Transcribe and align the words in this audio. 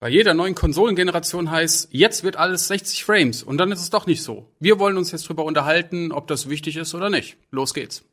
Bei 0.00 0.08
jeder 0.08 0.32
neuen 0.32 0.54
Konsolengeneration 0.54 1.50
heißt, 1.50 1.88
jetzt 1.90 2.22
wird 2.22 2.36
alles 2.36 2.68
60 2.68 3.04
Frames 3.04 3.42
und 3.42 3.58
dann 3.58 3.72
ist 3.72 3.80
es 3.80 3.90
doch 3.90 4.06
nicht 4.06 4.22
so. 4.22 4.46
Wir 4.60 4.78
wollen 4.78 4.96
uns 4.96 5.10
jetzt 5.10 5.28
drüber 5.28 5.44
unterhalten, 5.44 6.12
ob 6.12 6.28
das 6.28 6.48
wichtig 6.48 6.76
ist 6.76 6.94
oder 6.94 7.10
nicht. 7.10 7.36
Los 7.50 7.74
geht's. 7.74 8.04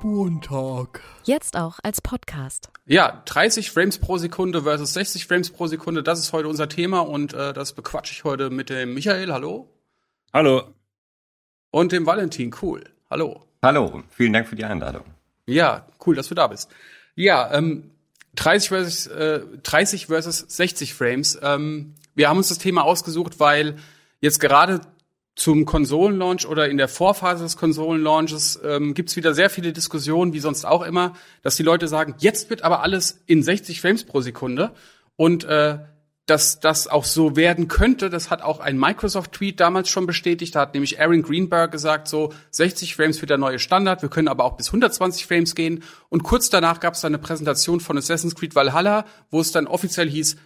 Buntag. 0.00 1.02
Jetzt 1.24 1.56
auch 1.56 1.80
als 1.82 2.00
Podcast. 2.00 2.70
Ja, 2.86 3.24
30 3.24 3.72
Frames 3.72 3.98
pro 3.98 4.18
Sekunde 4.18 4.62
versus 4.62 4.94
60 4.94 5.26
Frames 5.26 5.50
pro 5.50 5.66
Sekunde, 5.66 6.04
das 6.04 6.20
ist 6.20 6.32
heute 6.32 6.46
unser 6.46 6.68
Thema 6.68 7.00
und 7.00 7.34
äh, 7.34 7.52
das 7.52 7.72
bequatsche 7.72 8.12
ich 8.12 8.22
heute 8.22 8.50
mit 8.50 8.70
dem 8.70 8.94
Michael. 8.94 9.32
Hallo. 9.32 9.68
Hallo. 10.32 10.74
Und 11.70 11.92
dem 11.92 12.04
Valentin. 12.04 12.54
Cool. 12.60 12.84
Hallo. 13.08 13.46
Hallo. 13.62 14.02
Vielen 14.10 14.34
Dank 14.34 14.46
für 14.46 14.56
die 14.56 14.64
Einladung. 14.64 15.04
Ja, 15.46 15.86
cool, 16.06 16.16
dass 16.16 16.28
du 16.28 16.34
da 16.34 16.46
bist. 16.48 16.70
Ja, 17.14 17.52
ähm, 17.54 17.90
30 18.34 18.68
versus, 18.68 19.06
äh, 19.06 19.40
30 19.62 20.06
versus 20.06 20.44
60 20.46 20.92
Frames. 20.92 21.38
Ähm, 21.42 21.94
wir 22.14 22.28
haben 22.28 22.36
uns 22.36 22.48
das 22.50 22.58
Thema 22.58 22.84
ausgesucht, 22.84 23.40
weil 23.40 23.76
jetzt 24.20 24.38
gerade 24.38 24.82
zum 25.34 25.64
Konsolenlaunch 25.64 26.46
oder 26.46 26.68
in 26.68 26.76
der 26.76 26.88
Vorphase 26.88 27.44
des 27.44 27.56
Konsolenlaunches 27.56 28.60
ähm, 28.62 28.92
gibt 28.92 29.08
es 29.08 29.16
wieder 29.16 29.32
sehr 29.32 29.48
viele 29.48 29.72
Diskussionen, 29.72 30.34
wie 30.34 30.40
sonst 30.40 30.66
auch 30.66 30.82
immer, 30.82 31.14
dass 31.42 31.56
die 31.56 31.62
Leute 31.62 31.88
sagen, 31.88 32.16
jetzt 32.18 32.50
wird 32.50 32.64
aber 32.64 32.82
alles 32.82 33.22
in 33.26 33.42
60 33.42 33.80
Frames 33.80 34.04
pro 34.04 34.20
Sekunde 34.20 34.72
und 35.16 35.44
äh, 35.44 35.78
dass 36.28 36.60
das 36.60 36.88
auch 36.88 37.04
so 37.04 37.36
werden 37.36 37.68
könnte, 37.68 38.10
das 38.10 38.30
hat 38.30 38.42
auch 38.42 38.60
ein 38.60 38.78
Microsoft-Tweet 38.78 39.58
damals 39.60 39.88
schon 39.88 40.06
bestätigt. 40.06 40.54
Da 40.54 40.60
hat 40.60 40.74
nämlich 40.74 41.00
Aaron 41.00 41.22
Greenberg 41.22 41.72
gesagt, 41.72 42.06
so 42.06 42.34
60 42.50 42.94
Frames 42.94 43.20
wird 43.22 43.30
der 43.30 43.38
neue 43.38 43.58
Standard, 43.58 44.02
wir 44.02 44.10
können 44.10 44.28
aber 44.28 44.44
auch 44.44 44.58
bis 44.58 44.68
120 44.68 45.26
Frames 45.26 45.54
gehen. 45.54 45.82
Und 46.10 46.24
kurz 46.24 46.50
danach 46.50 46.80
gab 46.80 46.94
es 46.94 47.00
dann 47.00 47.14
eine 47.14 47.22
Präsentation 47.22 47.80
von 47.80 47.96
Assassin's 47.96 48.34
Creed 48.34 48.54
Valhalla, 48.54 49.06
wo 49.30 49.40
es 49.40 49.52
dann 49.52 49.66
offiziell 49.66 50.08
hieß, 50.08 50.36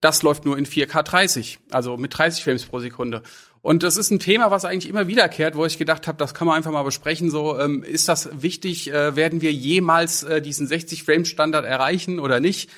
das 0.00 0.22
läuft 0.22 0.46
nur 0.46 0.56
in 0.56 0.64
4K 0.64 1.02
30, 1.02 1.58
also 1.70 1.98
mit 1.98 2.16
30 2.16 2.42
Frames 2.42 2.64
pro 2.64 2.80
Sekunde. 2.80 3.22
Und 3.60 3.82
das 3.82 3.98
ist 3.98 4.10
ein 4.10 4.18
Thema, 4.18 4.50
was 4.50 4.64
eigentlich 4.64 4.88
immer 4.88 5.06
wiederkehrt, 5.06 5.54
wo 5.54 5.66
ich 5.66 5.76
gedacht 5.76 6.06
habe, 6.06 6.16
das 6.16 6.32
kann 6.32 6.46
man 6.46 6.56
einfach 6.56 6.70
mal 6.70 6.82
besprechen. 6.82 7.30
So 7.30 7.58
ähm, 7.58 7.82
ist 7.82 8.08
das 8.08 8.30
wichtig? 8.32 8.90
Äh, 8.90 9.16
werden 9.16 9.42
wir 9.42 9.52
jemals 9.52 10.22
äh, 10.22 10.40
diesen 10.40 10.66
60 10.66 11.02
Frames 11.02 11.28
Standard 11.28 11.66
erreichen 11.66 12.20
oder 12.20 12.40
nicht? 12.40 12.70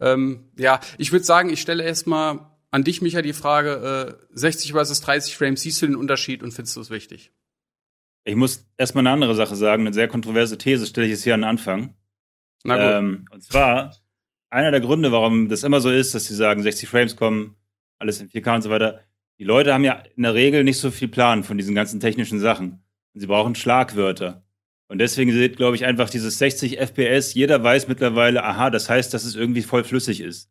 Ähm, 0.00 0.50
ja, 0.58 0.80
ich 0.98 1.12
würde 1.12 1.24
sagen, 1.24 1.50
ich 1.50 1.60
stelle 1.60 1.84
erstmal 1.84 2.40
an 2.70 2.84
dich, 2.84 3.02
Micha, 3.02 3.22
die 3.22 3.32
Frage: 3.32 4.18
äh, 4.32 4.36
60 4.36 4.72
versus 4.72 5.00
30 5.00 5.36
Frames. 5.36 5.62
Siehst 5.62 5.80
du 5.82 5.86
den 5.86 5.96
Unterschied 5.96 6.42
und 6.42 6.52
findest 6.52 6.76
du 6.76 6.80
es 6.80 6.90
wichtig? 6.90 7.32
Ich 8.24 8.36
muss 8.36 8.66
erstmal 8.76 9.02
eine 9.02 9.10
andere 9.10 9.34
Sache 9.34 9.56
sagen. 9.56 9.86
Eine 9.86 9.94
sehr 9.94 10.08
kontroverse 10.08 10.58
These 10.58 10.86
stelle 10.86 11.06
ich 11.06 11.12
jetzt 11.12 11.24
hier 11.24 11.34
an 11.34 11.40
den 11.40 11.50
Anfang. 11.50 11.94
Na 12.64 12.74
gut. 12.76 12.94
Ähm, 12.94 13.24
und 13.30 13.42
zwar 13.42 13.96
einer 14.50 14.70
der 14.70 14.80
Gründe, 14.80 15.12
warum 15.12 15.48
das 15.48 15.62
immer 15.62 15.80
so 15.80 15.90
ist, 15.90 16.14
dass 16.14 16.26
sie 16.26 16.34
sagen, 16.34 16.62
60 16.62 16.88
Frames 16.88 17.16
kommen, 17.16 17.56
alles 17.98 18.20
in 18.20 18.28
4K 18.28 18.56
und 18.56 18.62
so 18.62 18.70
weiter 18.70 19.00
die 19.38 19.44
Leute 19.44 19.74
haben 19.74 19.84
ja 19.84 20.02
in 20.16 20.22
der 20.22 20.34
Regel 20.34 20.64
nicht 20.64 20.78
so 20.78 20.90
viel 20.90 21.08
Plan 21.08 21.44
von 21.44 21.58
diesen 21.58 21.74
ganzen 21.74 22.00
technischen 22.00 22.40
Sachen. 22.40 22.82
Und 23.14 23.20
sie 23.20 23.26
brauchen 23.26 23.54
Schlagwörter. 23.54 24.45
Und 24.88 24.98
deswegen 24.98 25.32
seht, 25.32 25.56
glaube 25.56 25.76
ich, 25.76 25.84
einfach 25.84 26.10
dieses 26.10 26.38
60 26.38 26.78
FPS. 26.78 27.34
Jeder 27.34 27.62
weiß 27.62 27.88
mittlerweile, 27.88 28.44
aha, 28.44 28.70
das 28.70 28.88
heißt, 28.88 29.12
dass 29.12 29.24
es 29.24 29.34
irgendwie 29.34 29.62
voll 29.62 29.84
flüssig 29.84 30.20
ist. 30.20 30.50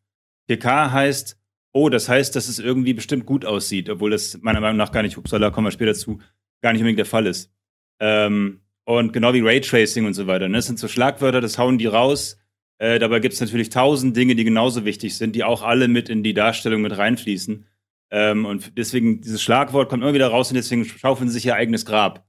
4K 0.50 0.92
heißt, 0.92 1.38
oh, 1.72 1.90
das 1.90 2.10
heißt, 2.10 2.36
dass 2.36 2.48
es 2.48 2.60
irgendwie 2.60 2.94
bestimmt 2.94 3.26
gut 3.26 3.46
aussieht, 3.46 3.90
obwohl 3.90 4.12
das 4.12 4.40
meiner 4.42 4.62
Meinung 4.62 4.78
nach 4.78 4.92
gar 4.92 5.04
nicht, 5.04 5.18
upsala, 5.18 5.52
kommen 5.52 5.68
wir 5.68 5.72
später 5.72 5.94
zu, 5.94 6.20
gar 6.62 6.74
nicht 6.74 6.82
unbedingt 6.82 7.00
der 7.00 7.06
Fall 7.06 7.28
ist. 7.28 7.52
Ähm, 8.00 8.62
und 8.86 9.14
genau 9.14 9.34
wie 9.34 9.42
Raytracing 9.42 10.06
und 10.06 10.14
so 10.14 10.28
weiter. 10.28 10.48
Ne? 10.48 10.58
Das 10.58 10.68
sind 10.68 10.80
so 10.80 10.88
Schlagwörter, 10.88 11.42
das 11.42 11.58
hauen 11.58 11.78
die 11.78 11.88
raus. 11.88 12.38
Äh, 12.78 13.00
dabei 13.00 13.20
gibt 13.20 13.34
es 13.34 13.42
natürlich 13.42 13.70
tausend 13.70 14.16
Dinge, 14.16 14.36
die 14.36 14.44
genauso 14.44 14.86
wichtig 14.86 15.18
sind, 15.18 15.36
die 15.36 15.44
auch 15.44 15.64
alle 15.64 15.88
mit 15.88 16.10
in 16.10 16.24
die 16.24 16.34
Darstellung 16.34 16.82
mit 16.82 16.98
reinfließen. 16.98 17.66
Ähm, 18.12 18.46
und 18.46 18.78
deswegen, 18.78 19.22
dieses 19.22 19.42
Schlagwort 19.42 19.90
kommt 19.90 20.04
immer 20.04 20.14
wieder 20.14 20.28
raus 20.28 20.50
und 20.50 20.56
deswegen 20.56 20.86
schaufeln 20.86 21.30
sie 21.30 21.36
sich 21.36 21.46
ihr 21.46 21.56
eigenes 21.56 21.86
Grab. 21.86 22.26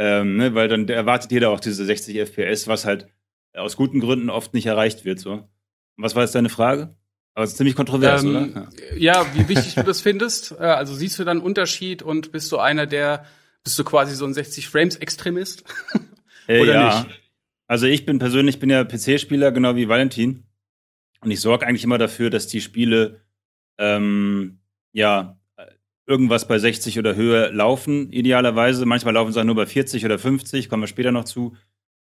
Ähm, 0.00 0.36
ne, 0.36 0.54
weil 0.54 0.68
dann 0.68 0.88
erwartet 0.88 1.32
jeder 1.32 1.50
auch 1.50 1.60
diese 1.60 1.84
60 1.84 2.16
FPS, 2.16 2.68
was 2.68 2.84
halt 2.84 3.08
aus 3.52 3.76
guten 3.76 3.98
Gründen 3.98 4.30
oft 4.30 4.54
nicht 4.54 4.66
erreicht 4.66 5.04
wird. 5.04 5.18
So. 5.18 5.32
Und 5.32 5.48
was 5.96 6.14
war 6.14 6.22
jetzt 6.22 6.36
deine 6.36 6.48
Frage? 6.48 6.96
Aber 7.34 7.44
es 7.44 7.50
ist 7.50 7.56
ziemlich 7.56 7.74
kontrovers, 7.74 8.22
ähm, 8.22 8.30
oder? 8.30 8.68
Ja. 8.96 9.22
ja, 9.22 9.26
wie 9.34 9.48
wichtig 9.48 9.74
du 9.74 9.82
das 9.82 10.00
findest. 10.00 10.52
Äh, 10.52 10.64
also 10.64 10.94
siehst 10.94 11.18
du 11.18 11.24
dann 11.24 11.38
einen 11.38 11.46
Unterschied 11.46 12.02
und 12.02 12.32
bist 12.32 12.50
du 12.52 12.58
einer, 12.58 12.86
der, 12.86 13.26
bist 13.64 13.78
du 13.78 13.84
quasi 13.84 14.14
so 14.14 14.24
ein 14.24 14.34
60 14.34 14.68
Frames 14.68 14.96
Extremist? 14.96 15.64
Äh, 16.46 16.60
oder 16.62 16.74
ja. 16.74 17.00
nicht? 17.00 17.20
Also 17.66 17.86
ich 17.86 18.06
bin 18.06 18.18
persönlich, 18.18 18.60
bin 18.60 18.70
ja 18.70 18.84
PC-Spieler, 18.84 19.52
genau 19.52 19.76
wie 19.76 19.88
Valentin. 19.88 20.44
Und 21.20 21.30
ich 21.30 21.40
sorge 21.40 21.66
eigentlich 21.66 21.84
immer 21.84 21.98
dafür, 21.98 22.30
dass 22.30 22.46
die 22.46 22.60
Spiele 22.60 23.20
ähm, 23.78 24.60
ja, 24.92 25.38
irgendwas 26.08 26.48
bei 26.48 26.58
60 26.58 26.98
oder 26.98 27.14
höher 27.14 27.52
laufen, 27.52 28.10
idealerweise. 28.10 28.86
Manchmal 28.86 29.14
laufen 29.14 29.32
sie 29.32 29.40
auch 29.40 29.44
nur 29.44 29.54
bei 29.54 29.66
40 29.66 30.04
oder 30.04 30.18
50, 30.18 30.68
kommen 30.68 30.82
wir 30.82 30.88
später 30.88 31.12
noch 31.12 31.24
zu. 31.24 31.54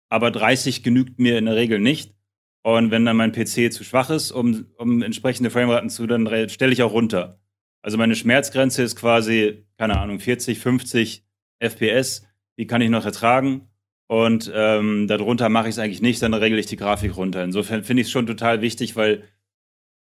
Aber 0.08 0.30
30 0.30 0.82
genügt 0.82 1.18
mir 1.18 1.38
in 1.38 1.44
der 1.44 1.54
Regel 1.54 1.78
nicht. 1.78 2.14
Und 2.62 2.90
wenn 2.90 3.04
dann 3.04 3.16
mein 3.16 3.32
PC 3.32 3.72
zu 3.72 3.84
schwach 3.84 4.10
ist, 4.10 4.32
um, 4.32 4.66
um 4.76 5.02
entsprechende 5.02 5.50
Frameraten 5.50 5.90
zu, 5.90 6.06
dann 6.06 6.48
stelle 6.48 6.72
ich 6.72 6.82
auch 6.82 6.92
runter. 6.92 7.40
Also 7.82 7.98
meine 7.98 8.16
Schmerzgrenze 8.16 8.82
ist 8.82 8.96
quasi, 8.96 9.64
keine 9.78 9.98
Ahnung, 9.98 10.18
40, 10.18 10.58
50 10.58 11.24
FPS. 11.58 12.26
Die 12.58 12.66
kann 12.66 12.82
ich 12.82 12.90
noch 12.90 13.04
ertragen. 13.04 13.68
Und 14.08 14.50
ähm, 14.52 15.06
darunter 15.08 15.48
mache 15.48 15.68
ich 15.68 15.76
es 15.76 15.78
eigentlich 15.78 16.02
nicht, 16.02 16.20
dann 16.20 16.34
regle 16.34 16.58
ich 16.58 16.66
die 16.66 16.76
Grafik 16.76 17.16
runter. 17.16 17.44
Insofern 17.44 17.84
finde 17.84 18.00
ich 18.00 18.08
es 18.08 18.10
schon 18.10 18.26
total 18.26 18.60
wichtig, 18.60 18.96
weil 18.96 19.22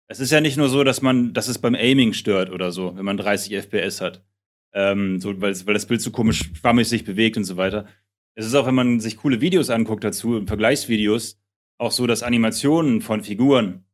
es 0.08 0.20
ist 0.20 0.32
ja 0.32 0.40
nicht 0.40 0.56
nur 0.56 0.68
so, 0.68 0.84
dass 0.84 1.02
man, 1.02 1.34
dass 1.34 1.48
es 1.48 1.58
beim 1.58 1.74
Aiming 1.74 2.14
stört 2.14 2.50
oder 2.50 2.72
so, 2.72 2.96
wenn 2.96 3.04
man 3.04 3.18
30 3.18 3.54
FPS 3.54 4.00
hat. 4.00 4.24
Ähm, 4.72 5.20
so, 5.20 5.40
weil, 5.40 5.54
weil 5.66 5.74
das 5.74 5.86
Bild 5.86 6.00
so 6.00 6.10
komisch 6.10 6.50
schwammig 6.54 6.88
sich 6.88 7.04
bewegt 7.04 7.36
und 7.36 7.44
so 7.44 7.56
weiter. 7.56 7.86
Es 8.34 8.46
ist 8.46 8.54
auch, 8.54 8.66
wenn 8.66 8.74
man 8.74 9.00
sich 9.00 9.18
coole 9.18 9.40
Videos 9.40 9.70
anguckt 9.70 10.04
dazu, 10.04 10.44
Vergleichsvideos, 10.46 11.38
auch 11.78 11.92
so, 11.92 12.06
dass 12.06 12.22
Animationen 12.22 13.00
von 13.02 13.22
Figuren 13.22 13.84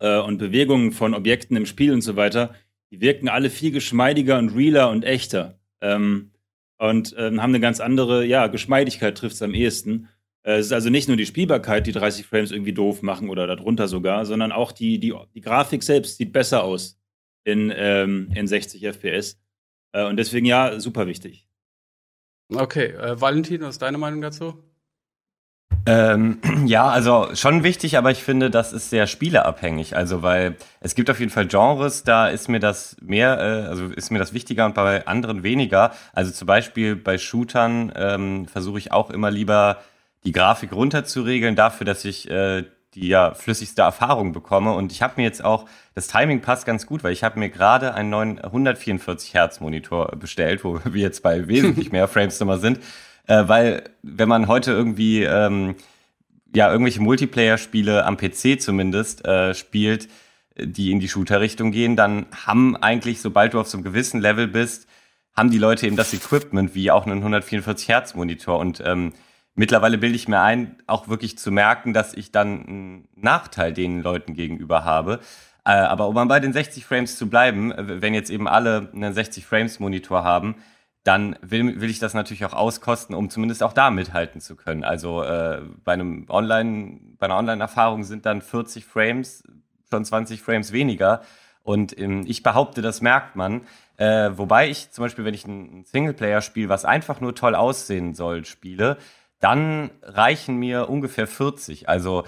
äh, 0.00 0.18
und 0.18 0.38
Bewegungen 0.38 0.92
von 0.92 1.14
Objekten 1.14 1.56
im 1.56 1.66
Spiel 1.66 1.92
und 1.92 2.02
so 2.02 2.16
weiter, 2.16 2.54
die 2.90 3.00
wirken 3.00 3.28
alle 3.28 3.50
viel 3.50 3.70
geschmeidiger 3.70 4.38
und 4.38 4.50
realer 4.50 4.90
und 4.90 5.04
echter. 5.04 5.58
Ähm, 5.80 6.32
und 6.78 7.14
ähm, 7.18 7.42
haben 7.42 7.50
eine 7.50 7.60
ganz 7.60 7.80
andere, 7.80 8.24
ja, 8.24 8.46
Geschmeidigkeit 8.46 9.18
trifft 9.18 9.34
es 9.34 9.42
am 9.42 9.54
ehesten. 9.54 10.08
Äh, 10.48 10.58
es 10.58 10.66
ist 10.66 10.72
also 10.72 10.88
nicht 10.88 11.08
nur 11.08 11.18
die 11.18 11.26
Spielbarkeit, 11.26 11.86
die 11.86 11.92
30 11.92 12.26
Frames 12.26 12.50
irgendwie 12.50 12.72
doof 12.72 13.02
machen 13.02 13.28
oder 13.28 13.46
darunter 13.46 13.86
sogar, 13.86 14.24
sondern 14.24 14.50
auch 14.50 14.72
die, 14.72 14.98
die, 14.98 15.14
die 15.34 15.42
Grafik 15.42 15.82
selbst 15.82 16.16
sieht 16.16 16.32
besser 16.32 16.64
aus 16.64 16.98
in, 17.44 17.70
ähm, 17.76 18.30
in 18.34 18.46
60 18.46 18.82
FPS. 18.82 19.38
Äh, 19.92 20.06
und 20.06 20.16
deswegen 20.16 20.46
ja, 20.46 20.80
super 20.80 21.06
wichtig. 21.06 21.46
Okay, 22.54 22.92
äh, 22.92 23.20
Valentin, 23.20 23.60
was 23.60 23.74
ist 23.74 23.82
deine 23.82 23.98
Meinung 23.98 24.22
dazu? 24.22 24.64
Ähm, 25.84 26.40
ja, 26.64 26.88
also 26.88 27.28
schon 27.34 27.62
wichtig, 27.62 27.98
aber 27.98 28.10
ich 28.10 28.22
finde, 28.22 28.48
das 28.48 28.72
ist 28.72 28.88
sehr 28.88 29.06
spieleabhängig. 29.06 29.96
Also, 29.96 30.22
weil 30.22 30.56
es 30.80 30.94
gibt 30.94 31.10
auf 31.10 31.20
jeden 31.20 31.30
Fall 31.30 31.46
Genres, 31.46 32.04
da 32.04 32.28
ist 32.28 32.48
mir 32.48 32.60
das 32.60 32.96
mehr, 33.02 33.38
äh, 33.38 33.68
also 33.68 33.88
ist 33.88 34.10
mir 34.10 34.18
das 34.18 34.32
wichtiger 34.32 34.64
und 34.64 34.74
bei 34.74 35.06
anderen 35.06 35.42
weniger. 35.42 35.92
Also 36.14 36.32
zum 36.32 36.46
Beispiel 36.46 36.96
bei 36.96 37.18
Shootern 37.18 37.92
ähm, 37.94 38.46
versuche 38.46 38.78
ich 38.78 38.92
auch 38.92 39.10
immer 39.10 39.30
lieber 39.30 39.82
die 40.28 40.32
Grafik 40.32 40.72
runterzuregeln, 40.72 41.56
dafür, 41.56 41.86
dass 41.86 42.04
ich 42.04 42.30
äh, 42.30 42.64
die 42.94 43.08
ja 43.08 43.32
flüssigste 43.32 43.80
Erfahrung 43.80 44.32
bekomme. 44.32 44.74
Und 44.74 44.92
ich 44.92 45.00
habe 45.00 45.14
mir 45.16 45.22
jetzt 45.22 45.42
auch, 45.42 45.66
das 45.94 46.06
Timing 46.06 46.42
passt 46.42 46.66
ganz 46.66 46.86
gut, 46.86 47.02
weil 47.02 47.14
ich 47.14 47.24
habe 47.24 47.38
mir 47.38 47.48
gerade 47.48 47.94
einen 47.94 48.10
neuen 48.10 48.38
144 48.38 49.32
Hertz 49.32 49.60
Monitor 49.60 50.14
bestellt, 50.16 50.64
wo 50.64 50.80
wir 50.84 51.00
jetzt 51.00 51.22
bei 51.22 51.48
wesentlich 51.48 51.92
mehr 51.92 52.08
Frames 52.08 52.38
nochmal 52.40 52.60
sind. 52.60 52.78
Äh, 53.26 53.48
weil 53.48 53.84
wenn 54.02 54.28
man 54.28 54.48
heute 54.48 54.72
irgendwie 54.72 55.22
ähm, 55.22 55.76
ja 56.54 56.70
irgendwelche 56.70 57.00
Multiplayer-Spiele 57.00 58.04
am 58.04 58.18
PC 58.18 58.60
zumindest 58.60 59.24
äh, 59.24 59.54
spielt, 59.54 60.08
die 60.58 60.90
in 60.90 61.00
die 61.00 61.08
Shooter-Richtung 61.08 61.70
gehen, 61.70 61.96
dann 61.96 62.26
haben 62.46 62.76
eigentlich, 62.76 63.22
sobald 63.22 63.54
du 63.54 63.60
auf 63.60 63.68
so 63.68 63.78
einem 63.78 63.84
gewissen 63.84 64.20
Level 64.20 64.46
bist, 64.46 64.88
haben 65.34 65.50
die 65.50 65.58
Leute 65.58 65.86
eben 65.86 65.96
das 65.96 66.12
Equipment 66.12 66.74
wie 66.74 66.90
auch 66.90 67.06
einen 67.06 67.18
144 67.18 67.88
Hertz 67.88 68.14
Monitor 68.14 68.58
und 68.58 68.82
ähm, 68.84 69.14
mittlerweile 69.58 69.98
bilde 69.98 70.16
ich 70.16 70.28
mir 70.28 70.40
ein, 70.40 70.76
auch 70.86 71.08
wirklich 71.08 71.36
zu 71.36 71.50
merken, 71.50 71.92
dass 71.92 72.14
ich 72.14 72.32
dann 72.32 72.66
einen 72.66 73.08
Nachteil 73.16 73.72
den 73.72 74.02
Leuten 74.02 74.34
gegenüber 74.34 74.84
habe. 74.84 75.20
Äh, 75.64 75.72
aber 75.72 76.08
um 76.08 76.28
bei 76.28 76.40
den 76.40 76.52
60 76.52 76.86
Frames 76.86 77.18
zu 77.18 77.28
bleiben, 77.28 77.74
wenn 77.76 78.14
jetzt 78.14 78.30
eben 78.30 78.48
alle 78.48 78.88
einen 78.94 79.12
60 79.12 79.44
Frames 79.44 79.80
Monitor 79.80 80.24
haben, 80.24 80.56
dann 81.02 81.36
will, 81.42 81.80
will 81.80 81.90
ich 81.90 81.98
das 81.98 82.14
natürlich 82.14 82.44
auch 82.44 82.52
auskosten, 82.52 83.14
um 83.14 83.30
zumindest 83.30 83.62
auch 83.62 83.72
da 83.72 83.90
mithalten 83.90 84.40
zu 84.40 84.56
können. 84.56 84.84
Also 84.84 85.22
äh, 85.22 85.62
bei 85.84 85.92
einem 85.92 86.26
Online, 86.28 87.00
bei 87.18 87.26
einer 87.26 87.36
Online-Erfahrung 87.36 88.04
sind 88.04 88.26
dann 88.26 88.42
40 88.42 88.84
Frames 88.84 89.42
schon 89.90 90.04
20 90.04 90.40
Frames 90.40 90.72
weniger. 90.72 91.22
Und 91.62 91.98
ähm, 91.98 92.24
ich 92.26 92.42
behaupte, 92.42 92.80
das 92.80 93.00
merkt 93.00 93.36
man. 93.36 93.62
Äh, 93.96 94.30
wobei 94.36 94.68
ich 94.68 94.90
zum 94.92 95.04
Beispiel, 95.04 95.24
wenn 95.24 95.34
ich 95.34 95.46
ein 95.46 95.84
Singleplayer-Spiel, 95.84 96.68
was 96.68 96.84
einfach 96.84 97.20
nur 97.20 97.34
toll 97.34 97.54
aussehen 97.54 98.14
soll, 98.14 98.44
spiele, 98.44 98.98
dann 99.40 99.90
reichen 100.02 100.56
mir 100.56 100.88
ungefähr 100.88 101.26
40. 101.26 101.88
Also 101.88 102.24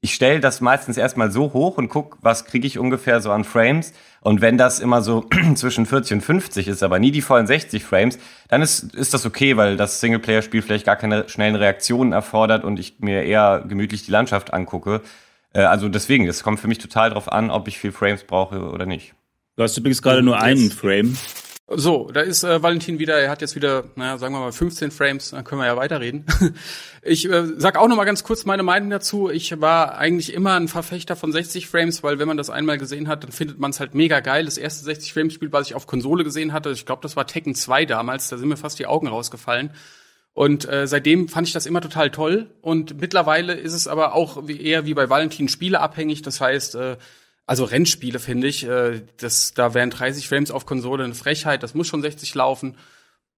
ich 0.00 0.14
stelle 0.14 0.38
das 0.38 0.60
meistens 0.60 0.96
erstmal 0.96 1.32
so 1.32 1.52
hoch 1.52 1.76
und 1.76 1.88
guck, 1.88 2.18
was 2.20 2.44
kriege 2.44 2.66
ich 2.66 2.78
ungefähr 2.78 3.20
so 3.20 3.32
an 3.32 3.42
Frames. 3.42 3.92
Und 4.20 4.40
wenn 4.40 4.56
das 4.56 4.78
immer 4.78 5.02
so 5.02 5.28
zwischen 5.54 5.86
40 5.86 6.14
und 6.14 6.20
50 6.20 6.68
ist, 6.68 6.82
aber 6.84 7.00
nie 7.00 7.10
die 7.10 7.20
vollen 7.20 7.48
60 7.48 7.84
Frames, 7.84 8.18
dann 8.48 8.62
ist, 8.62 8.94
ist 8.94 9.12
das 9.12 9.26
okay, 9.26 9.56
weil 9.56 9.76
das 9.76 10.00
Singleplayer-Spiel 10.00 10.62
vielleicht 10.62 10.86
gar 10.86 10.96
keine 10.96 11.28
schnellen 11.28 11.56
Reaktionen 11.56 12.12
erfordert 12.12 12.62
und 12.62 12.78
ich 12.78 13.00
mir 13.00 13.24
eher 13.24 13.64
gemütlich 13.66 14.04
die 14.04 14.12
Landschaft 14.12 14.52
angucke. 14.52 15.00
Äh, 15.52 15.62
also 15.62 15.88
deswegen, 15.88 16.28
es 16.28 16.44
kommt 16.44 16.60
für 16.60 16.68
mich 16.68 16.78
total 16.78 17.10
drauf 17.10 17.30
an, 17.32 17.50
ob 17.50 17.66
ich 17.66 17.78
viel 17.78 17.92
Frames 17.92 18.22
brauche 18.22 18.70
oder 18.70 18.86
nicht. 18.86 19.14
Du 19.56 19.64
hast 19.64 19.76
übrigens 19.76 20.00
gerade 20.02 20.22
nur 20.22 20.40
einen 20.40 20.70
Frame. 20.70 21.16
So, 21.70 22.10
da 22.10 22.22
ist 22.22 22.44
äh, 22.44 22.62
Valentin 22.62 22.98
wieder, 22.98 23.20
er 23.20 23.28
hat 23.30 23.42
jetzt 23.42 23.54
wieder, 23.54 23.84
naja, 23.94 24.16
sagen 24.16 24.32
wir 24.32 24.40
mal 24.40 24.52
15 24.52 24.90
Frames, 24.90 25.32
dann 25.32 25.44
können 25.44 25.60
wir 25.60 25.66
ja 25.66 25.76
weiterreden. 25.76 26.24
ich 27.02 27.28
äh, 27.28 27.44
sag 27.58 27.76
auch 27.76 27.88
noch 27.88 27.96
mal 27.96 28.06
ganz 28.06 28.24
kurz 28.24 28.46
meine 28.46 28.62
Meinung 28.62 28.88
dazu. 28.88 29.28
Ich 29.28 29.60
war 29.60 29.98
eigentlich 29.98 30.32
immer 30.32 30.54
ein 30.54 30.68
Verfechter 30.68 31.14
von 31.14 31.30
60 31.30 31.68
Frames, 31.68 32.02
weil 32.02 32.18
wenn 32.18 32.26
man 32.26 32.38
das 32.38 32.48
einmal 32.48 32.78
gesehen 32.78 33.06
hat, 33.06 33.22
dann 33.22 33.32
findet 33.32 33.58
man 33.58 33.70
es 33.70 33.80
halt 33.80 33.94
mega 33.94 34.20
geil. 34.20 34.46
Das 34.46 34.56
erste 34.56 34.82
60 34.82 35.12
Frames 35.12 35.34
Spiel, 35.34 35.52
was 35.52 35.66
ich 35.66 35.74
auf 35.74 35.86
Konsole 35.86 36.24
gesehen 36.24 36.54
hatte, 36.54 36.70
ich 36.70 36.86
glaube, 36.86 37.02
das 37.02 37.16
war 37.16 37.26
Tekken 37.26 37.54
2 37.54 37.84
damals, 37.84 38.28
da 38.28 38.38
sind 38.38 38.48
mir 38.48 38.56
fast 38.56 38.78
die 38.78 38.86
Augen 38.86 39.06
rausgefallen. 39.06 39.70
Und 40.32 40.66
äh, 40.66 40.86
seitdem 40.86 41.28
fand 41.28 41.48
ich 41.48 41.52
das 41.52 41.66
immer 41.66 41.82
total 41.82 42.10
toll. 42.10 42.48
Und 42.62 42.98
mittlerweile 42.98 43.52
ist 43.52 43.74
es 43.74 43.88
aber 43.88 44.14
auch 44.14 44.48
wie, 44.48 44.58
eher 44.58 44.86
wie 44.86 44.94
bei 44.94 45.10
Valentin 45.10 45.48
spieleabhängig. 45.48 46.22
Das 46.22 46.40
heißt, 46.40 46.76
äh, 46.76 46.96
also 47.48 47.64
Rennspiele 47.64 48.18
finde 48.18 48.46
ich, 48.46 48.64
äh, 48.64 49.00
das, 49.16 49.54
da 49.54 49.72
wären 49.72 49.88
30 49.88 50.28
Frames 50.28 50.50
auf 50.50 50.66
Konsole 50.66 51.02
eine 51.02 51.14
Frechheit, 51.14 51.62
das 51.62 51.74
muss 51.74 51.88
schon 51.88 52.02
60 52.02 52.34
laufen. 52.34 52.76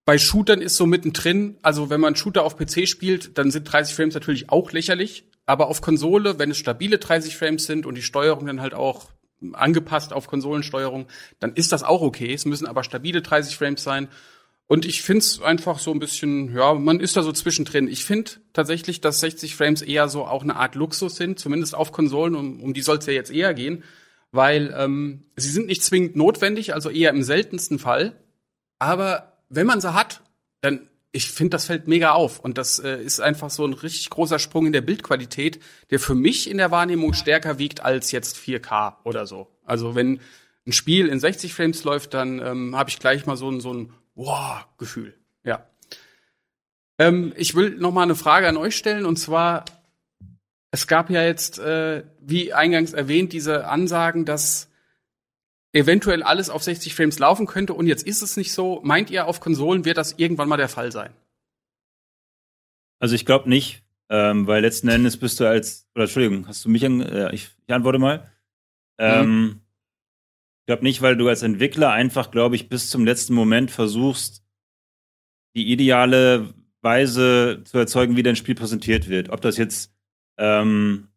Bei 0.04 0.18
Shootern 0.18 0.60
ist 0.60 0.76
so 0.76 0.84
mittendrin, 0.84 1.58
also 1.62 1.90
wenn 1.90 2.00
man 2.00 2.16
Shooter 2.16 2.42
auf 2.42 2.56
PC 2.56 2.88
spielt, 2.88 3.38
dann 3.38 3.52
sind 3.52 3.72
30 3.72 3.94
Frames 3.94 4.14
natürlich 4.14 4.50
auch 4.50 4.72
lächerlich, 4.72 5.28
aber 5.46 5.68
auf 5.68 5.80
Konsole, 5.80 6.40
wenn 6.40 6.50
es 6.50 6.58
stabile 6.58 6.98
30 6.98 7.36
Frames 7.36 7.66
sind 7.66 7.86
und 7.86 7.94
die 7.94 8.02
Steuerung 8.02 8.46
dann 8.46 8.60
halt 8.60 8.74
auch 8.74 9.10
angepasst 9.52 10.12
auf 10.12 10.26
Konsolensteuerung, 10.26 11.06
dann 11.38 11.54
ist 11.54 11.70
das 11.70 11.84
auch 11.84 12.02
okay. 12.02 12.34
Es 12.34 12.44
müssen 12.44 12.66
aber 12.66 12.82
stabile 12.82 13.22
30 13.22 13.56
Frames 13.56 13.84
sein. 13.84 14.08
Und 14.70 14.86
ich 14.86 15.02
find's 15.02 15.42
einfach 15.42 15.80
so 15.80 15.90
ein 15.90 15.98
bisschen, 15.98 16.54
ja, 16.54 16.74
man 16.74 17.00
ist 17.00 17.16
da 17.16 17.24
so 17.24 17.32
zwischendrin. 17.32 17.88
Ich 17.88 18.04
find 18.04 18.40
tatsächlich, 18.52 19.00
dass 19.00 19.18
60 19.18 19.56
Frames 19.56 19.82
eher 19.82 20.08
so 20.08 20.24
auch 20.26 20.44
eine 20.44 20.54
Art 20.54 20.76
Luxus 20.76 21.16
sind, 21.16 21.40
zumindest 21.40 21.74
auf 21.74 21.90
Konsolen, 21.90 22.36
um, 22.36 22.62
um 22.62 22.72
die 22.72 22.82
soll's 22.82 23.06
ja 23.06 23.12
jetzt 23.12 23.32
eher 23.32 23.52
gehen 23.52 23.82
weil 24.32 24.74
ähm, 24.76 25.24
sie 25.36 25.50
sind 25.50 25.66
nicht 25.66 25.82
zwingend 25.82 26.16
notwendig, 26.16 26.74
also 26.74 26.90
eher 26.90 27.10
im 27.10 27.22
seltensten 27.22 27.78
Fall. 27.78 28.16
Aber 28.78 29.38
wenn 29.48 29.66
man 29.66 29.80
sie 29.80 29.94
hat, 29.94 30.22
dann 30.60 30.86
ich 31.12 31.32
finde, 31.32 31.50
das 31.50 31.64
fällt 31.64 31.88
mega 31.88 32.12
auf 32.12 32.38
und 32.38 32.56
das 32.56 32.78
äh, 32.78 33.02
ist 33.02 33.20
einfach 33.20 33.50
so 33.50 33.66
ein 33.66 33.72
richtig 33.72 34.10
großer 34.10 34.38
Sprung 34.38 34.66
in 34.66 34.72
der 34.72 34.80
Bildqualität, 34.80 35.58
der 35.90 35.98
für 35.98 36.14
mich 36.14 36.48
in 36.48 36.58
der 36.58 36.70
Wahrnehmung 36.70 37.14
stärker 37.14 37.58
wiegt 37.58 37.84
als 37.84 38.12
jetzt 38.12 38.36
4K 38.36 38.94
oder 39.02 39.26
so. 39.26 39.48
Also 39.64 39.96
wenn 39.96 40.20
ein 40.68 40.72
Spiel 40.72 41.08
in 41.08 41.18
60 41.18 41.52
Frames 41.52 41.82
läuft, 41.82 42.14
dann 42.14 42.38
ähm, 42.38 42.76
habe 42.76 42.90
ich 42.90 43.00
gleich 43.00 43.26
mal 43.26 43.36
so 43.36 43.50
ein 43.50 43.60
so 43.60 43.74
ein 43.74 43.92
wow 44.26 44.66
Gefühl. 44.78 45.14
Ja. 45.44 45.66
Ähm, 46.98 47.32
ich 47.36 47.54
will 47.54 47.70
noch 47.70 47.92
mal 47.92 48.02
eine 48.02 48.14
Frage 48.14 48.48
an 48.48 48.56
euch 48.56 48.76
stellen 48.76 49.06
und 49.06 49.16
zwar 49.16 49.64
es 50.70 50.86
gab 50.86 51.10
ja 51.10 51.24
jetzt, 51.24 51.58
äh, 51.58 52.04
wie 52.20 52.52
eingangs 52.52 52.92
erwähnt, 52.92 53.32
diese 53.32 53.66
Ansagen, 53.66 54.24
dass 54.24 54.70
eventuell 55.72 56.22
alles 56.22 56.50
auf 56.50 56.62
60 56.62 56.94
Frames 56.94 57.18
laufen 57.18 57.46
könnte 57.46 57.74
und 57.74 57.86
jetzt 57.86 58.06
ist 58.06 58.22
es 58.22 58.36
nicht 58.36 58.52
so. 58.52 58.80
Meint 58.84 59.10
ihr, 59.10 59.26
auf 59.26 59.40
Konsolen 59.40 59.84
wird 59.84 59.98
das 59.98 60.12
irgendwann 60.12 60.48
mal 60.48 60.56
der 60.56 60.68
Fall 60.68 60.92
sein? 60.92 61.12
Also 63.00 63.14
ich 63.14 63.26
glaube 63.26 63.48
nicht, 63.48 63.82
ähm, 64.10 64.46
weil 64.46 64.62
letzten 64.62 64.88
Endes 64.88 65.16
bist 65.16 65.40
du 65.40 65.48
als, 65.48 65.88
oder 65.94 66.04
Entschuldigung, 66.04 66.46
hast 66.46 66.64
du 66.64 66.68
mich 66.68 66.84
an, 66.84 67.00
äh, 67.00 67.34
ich, 67.34 67.50
ich 67.66 67.74
antworte 67.74 67.98
mal. 67.98 68.30
Ähm, 68.98 69.30
mhm. 69.30 69.60
Ich 70.70 70.72
glaube 70.72 70.84
nicht, 70.84 71.02
weil 71.02 71.16
du 71.16 71.26
als 71.26 71.42
Entwickler 71.42 71.90
einfach, 71.90 72.30
glaube 72.30 72.54
ich, 72.54 72.68
bis 72.68 72.90
zum 72.90 73.04
letzten 73.04 73.34
Moment 73.34 73.72
versuchst, 73.72 74.44
die 75.56 75.72
ideale 75.72 76.54
Weise 76.80 77.62
zu 77.64 77.76
erzeugen, 77.76 78.16
wie 78.16 78.22
dein 78.22 78.36
Spiel 78.36 78.54
präsentiert 78.54 79.08
wird. 79.08 79.30
Ob 79.30 79.40
das 79.40 79.56
jetzt 79.56 79.92
ähm, 80.38 81.08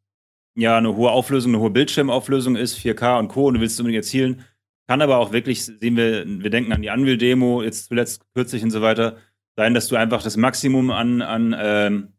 ja 0.55 0.79
eine 0.79 0.95
hohe 0.95 1.11
Auflösung, 1.11 1.51
eine 1.51 1.61
hohe 1.61 1.69
Bildschirmauflösung 1.69 2.55
ist, 2.55 2.79
4K 2.79 3.19
und 3.19 3.27
Co. 3.27 3.45
und 3.45 3.53
du 3.53 3.59
willst 3.59 3.75
es 3.75 3.79
unbedingt 3.79 4.03
erzielen. 4.03 4.44
Kann 4.88 5.03
aber 5.03 5.19
auch 5.19 5.31
wirklich, 5.31 5.63
sehen 5.63 5.97
wir, 5.97 6.25
wir 6.25 6.50
denken 6.50 6.73
an 6.73 6.81
die 6.81 6.89
Unreal-Demo, 6.89 7.61
jetzt 7.61 7.89
zuletzt 7.89 8.25
kürzlich 8.33 8.63
und 8.63 8.71
so 8.71 8.81
weiter, 8.81 9.17
sein, 9.55 9.75
dass 9.75 9.88
du 9.88 9.95
einfach 9.97 10.23
das 10.23 10.35
Maximum 10.35 10.89
an, 10.89 11.21
an, 11.21 11.55
ähm, 11.55 12.13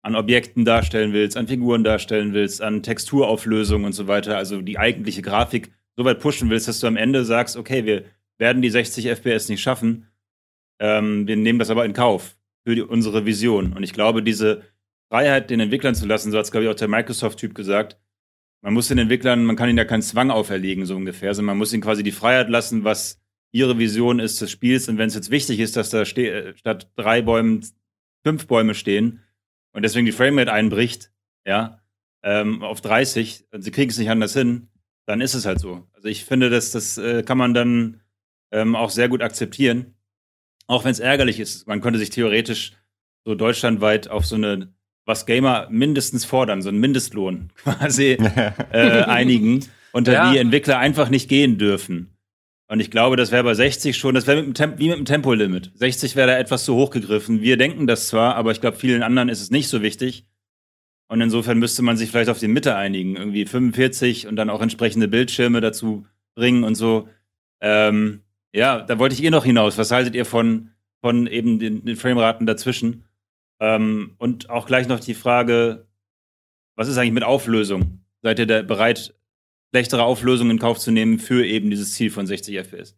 an 0.00 0.16
Objekten 0.16 0.64
darstellen 0.64 1.12
willst, 1.12 1.36
an 1.36 1.48
Figuren 1.48 1.84
darstellen 1.84 2.32
willst, 2.32 2.62
an 2.62 2.82
Texturauflösung 2.82 3.84
und 3.84 3.92
so 3.92 4.06
weiter, 4.06 4.38
also 4.38 4.62
die 4.62 4.78
eigentliche 4.78 5.20
Grafik 5.20 5.70
so 5.98 6.04
weit 6.04 6.20
pushen 6.20 6.48
willst, 6.48 6.68
dass 6.68 6.78
du 6.78 6.86
am 6.86 6.96
Ende 6.96 7.24
sagst, 7.24 7.56
okay, 7.56 7.84
wir 7.84 8.04
werden 8.38 8.62
die 8.62 8.70
60 8.70 9.06
FPS 9.08 9.48
nicht 9.48 9.60
schaffen, 9.60 10.06
ähm, 10.78 11.26
wir 11.26 11.36
nehmen 11.36 11.58
das 11.58 11.70
aber 11.70 11.84
in 11.84 11.92
Kauf 11.92 12.38
für 12.64 12.76
die, 12.76 12.82
unsere 12.82 13.26
Vision. 13.26 13.72
Und 13.72 13.82
ich 13.82 13.92
glaube, 13.92 14.22
diese 14.22 14.62
Freiheit 15.10 15.50
den 15.50 15.58
Entwicklern 15.58 15.96
zu 15.96 16.06
lassen, 16.06 16.30
so 16.30 16.38
hat 16.38 16.44
es, 16.44 16.52
glaube 16.52 16.64
ich, 16.64 16.70
auch 16.70 16.76
der 16.76 16.86
Microsoft-Typ 16.86 17.52
gesagt. 17.52 17.98
Man 18.62 18.74
muss 18.74 18.86
den 18.86 18.98
Entwicklern, 18.98 19.44
man 19.44 19.56
kann 19.56 19.68
ihnen 19.68 19.78
ja 19.78 19.84
keinen 19.84 20.02
Zwang 20.02 20.30
auferlegen, 20.30 20.86
so 20.86 20.94
ungefähr, 20.94 21.34
sondern 21.34 21.56
man 21.56 21.58
muss 21.58 21.72
ihnen 21.72 21.82
quasi 21.82 22.04
die 22.04 22.12
Freiheit 22.12 22.48
lassen, 22.48 22.84
was 22.84 23.20
ihre 23.50 23.76
Vision 23.76 24.20
ist 24.20 24.40
des 24.40 24.52
Spiels. 24.52 24.88
Und 24.88 24.98
wenn 24.98 25.08
es 25.08 25.16
jetzt 25.16 25.32
wichtig 25.32 25.58
ist, 25.58 25.76
dass 25.76 25.90
da 25.90 26.02
äh, 26.02 26.56
statt 26.56 26.92
drei 26.94 27.22
Bäumen 27.22 27.66
fünf 28.24 28.46
Bäume 28.46 28.76
stehen 28.76 29.24
und 29.72 29.82
deswegen 29.82 30.06
die 30.06 30.12
Framerate 30.12 30.52
einbricht, 30.52 31.10
ja, 31.44 31.82
ähm, 32.22 32.62
auf 32.62 32.80
30, 32.82 33.48
und 33.50 33.62
sie 33.62 33.72
kriegen 33.72 33.90
es 33.90 33.98
nicht 33.98 34.10
anders 34.10 34.34
hin, 34.34 34.68
dann 35.08 35.22
ist 35.22 35.32
es 35.32 35.46
halt 35.46 35.58
so. 35.58 35.86
Also 35.94 36.08
ich 36.08 36.26
finde, 36.26 36.50
dass 36.50 36.70
das 36.70 36.98
äh, 36.98 37.22
kann 37.22 37.38
man 37.38 37.54
dann 37.54 38.02
ähm, 38.52 38.76
auch 38.76 38.90
sehr 38.90 39.08
gut 39.08 39.22
akzeptieren, 39.22 39.94
auch 40.66 40.84
wenn 40.84 40.90
es 40.90 41.00
ärgerlich 41.00 41.40
ist. 41.40 41.66
Man 41.66 41.80
könnte 41.80 41.98
sich 41.98 42.10
theoretisch 42.10 42.72
so 43.24 43.34
deutschlandweit 43.34 44.08
auf 44.08 44.26
so 44.26 44.34
eine 44.34 44.74
was 45.06 45.24
Gamer 45.24 45.66
mindestens 45.70 46.26
fordern, 46.26 46.60
so 46.60 46.68
einen 46.68 46.80
Mindestlohn 46.80 47.50
quasi 47.62 48.18
äh, 48.72 49.02
einigen, 49.04 49.64
unter 49.92 50.12
ja. 50.12 50.30
die 50.30 50.36
Entwickler 50.36 50.78
einfach 50.78 51.08
nicht 51.08 51.30
gehen 51.30 51.56
dürfen. 51.56 52.18
Und 52.70 52.80
ich 52.80 52.90
glaube, 52.90 53.16
das 53.16 53.32
wäre 53.32 53.44
bei 53.44 53.54
60 53.54 53.96
schon, 53.96 54.14
das 54.14 54.26
wäre 54.26 54.44
wie 54.44 54.88
mit 54.90 54.98
dem 54.98 55.06
Tempolimit. 55.06 55.72
60 55.74 56.16
wäre 56.16 56.28
da 56.28 56.38
etwas 56.38 56.66
zu 56.66 56.74
hoch 56.74 56.90
gegriffen. 56.90 57.40
Wir 57.40 57.56
denken 57.56 57.86
das 57.86 58.08
zwar, 58.08 58.34
aber 58.34 58.50
ich 58.50 58.60
glaube, 58.60 58.76
vielen 58.76 59.02
anderen 59.02 59.30
ist 59.30 59.40
es 59.40 59.50
nicht 59.50 59.68
so 59.68 59.80
wichtig. 59.80 60.26
Und 61.08 61.20
insofern 61.22 61.58
müsste 61.58 61.82
man 61.82 61.96
sich 61.96 62.10
vielleicht 62.10 62.30
auf 62.30 62.38
die 62.38 62.48
Mitte 62.48 62.76
einigen. 62.76 63.16
Irgendwie 63.16 63.46
45 63.46 64.26
und 64.26 64.36
dann 64.36 64.50
auch 64.50 64.60
entsprechende 64.60 65.08
Bildschirme 65.08 65.60
dazu 65.60 66.06
bringen 66.34 66.64
und 66.64 66.74
so. 66.74 67.08
Ähm, 67.60 68.20
ja, 68.52 68.82
da 68.82 68.98
wollte 68.98 69.14
ich 69.14 69.22
ihr 69.22 69.30
noch 69.30 69.44
hinaus. 69.44 69.78
Was 69.78 69.90
haltet 69.90 70.14
ihr 70.14 70.26
von, 70.26 70.70
von 71.00 71.26
eben 71.26 71.58
den, 71.58 71.84
den 71.84 71.96
Frameraten 71.96 72.46
dazwischen? 72.46 73.04
Ähm, 73.60 74.14
und 74.18 74.50
auch 74.50 74.66
gleich 74.66 74.86
noch 74.86 75.00
die 75.00 75.14
Frage, 75.14 75.86
was 76.76 76.88
ist 76.88 76.98
eigentlich 76.98 77.12
mit 77.12 77.24
Auflösung? 77.24 78.04
Seid 78.22 78.38
ihr 78.38 78.46
da 78.46 78.62
bereit, 78.62 79.14
schlechtere 79.70 80.02
Auflösungen 80.02 80.52
in 80.52 80.58
Kauf 80.58 80.78
zu 80.78 80.90
nehmen 80.90 81.18
für 81.18 81.44
eben 81.44 81.70
dieses 81.70 81.94
Ziel 81.94 82.10
von 82.10 82.26
60 82.26 82.56
FPS? 82.56 82.96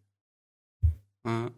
Mhm. 1.23 1.51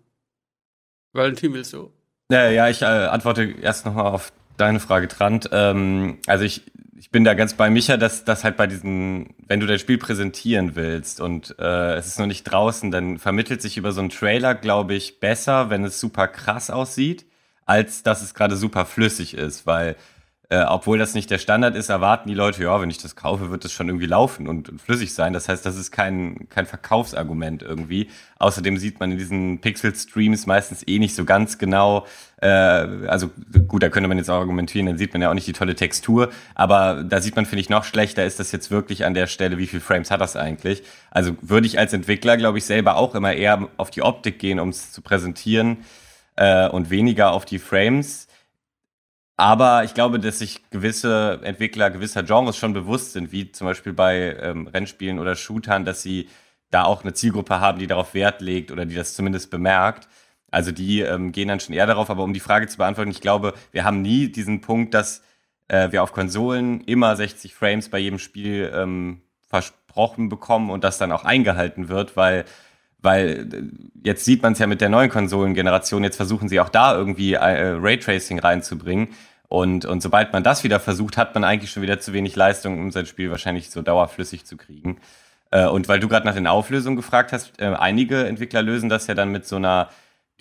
Valentin, 1.13 1.53
willst 1.53 1.73
du? 1.73 1.91
Ja, 2.31 2.49
ja 2.49 2.69
ich 2.69 2.81
äh, 2.81 2.85
antworte 2.85 3.43
erst 3.61 3.85
nochmal 3.85 4.11
auf 4.11 4.31
deine 4.57 4.79
Frage, 4.79 5.07
Trant. 5.07 5.49
Ähm, 5.51 6.17
also 6.27 6.43
ich, 6.43 6.63
ich 6.97 7.09
bin 7.11 7.23
da 7.23 7.33
ganz 7.33 7.53
bei 7.53 7.69
Micha, 7.69 7.97
dass 7.97 8.25
das 8.25 8.43
halt 8.43 8.57
bei 8.57 8.67
diesen, 8.67 9.35
wenn 9.47 9.59
du 9.59 9.67
dein 9.67 9.79
Spiel 9.79 9.97
präsentieren 9.97 10.75
willst 10.75 11.19
und 11.19 11.55
äh, 11.59 11.95
es 11.95 12.07
ist 12.07 12.19
noch 12.19 12.27
nicht 12.27 12.43
draußen, 12.43 12.91
dann 12.91 13.17
vermittelt 13.17 13.61
sich 13.61 13.77
über 13.77 13.91
so 13.91 14.01
einen 14.01 14.09
Trailer, 14.09 14.55
glaube 14.55 14.93
ich, 14.93 15.19
besser, 15.19 15.69
wenn 15.69 15.83
es 15.83 15.99
super 15.99 16.27
krass 16.27 16.69
aussieht 16.69 17.25
als 17.65 18.03
dass 18.03 18.21
es 18.21 18.33
gerade 18.33 18.55
super 18.55 18.85
flüssig 18.85 19.35
ist, 19.35 19.65
weil 19.65 19.95
äh, 20.49 20.65
obwohl 20.65 20.97
das 20.97 21.13
nicht 21.13 21.31
der 21.31 21.37
Standard 21.37 21.75
ist, 21.75 21.89
erwarten 21.89 22.27
die 22.27 22.35
Leute, 22.35 22.63
ja, 22.63 22.79
wenn 22.81 22.89
ich 22.89 22.97
das 22.97 23.15
kaufe, 23.15 23.49
wird 23.49 23.63
das 23.63 23.71
schon 23.71 23.87
irgendwie 23.87 24.07
laufen 24.07 24.47
und, 24.47 24.67
und, 24.69 24.81
flüssig 24.81 25.13
sein. 25.13 25.31
Das 25.31 25.47
heißt, 25.47 25.65
das 25.65 25.77
ist 25.77 25.91
kein, 25.91 26.47
kein 26.49 26.65
Verkaufsargument 26.65 27.63
irgendwie. 27.63 28.09
Außerdem 28.39 28.77
sieht 28.77 28.99
man 28.99 29.13
in 29.13 29.17
diesen 29.17 29.61
Pixel-Streams 29.61 30.45
meistens 30.45 30.85
eh 30.85 30.99
nicht 30.99 31.15
so 31.15 31.23
ganz 31.23 31.57
genau, 31.57 32.05
äh, 32.41 32.47
also 32.47 33.31
gut, 33.67 33.83
da 33.83 33.89
könnte 33.89 34.09
man 34.09 34.17
jetzt 34.17 34.29
auch 34.29 34.39
argumentieren, 34.39 34.85
dann 34.85 34.97
sieht 34.97 35.13
man 35.13 35.21
ja 35.21 35.29
auch 35.29 35.33
nicht 35.33 35.47
die 35.47 35.53
tolle 35.53 35.75
Textur, 35.75 36.29
aber 36.55 37.03
da 37.03 37.21
sieht 37.21 37.37
man, 37.37 37.45
finde 37.45 37.61
ich, 37.61 37.69
noch 37.69 37.85
schlechter, 37.85 38.25
ist 38.25 38.39
das 38.39 38.51
jetzt 38.51 38.69
wirklich 38.69 39.05
an 39.05 39.13
der 39.13 39.27
Stelle, 39.27 39.57
wie 39.57 39.67
viel 39.67 39.79
Frames 39.79 40.11
hat 40.11 40.19
das 40.19 40.35
eigentlich? 40.35 40.83
Also 41.09 41.37
würde 41.41 41.67
ich 41.67 41.79
als 41.79 41.93
Entwickler, 41.93 42.35
glaube 42.35 42.57
ich, 42.57 42.65
selber 42.65 42.97
auch 42.97 43.15
immer 43.15 43.33
eher 43.33 43.69
auf 43.77 43.91
die 43.91 44.01
Optik 44.01 44.39
gehen, 44.39 44.59
um 44.59 44.69
es 44.69 44.91
zu 44.91 45.01
präsentieren 45.01 45.77
äh, 46.35 46.67
und 46.67 46.89
weniger 46.89 47.31
auf 47.31 47.45
die 47.45 47.59
Frames. 47.59 48.27
Aber 49.35 49.83
ich 49.83 49.93
glaube, 49.93 50.19
dass 50.19 50.39
sich 50.39 50.69
gewisse 50.69 51.39
Entwickler 51.43 51.89
gewisser 51.89 52.23
Genres 52.23 52.55
schon 52.57 52.73
bewusst 52.73 53.13
sind, 53.13 53.31
wie 53.31 53.51
zum 53.51 53.65
Beispiel 53.65 53.93
bei 53.93 54.37
ähm, 54.39 54.67
Rennspielen 54.67 55.19
oder 55.19 55.35
Shootern, 55.35 55.85
dass 55.85 56.03
sie 56.03 56.29
da 56.69 56.83
auch 56.83 57.03
eine 57.03 57.13
Zielgruppe 57.13 57.59
haben, 57.59 57.79
die 57.79 57.87
darauf 57.87 58.13
Wert 58.13 58.41
legt 58.41 58.71
oder 58.71 58.85
die 58.85 58.95
das 58.95 59.15
zumindest 59.15 59.49
bemerkt. 59.49 60.07
Also 60.51 60.71
die 60.71 61.01
ähm, 61.01 61.31
gehen 61.31 61.47
dann 61.47 61.59
schon 61.59 61.73
eher 61.73 61.87
darauf, 61.87 62.11
aber 62.11 62.23
um 62.23 62.33
die 62.33 62.39
Frage 62.39 62.67
zu 62.67 62.77
beantworten, 62.77 63.09
ich 63.09 63.21
glaube, 63.21 63.53
wir 63.71 63.85
haben 63.85 64.03
nie 64.03 64.27
diesen 64.27 64.61
Punkt, 64.61 64.93
dass 64.93 65.23
äh, 65.67 65.91
wir 65.91 66.03
auf 66.03 66.13
Konsolen 66.13 66.81
immer 66.81 67.15
60 67.15 67.55
Frames 67.55 67.89
bei 67.89 67.97
jedem 67.97 68.19
Spiel 68.19 68.71
ähm, 68.73 69.21
versprochen 69.47 70.29
bekommen 70.29 70.69
und 70.69 70.83
das 70.83 70.99
dann 70.99 71.11
auch 71.11 71.25
eingehalten 71.25 71.89
wird, 71.89 72.15
weil 72.15 72.45
weil 73.03 73.47
äh, 73.53 73.63
jetzt 74.03 74.25
sieht 74.25 74.41
man 74.41 74.53
es 74.53 74.59
ja 74.59 74.65
mit 74.65 74.81
der 74.81 74.89
neuen 74.89 75.11
Konsolengeneration, 75.11 76.03
jetzt 76.03 76.15
versuchen 76.15 76.49
sie 76.49 76.59
auch 76.59 76.69
da 76.69 76.95
irgendwie 76.95 77.33
äh, 77.33 77.75
Raytracing 77.79 78.39
reinzubringen. 78.39 79.09
Und, 79.47 79.85
und 79.85 80.01
sobald 80.01 80.33
man 80.33 80.41
das 80.41 80.63
wieder 80.63 80.79
versucht, 80.79 81.15
hat 81.17 81.35
man 81.35 81.43
eigentlich 81.43 81.69
schon 81.69 81.83
wieder 81.83 81.99
zu 81.99 82.11
wenig 82.13 82.35
Leistung, 82.35 82.79
um 82.79 82.91
sein 82.91 83.05
Spiel 83.05 83.29
wahrscheinlich 83.29 83.69
so 83.69 83.83
dauerflüssig 83.83 84.45
zu 84.45 84.57
kriegen. 84.57 84.97
Äh, 85.51 85.67
und 85.67 85.87
weil 85.87 85.99
du 85.99 86.07
gerade 86.07 86.25
nach 86.25 86.33
den 86.33 86.47
Auflösungen 86.47 86.95
gefragt 86.95 87.33
hast, 87.33 87.61
einige 87.61 88.25
Entwickler 88.25 88.63
lösen 88.63 88.89
das 88.89 89.05
ja 89.05 89.13
dann 89.13 89.29
mit 89.29 89.45
so 89.45 89.57
einer 89.57 89.89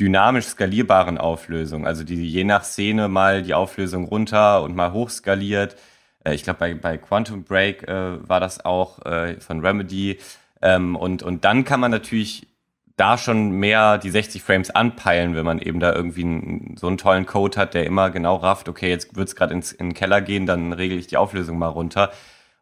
dynamisch 0.00 0.47
skalierbaren 0.47 1.19
Auflösung, 1.19 1.87
also 1.87 2.02
die 2.02 2.26
je 2.26 2.45
nach 2.45 2.64
Szene 2.64 3.09
mal 3.09 3.42
die 3.42 3.52
Auflösung 3.52 4.07
runter 4.07 4.62
und 4.62 4.75
mal 4.75 4.92
hoch 4.92 5.11
skaliert. 5.11 5.76
Ich 6.25 6.45
glaube, 6.45 6.61
bei, 6.61 6.75
bei 6.75 6.97
Quantum 6.97 7.45
Break 7.45 7.87
war 7.87 8.40
das 8.40 8.64
auch 8.64 9.00
von 9.40 9.61
Remedy. 9.61 10.19
Ähm, 10.62 10.97
und, 10.97 11.23
und 11.23 11.45
dann 11.45 11.64
kann 11.64 11.81
man 11.81 11.90
natürlich 11.90 12.47
da 12.96 13.18
schon 13.18 13.52
mehr 13.52 13.99
die 13.99 14.11
60 14.11 14.42
Frames 14.42 14.70
anpeilen, 14.70 15.34
wenn 15.34 15.44
man 15.44 15.58
eben 15.58 15.80
da 15.80 15.94
irgendwie 15.94 16.25
einen, 16.25 16.76
so 16.76 16.87
einen 16.87 16.99
tollen 16.99 17.26
Code 17.26 17.58
hat, 17.58 17.75
der 17.75 17.87
immer 17.87 18.11
genau 18.11 18.37
rafft, 18.37 18.68
okay, 18.68 18.88
jetzt 18.88 19.16
wird 19.16 19.28
es 19.28 19.37
gerade 19.37 19.54
in 19.54 19.61
den 19.61 19.94
Keller 19.94 20.20
gehen, 20.20 20.46
dann 20.46 20.72
regle 20.72 20.99
ich 20.99 21.06
die 21.06 21.16
Auflösung 21.16 21.58
mal 21.58 21.68
runter. 21.68 22.12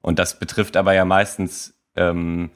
Und 0.02 0.18
das 0.18 0.38
betrifft 0.38 0.76
aber 0.76 0.94
ja 0.94 1.04
meistens, 1.04 1.74
ähm, 1.96 2.50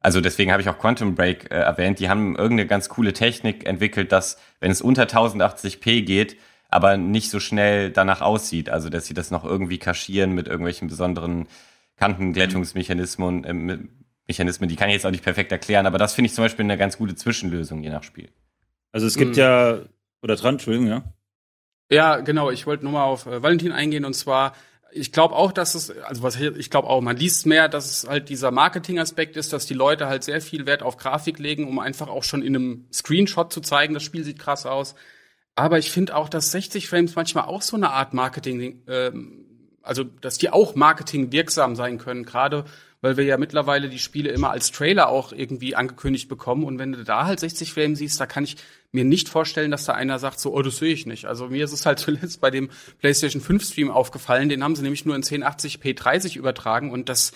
also 0.00 0.20
deswegen 0.20 0.52
habe 0.52 0.62
ich 0.62 0.68
auch 0.68 0.78
Quantum 0.78 1.14
Break 1.14 1.50
äh, 1.50 1.56
erwähnt, 1.56 1.98
die 1.98 2.08
haben 2.08 2.36
irgendeine 2.36 2.66
ganz 2.66 2.88
coole 2.88 3.12
Technik 3.12 3.66
entwickelt, 3.66 4.12
dass 4.12 4.38
wenn 4.60 4.70
es 4.70 4.82
unter 4.82 5.04
1080p 5.04 6.02
geht, 6.02 6.36
aber 6.68 6.96
nicht 6.96 7.30
so 7.30 7.40
schnell 7.40 7.90
danach 7.90 8.20
aussieht, 8.20 8.68
also 8.68 8.90
dass 8.90 9.06
sie 9.06 9.14
das 9.14 9.30
noch 9.30 9.44
irgendwie 9.44 9.78
kaschieren 9.78 10.32
mit 10.32 10.46
irgendwelchen 10.46 10.88
besonderen 10.88 11.46
Kantenglättungsmechanismen, 11.96 13.44
äh, 13.44 13.78
Mechanismen, 14.26 14.68
die 14.68 14.76
kann 14.76 14.88
ich 14.88 14.94
jetzt 14.94 15.06
auch 15.06 15.10
nicht 15.10 15.24
perfekt 15.24 15.52
erklären, 15.52 15.86
aber 15.86 15.98
das 15.98 16.14
finde 16.14 16.26
ich 16.26 16.34
zum 16.34 16.44
Beispiel 16.44 16.64
eine 16.64 16.78
ganz 16.78 16.96
gute 16.96 17.14
Zwischenlösung, 17.14 17.82
je 17.82 17.90
nach 17.90 18.02
Spiel. 18.02 18.30
Also 18.92 19.06
es 19.06 19.16
gibt 19.16 19.32
mhm. 19.32 19.38
ja, 19.38 19.78
oder 20.22 20.36
dran, 20.36 20.54
Entschuldigung, 20.54 20.88
ja? 20.88 21.04
Ja, 21.90 22.20
genau, 22.20 22.50
ich 22.50 22.66
wollte 22.66 22.84
nur 22.84 22.92
mal 22.92 23.04
auf 23.04 23.26
äh, 23.26 23.42
Valentin 23.42 23.72
eingehen 23.72 24.04
und 24.04 24.14
zwar, 24.14 24.54
ich 24.90 25.12
glaube 25.12 25.34
auch, 25.34 25.52
dass 25.52 25.74
es, 25.74 25.90
also 25.90 26.22
was 26.22 26.36
ich, 26.36 26.56
ich 26.56 26.70
glaube 26.70 26.88
auch, 26.88 27.00
man 27.00 27.16
liest 27.16 27.46
mehr, 27.46 27.68
dass 27.68 27.90
es 27.90 28.08
halt 28.08 28.28
dieser 28.28 28.50
Marketing-Aspekt 28.50 29.36
ist, 29.36 29.52
dass 29.52 29.66
die 29.66 29.74
Leute 29.74 30.06
halt 30.06 30.24
sehr 30.24 30.40
viel 30.40 30.66
Wert 30.66 30.82
auf 30.82 30.96
Grafik 30.96 31.38
legen, 31.38 31.68
um 31.68 31.78
einfach 31.78 32.08
auch 32.08 32.22
schon 32.22 32.42
in 32.42 32.56
einem 32.56 32.86
Screenshot 32.92 33.52
zu 33.52 33.60
zeigen, 33.60 33.92
das 33.92 34.04
Spiel 34.04 34.24
sieht 34.24 34.38
krass 34.38 34.64
aus. 34.64 34.94
Aber 35.56 35.78
ich 35.78 35.90
finde 35.90 36.16
auch, 36.16 36.28
dass 36.28 36.50
60 36.52 36.88
Frames 36.88 37.14
manchmal 37.14 37.44
auch 37.44 37.62
so 37.62 37.76
eine 37.76 37.90
Art 37.90 38.14
Marketing, 38.14 38.82
ähm, 38.88 39.44
also 39.82 40.04
dass 40.04 40.38
die 40.38 40.50
auch 40.50 40.74
Marketing 40.74 41.32
wirksam 41.32 41.76
sein 41.76 41.98
können, 41.98 42.24
gerade 42.24 42.64
weil 43.04 43.18
wir 43.18 43.24
ja 43.24 43.36
mittlerweile 43.36 43.90
die 43.90 43.98
Spiele 43.98 44.30
immer 44.30 44.50
als 44.50 44.72
Trailer 44.72 45.10
auch 45.10 45.30
irgendwie 45.30 45.76
angekündigt 45.76 46.26
bekommen. 46.26 46.64
Und 46.64 46.78
wenn 46.78 46.92
du 46.92 47.04
da 47.04 47.26
halt 47.26 47.38
60 47.38 47.70
Frames 47.70 47.98
siehst, 47.98 48.18
da 48.18 48.24
kann 48.24 48.44
ich 48.44 48.56
mir 48.92 49.04
nicht 49.04 49.28
vorstellen, 49.28 49.70
dass 49.70 49.84
da 49.84 49.92
einer 49.92 50.18
sagt, 50.18 50.40
so, 50.40 50.54
oh, 50.54 50.62
das 50.62 50.78
sehe 50.78 50.94
ich 50.94 51.04
nicht. 51.04 51.26
Also 51.26 51.48
mir 51.48 51.66
ist 51.66 51.74
es 51.74 51.84
halt 51.84 51.98
zuletzt 51.98 52.40
bei 52.40 52.50
dem 52.50 52.70
PlayStation 53.00 53.42
5 53.42 53.62
Stream 53.62 53.90
aufgefallen, 53.90 54.48
den 54.48 54.64
haben 54.64 54.74
sie 54.74 54.80
nämlich 54.80 55.04
nur 55.04 55.14
in 55.16 55.22
1080p 55.22 55.94
30 55.94 56.36
übertragen 56.36 56.92
und 56.92 57.10
das, 57.10 57.32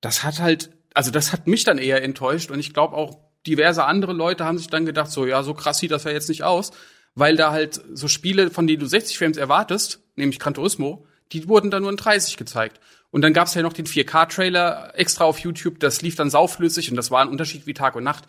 das 0.00 0.24
hat 0.24 0.38
halt, 0.38 0.70
also 0.94 1.10
das 1.10 1.34
hat 1.34 1.46
mich 1.46 1.64
dann 1.64 1.76
eher 1.76 2.02
enttäuscht 2.02 2.50
und 2.50 2.58
ich 2.58 2.72
glaube 2.72 2.96
auch 2.96 3.18
diverse 3.46 3.84
andere 3.84 4.14
Leute 4.14 4.46
haben 4.46 4.56
sich 4.56 4.68
dann 4.68 4.86
gedacht, 4.86 5.10
so, 5.10 5.26
ja, 5.26 5.42
so 5.42 5.52
krass 5.52 5.80
sieht 5.80 5.90
das 5.90 6.04
ja 6.04 6.12
jetzt 6.12 6.30
nicht 6.30 6.44
aus, 6.44 6.70
weil 7.14 7.36
da 7.36 7.50
halt 7.50 7.78
so 7.92 8.08
Spiele, 8.08 8.50
von 8.50 8.66
denen 8.66 8.80
du 8.80 8.86
60 8.86 9.18
Frames 9.18 9.36
erwartest, 9.36 10.00
nämlich 10.16 10.38
Gran 10.38 10.54
Turismo, 10.54 11.06
die 11.32 11.46
wurden 11.46 11.70
dann 11.70 11.82
nur 11.82 11.90
in 11.90 11.98
30 11.98 12.38
gezeigt. 12.38 12.80
Und 13.10 13.22
dann 13.22 13.32
gab's 13.32 13.54
ja 13.54 13.62
noch 13.62 13.72
den 13.72 13.86
4K-Trailer 13.86 14.92
extra 14.94 15.24
auf 15.24 15.38
YouTube, 15.38 15.80
das 15.80 16.00
lief 16.02 16.14
dann 16.14 16.30
sauflüssig 16.30 16.90
und 16.90 16.96
das 16.96 17.10
war 17.10 17.20
ein 17.20 17.28
Unterschied 17.28 17.66
wie 17.66 17.74
Tag 17.74 17.96
und 17.96 18.04
Nacht. 18.04 18.24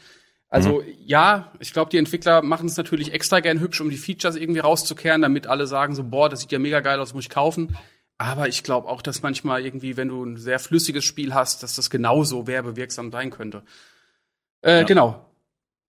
Also 0.49 0.81
mhm. 0.81 0.87
ja, 1.05 1.51
ich 1.59 1.71
glaube, 1.71 1.91
die 1.91 1.97
Entwickler 1.97 2.41
machen 2.41 2.67
es 2.67 2.77
natürlich 2.77 3.13
extra 3.13 3.39
gern 3.39 3.59
hübsch, 3.59 3.79
um 3.79 3.89
die 3.89 3.97
Features 3.97 4.35
irgendwie 4.35 4.59
rauszukehren, 4.59 5.21
damit 5.21 5.47
alle 5.47 5.65
sagen 5.65 5.95
so, 5.95 6.03
boah, 6.03 6.29
das 6.29 6.41
sieht 6.41 6.51
ja 6.51 6.59
mega 6.59 6.81
geil 6.81 6.99
aus, 6.99 7.13
muss 7.13 7.23
ich 7.23 7.29
kaufen. 7.29 7.77
Aber 8.17 8.47
ich 8.47 8.61
glaube 8.63 8.87
auch, 8.87 9.01
dass 9.01 9.23
manchmal 9.23 9.65
irgendwie, 9.65 9.97
wenn 9.97 10.09
du 10.09 10.23
ein 10.23 10.37
sehr 10.37 10.59
flüssiges 10.59 11.05
Spiel 11.05 11.33
hast, 11.33 11.63
dass 11.63 11.75
das 11.75 11.89
genauso 11.89 12.47
werbewirksam 12.47 13.11
sein 13.11 13.31
könnte. 13.31 13.63
Äh, 14.61 14.79
ja. 14.79 14.83
Genau. 14.83 15.25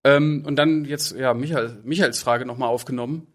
Ähm, 0.04 0.42
und 0.46 0.56
dann 0.56 0.84
jetzt, 0.84 1.12
ja, 1.12 1.34
Michael, 1.34 1.80
Michaels 1.82 2.20
Frage 2.20 2.46
nochmal 2.46 2.68
aufgenommen. 2.68 3.26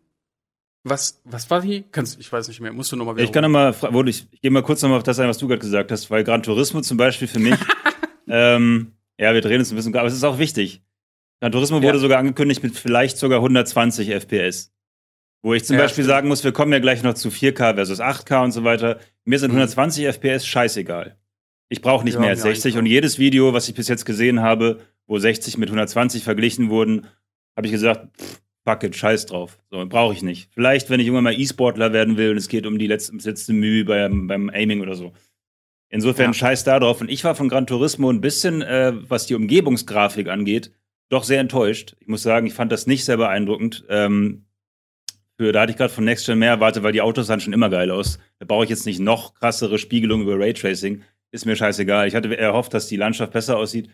Was, 0.90 1.22
was 1.26 1.50
war 1.50 1.62
die? 1.62 1.84
Kannst, 1.92 2.20
ich 2.20 2.32
weiß 2.32 2.48
nicht 2.48 2.62
mehr. 2.62 2.72
Musst 2.72 2.92
du 2.92 2.96
nochmal 2.96 3.20
Ich 3.20 3.32
kann 3.32 3.44
nochmal, 3.44 3.76
ich, 4.08 4.28
ich 4.32 4.42
gehe 4.42 4.52
mal 4.52 4.64
kurz 4.64 4.82
nochmal 4.82 4.98
auf 4.98 5.04
das 5.04 5.20
ein, 5.20 5.28
was 5.28 5.38
du 5.38 5.48
gerade 5.48 5.60
gesagt 5.60 5.92
hast, 5.92 6.10
weil 6.10 6.24
Gran 6.24 6.44
Turismo 6.44 6.82
zum 6.82 6.98
Beispiel 6.98 7.28
für 7.28 7.40
mich, 7.40 7.56
ähm, 8.28 8.94
ja, 9.20 9.34
wir 9.34 9.42
drehen 9.42 9.60
uns 9.60 9.72
ein 9.72 9.76
bisschen, 9.76 9.96
aber 9.96 10.08
es 10.08 10.14
ist 10.14 10.24
auch 10.24 10.40
wichtig. 10.40 10.82
Gran 11.42 11.52
Turismo 11.52 11.78
ja. 11.78 11.84
wurde 11.84 12.00
sogar 12.00 12.20
angekündigt 12.20 12.64
mit 12.64 12.78
vielleicht 12.78 13.18
sogar 13.18 13.40
120 13.40 14.10
FPS. 14.10 14.72
Wo 15.44 15.54
ich 15.54 15.66
zum 15.66 15.76
ja, 15.76 15.84
Beispiel 15.84 16.04
stimmt. 16.04 16.16
sagen 16.16 16.28
muss, 16.28 16.44
wir 16.44 16.52
kommen 16.52 16.72
ja 16.74 16.80
gleich 16.80 17.04
noch 17.04 17.14
zu 17.14 17.30
4K 17.30 17.76
versus 17.76 18.00
8K 18.00 18.44
und 18.44 18.52
so 18.52 18.64
weiter. 18.64 19.00
Mir 19.24 19.40
sind 19.40 19.52
120 19.52 20.04
mhm. 20.04 20.10
FPS 20.10 20.48
scheißegal. 20.48 21.18
Ich 21.70 21.82
brauche 21.82 22.06
nicht 22.06 22.16
ja, 22.16 22.22
mehr 22.22 22.30
als 22.30 22.42
60 22.42 22.78
und 22.78 22.86
jedes 22.86 23.20
Video, 23.20 23.54
was 23.54 23.68
ich 23.68 23.76
bis 23.76 23.88
jetzt 23.88 24.06
gesehen 24.06 24.42
habe, 24.42 24.80
wo 25.06 25.20
60 25.20 25.58
mit 25.58 25.70
120 25.70 26.24
verglichen 26.24 26.70
wurden, 26.70 27.08
habe 27.56 27.68
ich 27.68 27.74
gesagt, 27.74 28.18
pff, 28.18 28.42
fuck 28.68 28.84
it, 28.84 28.98
scheiß 28.98 29.28
drauf. 29.28 29.58
So, 29.72 29.86
brauche 29.86 30.14
ich 30.14 30.24
nicht. 30.24 30.50
Vielleicht, 30.54 30.90
wenn 30.90 31.00
ich 31.00 31.08
irgendwann 31.08 31.24
mal 31.24 31.40
E-Sportler 31.40 31.94
werden 31.94 32.18
will 32.18 32.32
und 32.32 32.38
es 32.38 32.50
geht 32.50 32.66
um 32.66 32.78
die 32.78 32.88
letzte, 32.88 33.16
letzte 33.16 33.54
Mühe 33.54 33.86
beim, 33.86 34.28
beim 34.28 34.50
Aiming 34.50 34.82
oder 34.82 34.96
so. 34.96 35.14
Insofern 35.88 36.32
ja. 36.32 36.34
scheiß 36.34 36.66
da 36.66 36.78
drauf. 36.78 37.00
Und 37.00 37.10
ich 37.10 37.24
war 37.24 37.34
von 37.34 37.48
Gran 37.48 37.66
Turismo 37.66 38.10
ein 38.10 38.20
bisschen, 38.20 38.62
äh, 38.62 38.92
was 39.08 39.26
die 39.26 39.36
Umgebungsgrafik 39.36 40.28
angeht, 40.28 40.74
doch 41.08 41.24
sehr 41.24 41.40
enttäuscht. 41.40 41.96
Ich 42.02 42.08
muss 42.08 42.24
sagen, 42.24 42.46
ich 42.46 42.54
fand 42.54 42.74
das 42.74 42.88
nicht 42.88 43.06
sehr 43.06 43.16
beeindruckend. 43.16 43.86
Ähm, 43.88 44.44
für, 45.38 45.54
da 45.54 45.62
hatte 45.62 45.72
ich 45.72 45.78
gerade 45.78 45.94
von 45.94 46.04
Next 46.04 46.26
Gen 46.26 46.40
mehr 46.40 46.50
erwartet, 46.50 46.84
weil 46.84 46.92
die 46.92 47.02
Autos 47.02 47.28
sahen 47.28 47.40
schon 47.40 47.54
immer 47.54 47.70
geil 47.70 47.90
aus. 47.90 48.20
Da 48.40 48.46
brauche 48.46 48.66
ich 48.66 48.70
jetzt 48.70 48.86
nicht 48.86 49.00
noch 49.00 49.34
krassere 49.34 49.78
Spiegelung 49.78 50.22
über 50.24 50.38
Raytracing. 50.38 51.04
Ist 51.32 51.46
mir 51.46 51.56
scheißegal. 51.56 52.10
Ich 52.10 52.16
hatte 52.16 52.38
erhofft, 52.38 52.74
dass 52.74 52.88
die 52.88 52.98
Landschaft 52.98 53.32
besser 53.32 53.58
aussieht. 53.58 53.90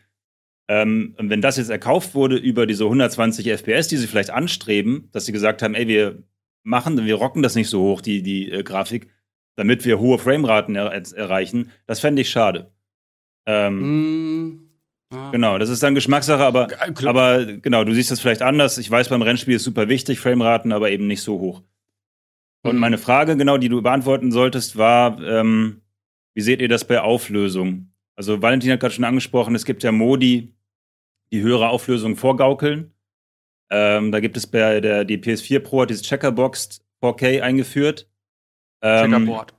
Ähm, 0.69 1.15
wenn 1.17 1.41
das 1.41 1.57
jetzt 1.57 1.69
erkauft 1.69 2.15
wurde 2.15 2.37
über 2.37 2.65
diese 2.65 2.85
120 2.85 3.47
FPS, 3.47 3.89
die 3.89 3.97
sie 3.97 4.07
vielleicht 4.07 4.29
anstreben, 4.29 5.09
dass 5.11 5.25
sie 5.25 5.33
gesagt 5.33 5.61
haben, 5.61 5.75
ey, 5.75 5.87
wir 5.87 6.23
machen, 6.63 7.05
wir 7.05 7.15
rocken 7.15 7.43
das 7.43 7.55
nicht 7.55 7.69
so 7.69 7.81
hoch, 7.81 8.01
die, 8.01 8.23
die 8.23 8.49
äh, 8.49 8.63
Grafik, 8.63 9.09
damit 9.55 9.85
wir 9.85 9.99
hohe 9.99 10.17
Frameraten 10.17 10.75
er 10.75 10.91
erreichen, 10.91 11.71
das 11.85 11.99
fände 11.99 12.21
ich 12.21 12.29
schade. 12.29 12.71
Ähm, 13.45 14.49
mm. 14.49 14.69
Genau, 15.31 15.59
das 15.59 15.69
ist 15.69 15.83
dann 15.83 15.93
Geschmackssache, 15.93 16.43
aber, 16.43 16.69
aber 17.05 17.45
genau, 17.45 17.83
du 17.83 17.93
siehst 17.93 18.09
das 18.09 18.19
vielleicht 18.19 18.41
anders. 18.41 18.79
Ich 18.79 18.89
weiß, 18.89 19.09
beim 19.09 19.21
Rennspiel 19.21 19.55
ist 19.55 19.63
super 19.63 19.87
wichtig, 19.87 20.19
Frameraten, 20.19 20.71
aber 20.71 20.89
eben 20.89 21.05
nicht 21.05 21.21
so 21.21 21.39
hoch. 21.39 21.61
Und 22.63 22.75
mhm. 22.75 22.79
meine 22.79 22.97
Frage, 22.97 23.37
genau, 23.37 23.57
die 23.57 23.69
du 23.69 23.81
beantworten 23.81 24.31
solltest, 24.31 24.77
war, 24.77 25.21
ähm, 25.21 25.81
wie 26.33 26.41
seht 26.41 26.61
ihr 26.61 26.69
das 26.69 26.85
bei 26.85 27.01
Auflösung? 27.01 27.92
Also 28.15 28.41
Valentin 28.41 28.71
hat 28.71 28.79
gerade 28.79 28.93
schon 28.93 29.03
angesprochen, 29.03 29.55
es 29.55 29.65
gibt 29.65 29.83
ja 29.83 29.91
Modi, 29.91 30.53
die 31.31 31.41
höhere 31.41 31.69
Auflösung 31.69 32.15
vorgaukeln. 32.15 32.93
Ähm, 33.69 34.11
da 34.11 34.19
gibt 34.19 34.37
es 34.37 34.45
bei 34.45 34.79
der 34.81 35.03
die 35.03 35.17
PS4 35.17 35.59
Pro 35.59 35.81
hat 35.81 35.89
dieses 35.89 36.03
Checkerbox 36.03 36.81
4K 37.01 37.41
eingeführt. 37.41 38.07
Ähm, 38.81 39.11
Checkerboard. 39.11 39.53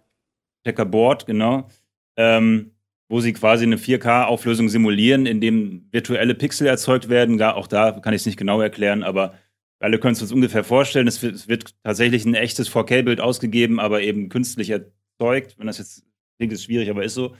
Checkerboard, 0.65 1.27
genau. 1.27 1.69
Ähm, 2.17 2.71
wo 3.09 3.21
sie 3.21 3.33
quasi 3.33 3.65
eine 3.65 3.77
4K-Auflösung 3.77 4.69
simulieren, 4.69 5.27
in 5.27 5.41
dem 5.41 5.89
virtuelle 5.91 6.35
Pixel 6.35 6.67
erzeugt 6.67 7.09
werden. 7.09 7.39
Ja, 7.39 7.55
auch 7.55 7.67
da 7.67 7.93
kann 7.93 8.15
ich 8.15 8.23
es 8.23 8.27
nicht 8.27 8.39
genau 8.39 8.61
erklären, 8.61 9.03
aber 9.03 9.35
alle 9.79 9.99
können 9.99 10.15
es 10.15 10.23
uns 10.23 10.33
ungefähr 10.33 10.65
vorstellen. 10.65 11.07
Es 11.07 11.23
wird, 11.23 11.35
es 11.35 11.49
wird 11.49 11.75
tatsächlich 11.83 12.25
ein 12.25 12.35
echtes 12.35 12.71
4K-Bild 12.71 13.21
ausgegeben, 13.21 13.79
aber 13.79 14.01
eben 14.01 14.31
künstlich 14.31 14.71
erzeugt. 14.71 15.59
Wenn 15.59 15.67
das 15.67 15.79
jetzt 15.79 16.07
klingt, 16.39 16.53
ist 16.53 16.65
schwierig, 16.65 16.89
aber 16.89 17.05
ist 17.05 17.15
so. 17.15 17.35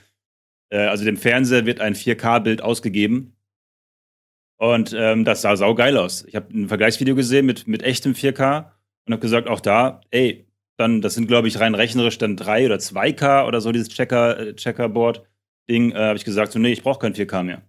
Äh, 0.69 0.77
also 0.79 1.05
dem 1.05 1.17
Fernseher 1.17 1.65
wird 1.65 1.79
ein 1.81 1.95
4K-Bild 1.95 2.61
ausgegeben. 2.61 3.35
Und 4.57 4.93
ähm, 4.97 5.25
das 5.25 5.41
sah 5.41 5.55
saugeil 5.57 5.97
aus. 5.97 6.23
Ich 6.27 6.35
habe 6.35 6.47
ein 6.57 6.67
Vergleichsvideo 6.69 7.15
gesehen 7.15 7.45
mit, 7.45 7.67
mit 7.67 7.83
echtem 7.83 8.13
4K 8.13 8.71
und 9.05 9.13
habe 9.13 9.21
gesagt, 9.21 9.49
auch 9.49 9.59
da, 9.59 10.01
ey, 10.11 10.47
dann, 10.77 11.01
das 11.01 11.13
sind, 11.15 11.27
glaube 11.27 11.47
ich, 11.47 11.59
rein 11.59 11.75
rechnerisch 11.75 12.17
dann 12.17 12.35
3 12.37 12.65
oder 12.65 12.75
2K 12.75 13.47
oder 13.47 13.61
so, 13.61 13.71
dieses 13.71 13.89
Checker, 13.89 14.39
äh, 14.39 14.55
Checkerboard-Ding, 14.55 15.91
äh, 15.91 15.95
habe 15.95 16.17
ich 16.17 16.25
gesagt, 16.25 16.51
so, 16.51 16.59
nee, 16.59 16.71
ich 16.71 16.83
brauche 16.83 16.99
kein 16.99 17.13
4K 17.13 17.43
mehr. 17.43 17.61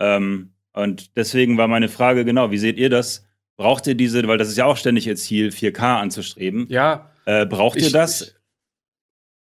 Ähm, 0.00 0.52
und 0.72 1.16
deswegen 1.16 1.56
war 1.56 1.68
meine 1.68 1.88
Frage, 1.88 2.24
genau, 2.24 2.50
wie 2.50 2.58
seht 2.58 2.78
ihr 2.78 2.90
das? 2.90 3.26
Braucht 3.56 3.86
ihr 3.86 3.94
diese, 3.94 4.26
weil 4.26 4.38
das 4.38 4.48
ist 4.48 4.56
ja 4.58 4.64
auch 4.66 4.76
ständig 4.76 5.06
ihr 5.06 5.16
Ziel, 5.16 5.50
4K 5.50 6.00
anzustreben. 6.00 6.66
Ja, 6.68 7.10
Äh, 7.26 7.46
braucht 7.46 7.76
ich, 7.78 7.84
ihr 7.84 7.92
das? 7.92 8.34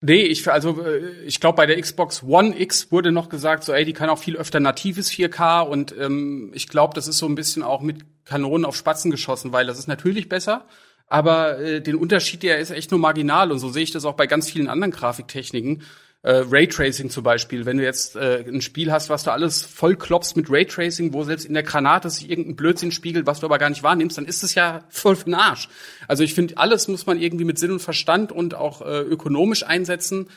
Nee, 0.02 0.22
ich 0.22 0.50
also 0.50 0.84
äh, 0.84 1.22
ich 1.24 1.40
glaube 1.40 1.56
bei 1.56 1.66
der 1.66 1.80
Xbox 1.80 2.22
One 2.22 2.58
X 2.60 2.92
wurde 2.92 3.12
noch 3.12 3.28
gesagt, 3.28 3.64
so 3.64 3.72
ey, 3.72 3.84
die 3.84 3.94
kann 3.94 4.10
auch 4.10 4.18
viel 4.18 4.36
öfter 4.36 4.60
natives 4.60 5.10
4K 5.10 5.62
und 5.62 5.94
ähm, 5.98 6.50
ich 6.54 6.68
glaube, 6.68 6.94
das 6.94 7.08
ist 7.08 7.18
so 7.18 7.26
ein 7.26 7.34
bisschen 7.34 7.62
auch 7.62 7.80
mit 7.80 8.04
Kanonen 8.24 8.66
auf 8.66 8.76
Spatzen 8.76 9.10
geschossen, 9.10 9.52
weil 9.52 9.66
das 9.66 9.78
ist 9.78 9.86
natürlich 9.86 10.28
besser, 10.28 10.66
aber 11.06 11.58
äh, 11.58 11.80
den 11.80 11.96
Unterschied 11.96 12.42
der 12.42 12.58
ist 12.58 12.70
echt 12.70 12.90
nur 12.90 13.00
marginal 13.00 13.50
und 13.50 13.58
so 13.58 13.70
sehe 13.70 13.84
ich 13.84 13.90
das 13.90 14.04
auch 14.04 14.14
bei 14.14 14.26
ganz 14.26 14.50
vielen 14.50 14.68
anderen 14.68 14.90
Grafiktechniken 14.90 15.82
äh, 16.26 16.42
Raytracing 16.50 17.08
zum 17.08 17.22
Beispiel, 17.22 17.66
wenn 17.66 17.76
du 17.76 17.84
jetzt 17.84 18.16
äh, 18.16 18.44
ein 18.44 18.60
Spiel 18.60 18.90
hast, 18.90 19.10
was 19.10 19.22
du 19.22 19.30
alles 19.30 19.62
voll 19.62 19.94
klopfst 19.94 20.34
mit 20.34 20.50
Raytracing, 20.50 21.12
wo 21.12 21.22
selbst 21.22 21.46
in 21.46 21.54
der 21.54 21.62
Granate 21.62 22.10
sich 22.10 22.28
irgendein 22.28 22.56
Blödsinn 22.56 22.90
spiegelt, 22.90 23.26
was 23.26 23.38
du 23.38 23.46
aber 23.46 23.58
gar 23.58 23.70
nicht 23.70 23.84
wahrnimmst, 23.84 24.18
dann 24.18 24.26
ist 24.26 24.42
es 24.42 24.56
ja 24.56 24.82
voll 24.88 25.14
für 25.14 25.26
den 25.26 25.34
Arsch. 25.34 25.68
Also 26.08 26.24
ich 26.24 26.34
finde, 26.34 26.58
alles 26.58 26.88
muss 26.88 27.06
man 27.06 27.20
irgendwie 27.20 27.44
mit 27.44 27.60
Sinn 27.60 27.70
und 27.70 27.78
Verstand 27.78 28.32
und 28.32 28.56
auch 28.56 28.82
äh, 28.82 29.02
ökonomisch 29.02 29.64
einsetzen. 29.64 30.28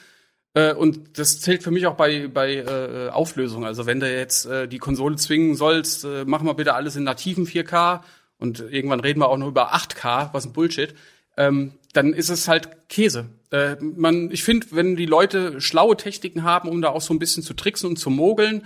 Äh, 0.53 0.75
und 0.75 1.17
das 1.17 1.41
zählt 1.41 1.63
für 1.63 1.72
mich 1.72 1.88
auch 1.88 1.96
bei, 1.96 2.27
bei 2.27 2.58
äh, 2.58 3.10
Auflösung. 3.10 3.65
Also 3.65 3.88
wenn 3.88 4.00
du 4.00 4.15
jetzt 4.15 4.46
äh, 4.46 4.67
die 4.67 4.77
Konsole 4.77 5.15
zwingen 5.15 5.55
sollst, 5.55 6.05
äh, 6.05 6.24
mach 6.24 6.43
mal 6.43 6.53
bitte 6.53 6.75
alles 6.75 6.98
in 6.98 7.03
nativen 7.03 7.48
4K 7.48 8.01
und 8.38 8.60
irgendwann 8.60 9.00
reden 9.00 9.22
wir 9.22 9.29
auch 9.29 9.38
noch 9.38 9.48
über 9.48 9.74
8K, 9.74 10.29
was 10.34 10.46
ein 10.46 10.53
Bullshit 10.53 10.93
ähm, 11.39 11.72
dann 11.93 12.13
ist 12.13 12.29
es 12.29 12.48
halt 12.48 12.89
Käse. 12.89 13.29
Äh, 13.51 13.75
man, 13.82 14.32
ich 14.32 14.44
finde, 14.44 14.68
wenn 14.72 14.96
die 14.96 15.06
Leute 15.06 15.60
schlaue 15.62 15.98
Techniken 15.98 16.44
haben, 16.44 16.70
um 16.70 16.82
da 16.82 16.89
auch 16.89 17.01
so 17.01 17.13
ein 17.13 17.20
bisschen 17.20 17.44
zu 17.44 17.53
tricksen 17.53 17.89
und 17.89 17.98
zu 17.98 18.10
mogeln, 18.10 18.65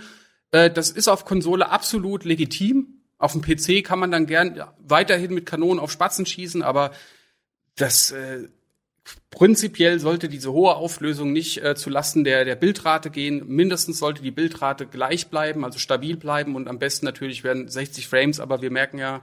äh, 0.50 0.70
das 0.70 0.90
ist 0.90 1.08
auf 1.08 1.24
Konsole 1.24 1.70
absolut 1.70 2.24
legitim. 2.24 3.00
Auf 3.18 3.32
dem 3.32 3.42
PC 3.42 3.84
kann 3.84 3.98
man 3.98 4.10
dann 4.10 4.26
gern 4.26 4.62
weiterhin 4.78 5.32
mit 5.32 5.46
Kanonen 5.46 5.80
auf 5.80 5.90
Spatzen 5.90 6.26
schießen, 6.26 6.62
aber 6.62 6.92
das 7.76 8.10
äh, 8.10 8.48
prinzipiell 9.30 9.98
sollte 10.00 10.28
diese 10.28 10.52
hohe 10.52 10.74
Auflösung 10.74 11.32
nicht 11.32 11.62
äh, 11.62 11.74
zu 11.74 11.90
der, 11.90 12.44
der 12.44 12.56
Bildrate 12.56 13.10
gehen. 13.10 13.46
Mindestens 13.46 13.98
sollte 13.98 14.22
die 14.22 14.30
Bildrate 14.30 14.86
gleich 14.86 15.28
bleiben, 15.28 15.64
also 15.64 15.78
stabil 15.78 16.16
bleiben 16.16 16.56
und 16.56 16.68
am 16.68 16.78
besten 16.78 17.06
natürlich 17.06 17.44
werden 17.44 17.68
60 17.68 18.08
Frames, 18.08 18.40
aber 18.40 18.62
wir 18.62 18.70
merken 18.70 18.98
ja, 18.98 19.22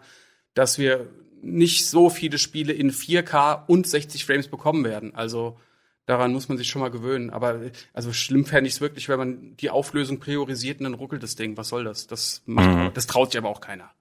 dass 0.54 0.78
wir 0.78 1.08
nicht 1.42 1.88
so 1.88 2.10
viele 2.10 2.38
Spiele 2.38 2.74
in 2.74 2.92
4K 2.92 3.66
und 3.68 3.88
60 3.88 4.26
Frames 4.26 4.48
bekommen 4.48 4.84
werden. 4.84 5.16
Also 5.16 5.58
daran 6.06 6.34
muss 6.34 6.50
man 6.50 6.58
sich 6.58 6.68
schon 6.68 6.82
mal 6.82 6.92
gewöhnen. 6.92 7.30
Aber 7.30 7.60
also 7.94 8.14
schlimm 8.14 8.46
fände 8.46 8.68
ich 8.68 8.76
es 8.76 8.82
wirklich, 8.82 9.10
wenn 9.10 9.20
man 9.20 9.58
die 9.58 9.70
Auflösung 9.70 10.20
priorisiert 10.20 10.80
und 10.80 10.86
dann 10.86 10.94
ruckelt 10.94 11.24
das 11.24 11.36
Ding. 11.36 11.58
Was 11.58 11.70
soll 11.70 11.84
das? 11.84 12.08
Das 12.08 12.44
macht, 12.46 12.70
mhm. 12.70 12.92
das 12.94 13.08
traut 13.08 13.32
sich 13.32 13.40
aber 13.40 13.50
auch 13.50 13.62
keiner. 13.62 13.92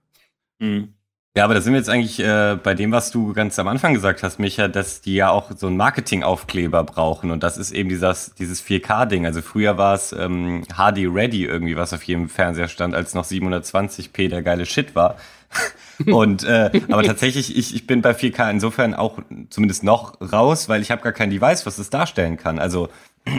Mhm. 0.59 0.95
Ja, 1.37 1.45
aber 1.45 1.55
da 1.55 1.61
sind 1.61 1.75
wir 1.75 1.79
jetzt 1.79 1.89
eigentlich 1.89 2.19
äh, 2.19 2.59
bei 2.61 2.75
dem, 2.75 2.91
was 2.91 3.13
du 3.13 3.33
ganz 3.33 3.57
am 3.61 3.69
Anfang 3.69 3.95
gesagt 3.95 4.25
hast, 4.25 4.41
Micha, 4.41 4.67
dass 4.67 5.01
die 5.01 5.15
ja 5.15 5.31
auch 5.31 5.53
so 5.57 5.69
einen 5.69 5.77
Marketingaufkleber 5.77 6.83
brauchen 6.83 7.31
und 7.31 7.45
das 7.45 7.57
ist 7.57 7.71
eben 7.71 7.89
dieses, 7.89 8.35
dieses 8.35 8.65
4K-Ding. 8.65 9.27
Also 9.27 9.41
früher 9.41 9.79
war 9.79 9.95
es 9.95 10.13
ähm, 10.13 10.65
HD 10.75 11.07
Ready 11.07 11.45
irgendwie, 11.45 11.77
was 11.77 11.93
auf 11.93 12.03
jedem 12.03 12.29
Fernseher 12.29 12.67
stand, 12.67 12.97
als 12.97 13.15
noch 13.15 13.25
720p 13.25 14.29
der 14.29 14.43
geile 14.43 14.67
Shit 14.67 14.97
war. 14.97 15.17
Und 16.07 16.45
äh, 16.45 16.71
aber 16.89 17.03
tatsächlich, 17.03 17.57
ich, 17.57 17.75
ich 17.75 17.87
bin 17.87 18.03
bei 18.03 18.13
4K 18.13 18.51
insofern 18.51 18.95
auch 18.95 19.19
zumindest 19.51 19.83
noch 19.83 20.21
raus, 20.21 20.69
weil 20.69 20.81
ich 20.81 20.91
habe 20.91 21.03
gar 21.03 21.13
kein 21.13 21.31
Device, 21.31 21.67
was 21.67 21.77
das 21.77 21.91
darstellen 21.91 22.39
kann. 22.39 22.59
Also 22.59 22.89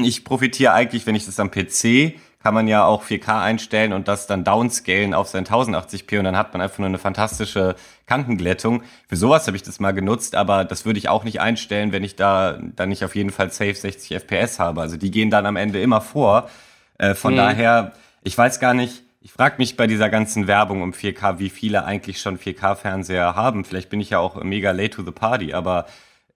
ich 0.03 0.23
profitiere 0.23 0.73
eigentlich, 0.73 1.05
wenn 1.07 1.15
ich 1.15 1.25
das 1.25 1.39
am 1.39 1.49
PC 1.49 2.13
kann 2.43 2.53
man 2.53 2.67
ja 2.67 2.85
auch 2.85 3.03
4K 3.03 3.41
einstellen 3.41 3.93
und 3.93 4.07
das 4.07 4.27
dann 4.27 4.43
downscalen 4.43 5.13
auf 5.13 5.27
sein 5.27 5.45
1080p 5.45 6.17
und 6.17 6.25
dann 6.25 6.37
hat 6.37 6.53
man 6.53 6.61
einfach 6.61 6.79
nur 6.79 6.87
eine 6.87 6.97
fantastische 6.97 7.75
Kantenglättung. 8.07 8.83
Für 9.07 9.15
sowas 9.15 9.47
habe 9.47 9.57
ich 9.57 9.63
das 9.63 9.79
mal 9.79 9.91
genutzt, 9.91 10.35
aber 10.35 10.65
das 10.65 10.85
würde 10.85 10.99
ich 10.99 11.09
auch 11.09 11.23
nicht 11.23 11.39
einstellen, 11.39 11.91
wenn 11.91 12.03
ich 12.03 12.15
da 12.15 12.59
dann 12.75 12.89
nicht 12.89 13.05
auf 13.05 13.15
jeden 13.15 13.29
Fall 13.29 13.51
safe 13.51 13.75
60 13.75 14.15
FPS 14.15 14.59
habe. 14.59 14.81
Also 14.81 14.97
die 14.97 15.11
gehen 15.11 15.29
dann 15.29 15.45
am 15.45 15.55
Ende 15.55 15.81
immer 15.81 16.01
vor. 16.01 16.49
Äh, 16.97 17.13
von 17.13 17.33
mhm. 17.33 17.37
daher, 17.37 17.91
ich 18.23 18.37
weiß 18.37 18.59
gar 18.59 18.73
nicht, 18.73 19.03
ich 19.23 19.31
frage 19.31 19.55
mich 19.59 19.77
bei 19.77 19.85
dieser 19.85 20.09
ganzen 20.09 20.47
Werbung 20.47 20.81
um 20.81 20.93
4K, 20.93 21.37
wie 21.37 21.49
viele 21.49 21.85
eigentlich 21.85 22.19
schon 22.19 22.39
4K-Fernseher 22.39 23.35
haben. 23.35 23.65
Vielleicht 23.65 23.89
bin 23.91 24.01
ich 24.01 24.09
ja 24.09 24.19
auch 24.19 24.43
mega 24.43 24.71
late 24.71 24.89
to 24.89 25.03
the 25.03 25.11
party, 25.11 25.53
aber 25.53 25.85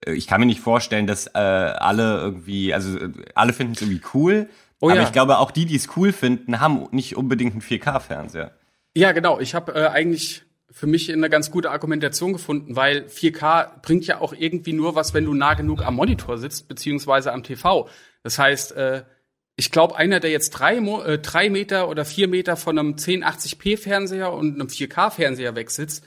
äh, 0.06 0.14
ich 0.14 0.28
kann 0.28 0.40
mir 0.40 0.46
nicht 0.46 0.62
vorstellen, 0.62 1.08
dass 1.08 1.28
äh, 1.28 1.40
alle 1.40 2.18
irgendwie, 2.20 2.74
also 2.74 2.98
äh, 2.98 3.10
alle 3.34 3.54
finden 3.54 3.74
es 3.74 3.82
irgendwie 3.82 4.02
cool. 4.14 4.50
Oh, 4.82 4.90
aber 4.90 5.02
ja. 5.02 5.04
ich 5.04 5.12
glaube, 5.12 5.38
auch 5.38 5.52
die, 5.52 5.66
die 5.66 5.76
es 5.76 5.96
cool 5.96 6.12
finden, 6.12 6.60
haben 6.60 6.88
nicht 6.92 7.16
unbedingt 7.16 7.54
einen 7.54 7.62
4K-Fernseher. 7.62 8.52
Ja, 8.96 9.12
genau. 9.12 9.40
Ich 9.40 9.56
habe 9.56 9.74
äh, 9.74 9.88
eigentlich 9.88 10.44
für 10.72 10.88
mich 10.88 11.12
eine 11.12 11.30
ganz 11.30 11.52
gute 11.52 11.72
Argumentation 11.72 12.34
gefunden, 12.34 12.76
weil 12.76 13.06
4K 13.06 13.82
bringt 13.82 14.06
ja 14.08 14.20
auch 14.20 14.34
irgendwie 14.34 14.74
nur 14.74 14.96
was, 14.96 15.14
wenn 15.14 15.26
du 15.26 15.34
nah 15.34 15.54
genug 15.54 15.86
am 15.86 15.96
Monitor 15.96 16.38
sitzt, 16.38 16.68
beziehungsweise 16.68 17.32
am 17.32 17.44
TV. 17.44 17.88
Das 18.24 18.38
heißt, 18.38 18.74
äh, 18.74 19.04
ich 19.56 19.72
glaube, 19.72 19.96
einer, 19.96 20.20
der 20.20 20.32
jetzt 20.32 20.50
drei, 20.52 20.78
äh, 20.78 21.18
drei 21.20 21.50
Meter 21.50 21.88
oder 21.88 22.04
vier 22.04 22.28
Meter 22.28 22.58
von 22.58 22.78
einem 22.78 22.96
1080p 22.96 23.78
Fernseher 23.78 24.34
und 24.34 24.56
einem 24.56 24.68
4K 24.68 25.12
Fernseher 25.12 25.56
wegsitzt, 25.56 26.04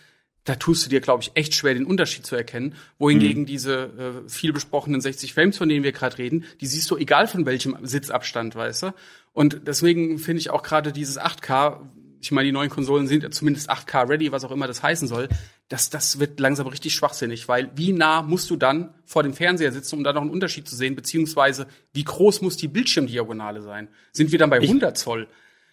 da 0.48 0.54
tust 0.54 0.86
du 0.86 0.88
dir, 0.88 1.00
glaube 1.00 1.22
ich, 1.22 1.32
echt 1.34 1.54
schwer, 1.54 1.74
den 1.74 1.84
Unterschied 1.84 2.24
zu 2.24 2.34
erkennen. 2.34 2.74
Wohingegen 2.98 3.42
mhm. 3.42 3.46
diese 3.46 4.24
äh, 4.26 4.28
viel 4.28 4.52
besprochenen 4.52 5.00
60 5.00 5.34
Frames, 5.34 5.58
von 5.58 5.68
denen 5.68 5.84
wir 5.84 5.92
gerade 5.92 6.16
reden, 6.16 6.44
die 6.60 6.66
siehst 6.66 6.90
du 6.90 6.96
egal 6.96 7.26
von 7.26 7.44
welchem 7.44 7.76
Sitzabstand, 7.82 8.54
weißt 8.54 8.84
du? 8.84 8.94
Und 9.34 9.60
deswegen 9.66 10.18
finde 10.18 10.40
ich 10.40 10.50
auch 10.50 10.62
gerade 10.62 10.92
dieses 10.92 11.20
8K, 11.20 11.80
ich 12.20 12.32
meine, 12.32 12.46
die 12.46 12.52
neuen 12.52 12.70
Konsolen 12.70 13.06
sind 13.06 13.22
ja 13.22 13.30
zumindest 13.30 13.70
8K 13.70 14.08
ready, 14.08 14.32
was 14.32 14.42
auch 14.44 14.50
immer 14.50 14.66
das 14.66 14.82
heißen 14.82 15.06
soll, 15.06 15.28
das, 15.68 15.90
das 15.90 16.18
wird 16.18 16.40
langsam 16.40 16.66
richtig 16.66 16.94
schwachsinnig, 16.94 17.46
weil 17.46 17.70
wie 17.76 17.92
nah 17.92 18.22
musst 18.22 18.48
du 18.48 18.56
dann 18.56 18.94
vor 19.04 19.22
dem 19.22 19.34
Fernseher 19.34 19.70
sitzen, 19.70 19.96
um 19.96 20.04
da 20.04 20.14
noch 20.14 20.22
einen 20.22 20.30
Unterschied 20.30 20.66
zu 20.66 20.74
sehen, 20.74 20.96
beziehungsweise 20.96 21.66
wie 21.92 22.04
groß 22.04 22.40
muss 22.40 22.56
die 22.56 22.68
Bildschirmdiagonale 22.68 23.60
sein? 23.60 23.88
Sind 24.12 24.32
wir 24.32 24.38
dann 24.38 24.48
bei 24.48 24.60
100 24.60 24.96
ich, 24.96 25.02
Zoll? 25.04 25.28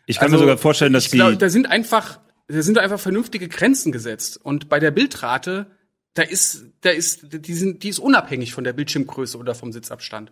Ich 0.06 0.18
kann 0.18 0.26
also, 0.26 0.36
mir 0.36 0.42
sogar 0.42 0.58
vorstellen, 0.58 0.94
dass 0.94 1.10
die. 1.10 1.18
Glaub, 1.18 1.40
da 1.40 1.50
sind 1.50 1.68
einfach, 1.68 2.20
da 2.48 2.62
sind 2.62 2.78
einfach 2.78 3.00
vernünftige 3.00 3.48
Grenzen 3.48 3.92
gesetzt. 3.92 4.40
Und 4.44 4.70
bei 4.70 4.80
der 4.80 4.92
Bildrate, 4.92 5.68
da 6.14 6.22
ist, 6.24 6.66
da 6.82 6.92
ist, 6.92 7.28
die 7.32 7.54
sind, 7.54 7.84
die 7.84 7.90
ist 7.90 8.00
unabhängig 8.00 8.54
von 8.54 8.64
der 8.64 8.74
Bildschirmgröße 8.74 9.38
oder 9.38 9.56
vom 9.56 9.72
Sitzabstand. 9.72 10.32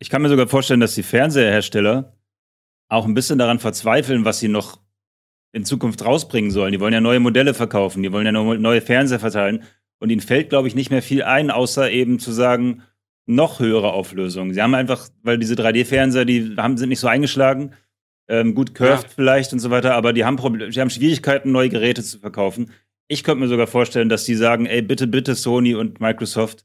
Ich 0.00 0.10
kann 0.10 0.22
mir 0.22 0.28
sogar 0.28 0.48
vorstellen, 0.48 0.80
dass 0.80 0.94
die 0.94 1.02
Fernseherhersteller 1.02 2.16
auch 2.88 3.04
ein 3.04 3.14
bisschen 3.14 3.38
daran 3.38 3.58
verzweifeln, 3.58 4.24
was 4.24 4.38
sie 4.38 4.48
noch 4.48 4.80
in 5.52 5.64
Zukunft 5.64 6.04
rausbringen 6.04 6.50
sollen. 6.50 6.72
Die 6.72 6.80
wollen 6.80 6.92
ja 6.92 7.00
neue 7.00 7.20
Modelle 7.20 7.54
verkaufen, 7.54 8.02
die 8.02 8.12
wollen 8.12 8.26
ja 8.26 8.32
neue 8.32 8.80
Fernseher 8.80 9.20
verteilen. 9.20 9.64
Und 9.98 10.10
ihnen 10.10 10.20
fällt, 10.20 10.50
glaube 10.50 10.68
ich, 10.68 10.74
nicht 10.74 10.90
mehr 10.90 11.02
viel 11.02 11.22
ein, 11.22 11.50
außer 11.50 11.90
eben 11.90 12.18
zu 12.18 12.32
sagen, 12.32 12.82
noch 13.26 13.60
höhere 13.60 13.92
Auflösung. 13.92 14.54
Sie 14.54 14.62
haben 14.62 14.74
einfach, 14.74 15.08
weil 15.22 15.38
diese 15.38 15.54
3D-Fernseher, 15.54 16.24
die 16.24 16.54
haben, 16.56 16.78
sind 16.78 16.88
nicht 16.88 17.00
so 17.00 17.08
eingeschlagen, 17.08 17.74
ähm, 18.28 18.54
gut 18.54 18.74
curved 18.74 19.04
ja. 19.04 19.10
vielleicht 19.14 19.52
und 19.52 19.58
so 19.58 19.70
weiter, 19.70 19.94
aber 19.94 20.12
die 20.12 20.24
haben, 20.24 20.36
Problem, 20.36 20.70
die 20.70 20.80
haben 20.80 20.90
Schwierigkeiten, 20.90 21.52
neue 21.52 21.68
Geräte 21.68 22.02
zu 22.02 22.18
verkaufen. 22.18 22.70
Ich 23.08 23.24
könnte 23.24 23.40
mir 23.40 23.48
sogar 23.48 23.66
vorstellen, 23.66 24.08
dass 24.08 24.24
die 24.24 24.34
sagen, 24.34 24.66
ey, 24.66 24.82
bitte, 24.82 25.06
bitte 25.06 25.34
Sony 25.34 25.74
und 25.74 26.00
Microsoft, 26.00 26.64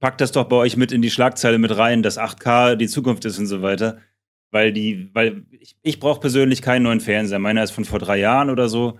packt 0.00 0.20
das 0.20 0.32
doch 0.32 0.44
bei 0.44 0.56
euch 0.56 0.76
mit 0.76 0.92
in 0.92 1.02
die 1.02 1.10
Schlagzeile 1.10 1.58
mit 1.58 1.76
rein, 1.76 2.02
dass 2.02 2.18
8K 2.18 2.76
die 2.76 2.88
Zukunft 2.88 3.24
ist 3.24 3.38
und 3.38 3.46
so 3.46 3.62
weiter 3.62 3.98
weil 4.50 4.72
die, 4.72 5.10
weil 5.14 5.44
ich, 5.50 5.76
ich 5.82 6.00
brauche 6.00 6.20
persönlich 6.20 6.62
keinen 6.62 6.84
neuen 6.84 7.00
Fernseher. 7.00 7.38
Meiner 7.38 7.62
ist 7.62 7.70
von 7.72 7.84
vor 7.84 7.98
drei 7.98 8.18
Jahren 8.18 8.50
oder 8.50 8.68
so. 8.68 8.98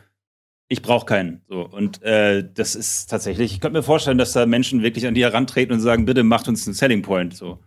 Ich 0.68 0.83
brauche 0.83 1.07
keinen. 1.07 1.42
So 1.48 1.62
und 1.62 2.03
äh, 2.03 2.46
das 2.53 2.74
ist 2.74 3.07
tatsächlich. 3.07 3.53
Ich 3.53 3.61
könnte 3.61 3.79
mir 3.79 3.83
vorstellen, 3.83 4.18
dass 4.18 4.33
da 4.33 4.44
Menschen 4.44 4.83
wirklich 4.83 5.07
an 5.07 5.14
die 5.14 5.24
herantreten 5.24 5.74
und 5.74 5.81
sagen, 5.81 6.05
bitte 6.05 6.22
macht 6.22 6.48
uns 6.48 6.66
einen 6.66 6.74
Selling 6.74 7.03
Point. 7.03 7.35
So. 7.35 7.61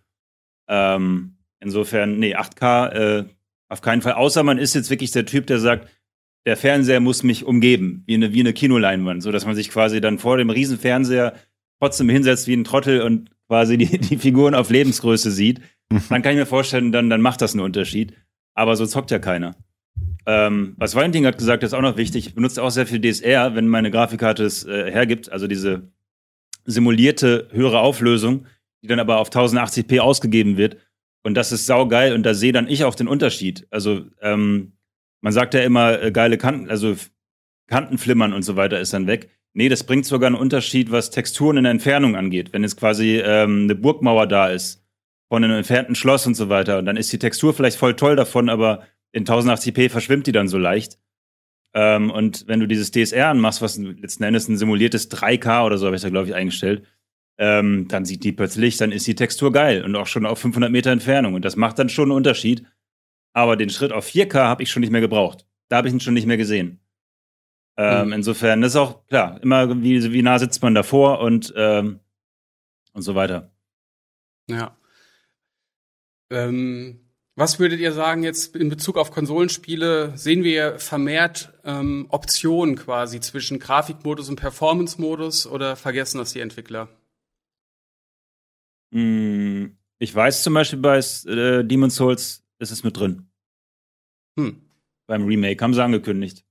Ähm, 0.67 1.37
insofern, 1.59 2.19
nee, 2.19 2.35
8K 2.35 2.89
äh, 2.89 3.25
auf 3.71 3.81
keinen 3.81 4.01
Fall. 4.01 4.13
Außer 4.13 4.43
man 4.43 4.57
ist 4.57 4.75
jetzt 4.75 4.89
wirklich 4.89 5.11
der 5.11 5.25
Typ, 5.25 5.47
der 5.47 5.59
sagt, 5.59 5.87
der 6.45 6.57
Fernseher 6.57 6.99
muss 6.99 7.23
mich 7.23 7.45
umgeben, 7.45 8.03
wie 8.07 8.15
eine, 8.15 8.33
wie 8.33 8.39
eine 8.39 8.53
Kinoleinwand, 8.53 9.21
so 9.21 9.31
dass 9.31 9.45
man 9.45 9.55
sich 9.55 9.69
quasi 9.69 10.01
dann 10.01 10.19
vor 10.19 10.37
dem 10.37 10.49
Riesenfernseher 10.49 11.35
trotzdem 11.79 12.09
hinsetzt 12.09 12.47
wie 12.47 12.53
ein 12.53 12.63
Trottel 12.63 13.01
und 13.01 13.29
quasi 13.47 13.77
die, 13.77 13.97
die 13.99 14.17
Figuren 14.17 14.55
auf 14.55 14.69
Lebensgröße 14.69 15.31
sieht 15.31 15.61
dann 16.09 16.21
kann 16.21 16.33
ich 16.33 16.39
mir 16.39 16.45
vorstellen, 16.45 16.91
dann, 16.91 17.09
dann 17.09 17.21
macht 17.21 17.41
das 17.41 17.53
einen 17.53 17.63
Unterschied. 17.63 18.13
Aber 18.53 18.75
so 18.75 18.85
zockt 18.85 19.11
ja 19.11 19.19
keiner. 19.19 19.55
Ähm, 20.25 20.75
was 20.77 20.95
Valentin 20.95 21.25
hat 21.25 21.37
gesagt, 21.37 21.63
ist 21.63 21.73
auch 21.73 21.81
noch 21.81 21.97
wichtig. 21.97 22.27
Ich 22.27 22.35
benutze 22.35 22.61
auch 22.61 22.69
sehr 22.69 22.85
viel 22.85 23.01
DSR, 23.01 23.55
wenn 23.55 23.67
meine 23.67 23.91
Grafikkarte 23.91 24.43
es 24.43 24.65
äh, 24.65 24.91
hergibt. 24.91 25.31
Also 25.31 25.47
diese 25.47 25.91
simulierte 26.65 27.47
höhere 27.51 27.79
Auflösung, 27.79 28.45
die 28.81 28.87
dann 28.87 28.99
aber 28.99 29.17
auf 29.17 29.29
1080p 29.29 29.99
ausgegeben 29.99 30.57
wird. 30.57 30.77
Und 31.23 31.35
das 31.35 31.51
ist 31.51 31.65
saugeil. 31.65 32.13
Und 32.13 32.23
da 32.23 32.33
sehe 32.33 32.51
dann 32.51 32.67
ich 32.67 32.83
auch 32.83 32.95
den 32.95 33.07
Unterschied. 33.07 33.67
Also 33.69 34.05
ähm, 34.21 34.73
man 35.21 35.33
sagt 35.33 35.53
ja 35.53 35.61
immer 35.61 36.01
äh, 36.01 36.11
geile 36.11 36.37
Kanten, 36.37 36.69
also 36.69 36.95
Kantenflimmern 37.67 38.33
und 38.33 38.43
so 38.43 38.55
weiter 38.55 38.79
ist 38.79 38.93
dann 38.93 39.07
weg. 39.07 39.29
Nee, 39.53 39.69
das 39.69 39.83
bringt 39.83 40.05
sogar 40.05 40.27
einen 40.27 40.35
Unterschied, 40.35 40.91
was 40.91 41.09
Texturen 41.09 41.57
in 41.57 41.63
der 41.63 41.71
Entfernung 41.71 42.15
angeht. 42.15 42.53
Wenn 42.53 42.63
jetzt 42.63 42.77
quasi 42.77 43.17
ähm, 43.17 43.63
eine 43.63 43.75
Burgmauer 43.75 44.27
da 44.27 44.47
ist 44.49 44.83
von 45.29 45.43
einem 45.43 45.55
entfernten 45.55 45.95
Schloss 45.95 46.27
und 46.27 46.35
so 46.35 46.49
weiter. 46.49 46.79
Und 46.79 46.85
dann 46.85 46.97
ist 46.97 47.11
die 47.13 47.19
Textur 47.19 47.53
vielleicht 47.53 47.77
voll 47.77 47.95
toll 47.95 48.15
davon, 48.15 48.49
aber 48.49 48.83
in 49.13 49.25
1080p 49.25 49.89
verschwimmt 49.89 50.27
die 50.27 50.31
dann 50.31 50.47
so 50.47 50.57
leicht. 50.57 50.99
Ähm, 51.73 52.11
und 52.11 52.47
wenn 52.47 52.59
du 52.59 52.67
dieses 52.67 52.91
DSR 52.91 53.29
anmachst, 53.29 53.61
was 53.61 53.77
letzten 53.77 54.23
Endes 54.23 54.47
ein 54.47 54.57
simuliertes 54.57 55.09
3K 55.09 55.65
oder 55.65 55.77
so 55.77 55.85
habe 55.85 55.95
ich 55.95 56.01
da, 56.01 56.09
glaube 56.09 56.27
ich, 56.27 56.35
eingestellt, 56.35 56.85
ähm, 57.41 57.87
dann 57.87 58.05
sieht 58.05 58.23
die 58.23 58.33
plötzlich, 58.33 58.77
dann 58.77 58.91
ist 58.91 59.07
die 59.07 59.15
Textur 59.15 59.51
geil 59.51 59.83
und 59.83 59.95
auch 59.95 60.05
schon 60.05 60.27
auf 60.27 60.37
500 60.37 60.71
Meter 60.71 60.91
Entfernung. 60.91 61.33
Und 61.33 61.43
das 61.43 61.55
macht 61.55 61.79
dann 61.79 61.89
schon 61.89 62.05
einen 62.05 62.17
Unterschied. 62.17 62.67
Aber 63.33 63.57
den 63.57 63.71
Schritt 63.71 63.91
auf 63.91 64.07
4K 64.07 64.43
habe 64.43 64.61
ich 64.61 64.69
schon 64.69 64.81
nicht 64.81 64.91
mehr 64.91 65.01
gebraucht. 65.01 65.47
Da 65.67 65.77
habe 65.77 65.87
ich 65.87 65.93
ihn 65.93 65.99
schon 65.99 66.13
nicht 66.13 66.27
mehr 66.27 66.37
gesehen. 66.37 66.81
Ähm, 67.77 68.07
mhm. 68.07 68.13
Insofern, 68.13 68.61
das 68.61 68.73
ist 68.73 68.75
auch 68.75 69.07
klar, 69.07 69.41
immer 69.41 69.81
wie, 69.81 70.13
wie 70.13 70.21
nah 70.21 70.37
sitzt 70.37 70.61
man 70.61 70.75
davor 70.75 71.19
und, 71.21 71.51
ähm, 71.57 71.99
und 72.93 73.01
so 73.01 73.15
weiter. 73.15 73.51
Ja. 74.47 74.77
Ähm, 76.29 76.99
was 77.35 77.57
würdet 77.57 77.79
ihr 77.79 77.93
sagen 77.93 78.21
jetzt 78.21 78.55
in 78.55 78.69
Bezug 78.69 78.97
auf 78.97 79.09
Konsolenspiele? 79.09 80.15
Sehen 80.15 80.43
wir 80.43 80.77
vermehrt 80.77 81.53
ähm, 81.63 82.05
Optionen 82.09 82.75
quasi 82.75 83.19
zwischen 83.19 83.57
Grafikmodus 83.57 84.29
und 84.29 84.35
Performance-Modus 84.35 85.47
oder 85.47 85.75
vergessen 85.75 86.19
das 86.19 86.33
die 86.33 86.41
Entwickler? 86.41 86.87
Hm, 88.91 89.77
ich 89.99 90.13
weiß 90.13 90.43
zum 90.43 90.53
Beispiel 90.53 90.79
bei 90.79 90.97
äh, 90.97 91.63
Demon's 91.63 91.95
Souls 91.95 92.43
ist 92.59 92.71
es 92.71 92.83
mit 92.83 92.97
drin. 92.97 93.29
Hm. 94.37 94.61
Beim 95.07 95.25
Remake 95.25 95.63
haben 95.63 95.73
sie 95.73 95.83
angekündigt. 95.83 96.45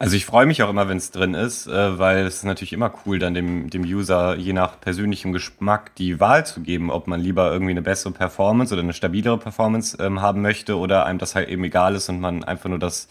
Also 0.00 0.14
ich 0.14 0.26
freue 0.26 0.46
mich 0.46 0.62
auch 0.62 0.70
immer, 0.70 0.88
wenn 0.88 0.96
es 0.96 1.10
drin 1.10 1.34
ist, 1.34 1.66
äh, 1.66 1.98
weil 1.98 2.18
es 2.18 2.36
ist 2.36 2.44
natürlich 2.44 2.72
immer 2.72 2.94
cool, 3.04 3.18
dann 3.18 3.34
dem, 3.34 3.68
dem 3.68 3.82
User 3.82 4.36
je 4.36 4.52
nach 4.52 4.80
persönlichem 4.80 5.32
Geschmack 5.32 5.96
die 5.96 6.20
Wahl 6.20 6.46
zu 6.46 6.60
geben, 6.60 6.92
ob 6.92 7.08
man 7.08 7.20
lieber 7.20 7.50
irgendwie 7.50 7.72
eine 7.72 7.82
bessere 7.82 8.12
Performance 8.12 8.72
oder 8.72 8.84
eine 8.84 8.92
stabilere 8.92 9.38
Performance 9.38 9.96
ähm, 10.00 10.22
haben 10.22 10.40
möchte 10.40 10.78
oder 10.78 11.04
einem 11.04 11.18
das 11.18 11.34
halt 11.34 11.48
eben 11.48 11.64
egal 11.64 11.96
ist 11.96 12.08
und 12.08 12.20
man 12.20 12.44
einfach 12.44 12.68
nur 12.68 12.78
das 12.78 13.08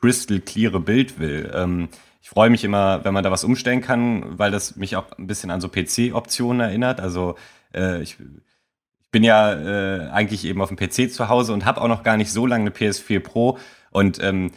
crystal 0.00 0.40
cleare 0.40 0.80
Bild 0.80 1.18
will. 1.18 1.50
Ähm, 1.54 1.88
ich 2.20 2.28
freue 2.28 2.50
mich 2.50 2.64
immer, 2.64 3.04
wenn 3.04 3.14
man 3.14 3.24
da 3.24 3.30
was 3.30 3.44
umstellen 3.44 3.80
kann, 3.80 4.38
weil 4.38 4.50
das 4.50 4.76
mich 4.76 4.96
auch 4.96 5.10
ein 5.18 5.26
bisschen 5.26 5.50
an 5.50 5.60
so 5.60 5.68
PC-Optionen 5.68 6.60
erinnert. 6.60 7.00
Also 7.00 7.36
äh, 7.74 8.02
ich, 8.02 8.16
bin 9.12 9.24
ja 9.24 9.52
äh, 9.52 10.08
eigentlich 10.10 10.44
eben 10.44 10.62
auf 10.62 10.68
dem 10.68 10.76
PC 10.76 11.12
zu 11.12 11.28
Hause 11.28 11.52
und 11.52 11.64
habe 11.64 11.80
auch 11.80 11.88
noch 11.88 12.02
gar 12.02 12.16
nicht 12.16 12.32
so 12.32 12.46
lange 12.46 12.62
eine 12.62 12.70
PS4 12.70 13.20
Pro 13.20 13.58
und 13.90 14.22
ähm, 14.22 14.52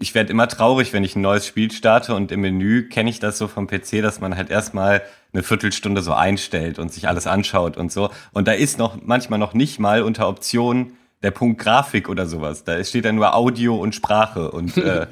ich 0.00 0.14
werde 0.14 0.32
immer 0.32 0.48
traurig, 0.48 0.92
wenn 0.92 1.04
ich 1.04 1.14
ein 1.14 1.22
neues 1.22 1.46
Spiel 1.46 1.70
starte 1.70 2.14
und 2.14 2.32
im 2.32 2.40
Menü 2.40 2.88
kenne 2.88 3.10
ich 3.10 3.20
das 3.20 3.38
so 3.38 3.46
vom 3.46 3.68
PC, 3.68 4.02
dass 4.02 4.20
man 4.20 4.36
halt 4.36 4.50
erstmal 4.50 5.02
eine 5.32 5.44
Viertelstunde 5.44 6.02
so 6.02 6.12
einstellt 6.12 6.80
und 6.80 6.92
sich 6.92 7.06
alles 7.06 7.28
anschaut 7.28 7.76
und 7.76 7.92
so. 7.92 8.10
Und 8.32 8.48
da 8.48 8.52
ist 8.52 8.76
noch 8.76 8.98
manchmal 9.02 9.38
noch 9.38 9.54
nicht 9.54 9.78
mal 9.78 10.02
unter 10.02 10.28
Option 10.28 10.94
der 11.24 11.30
Punkt 11.30 11.60
Grafik 11.60 12.08
oder 12.08 12.26
sowas. 12.26 12.64
Da 12.64 12.82
steht 12.84 13.06
dann 13.06 13.16
nur 13.16 13.34
Audio 13.34 13.76
und 13.76 13.94
Sprache 13.94 14.50
und 14.50 14.76
äh, 14.76 15.06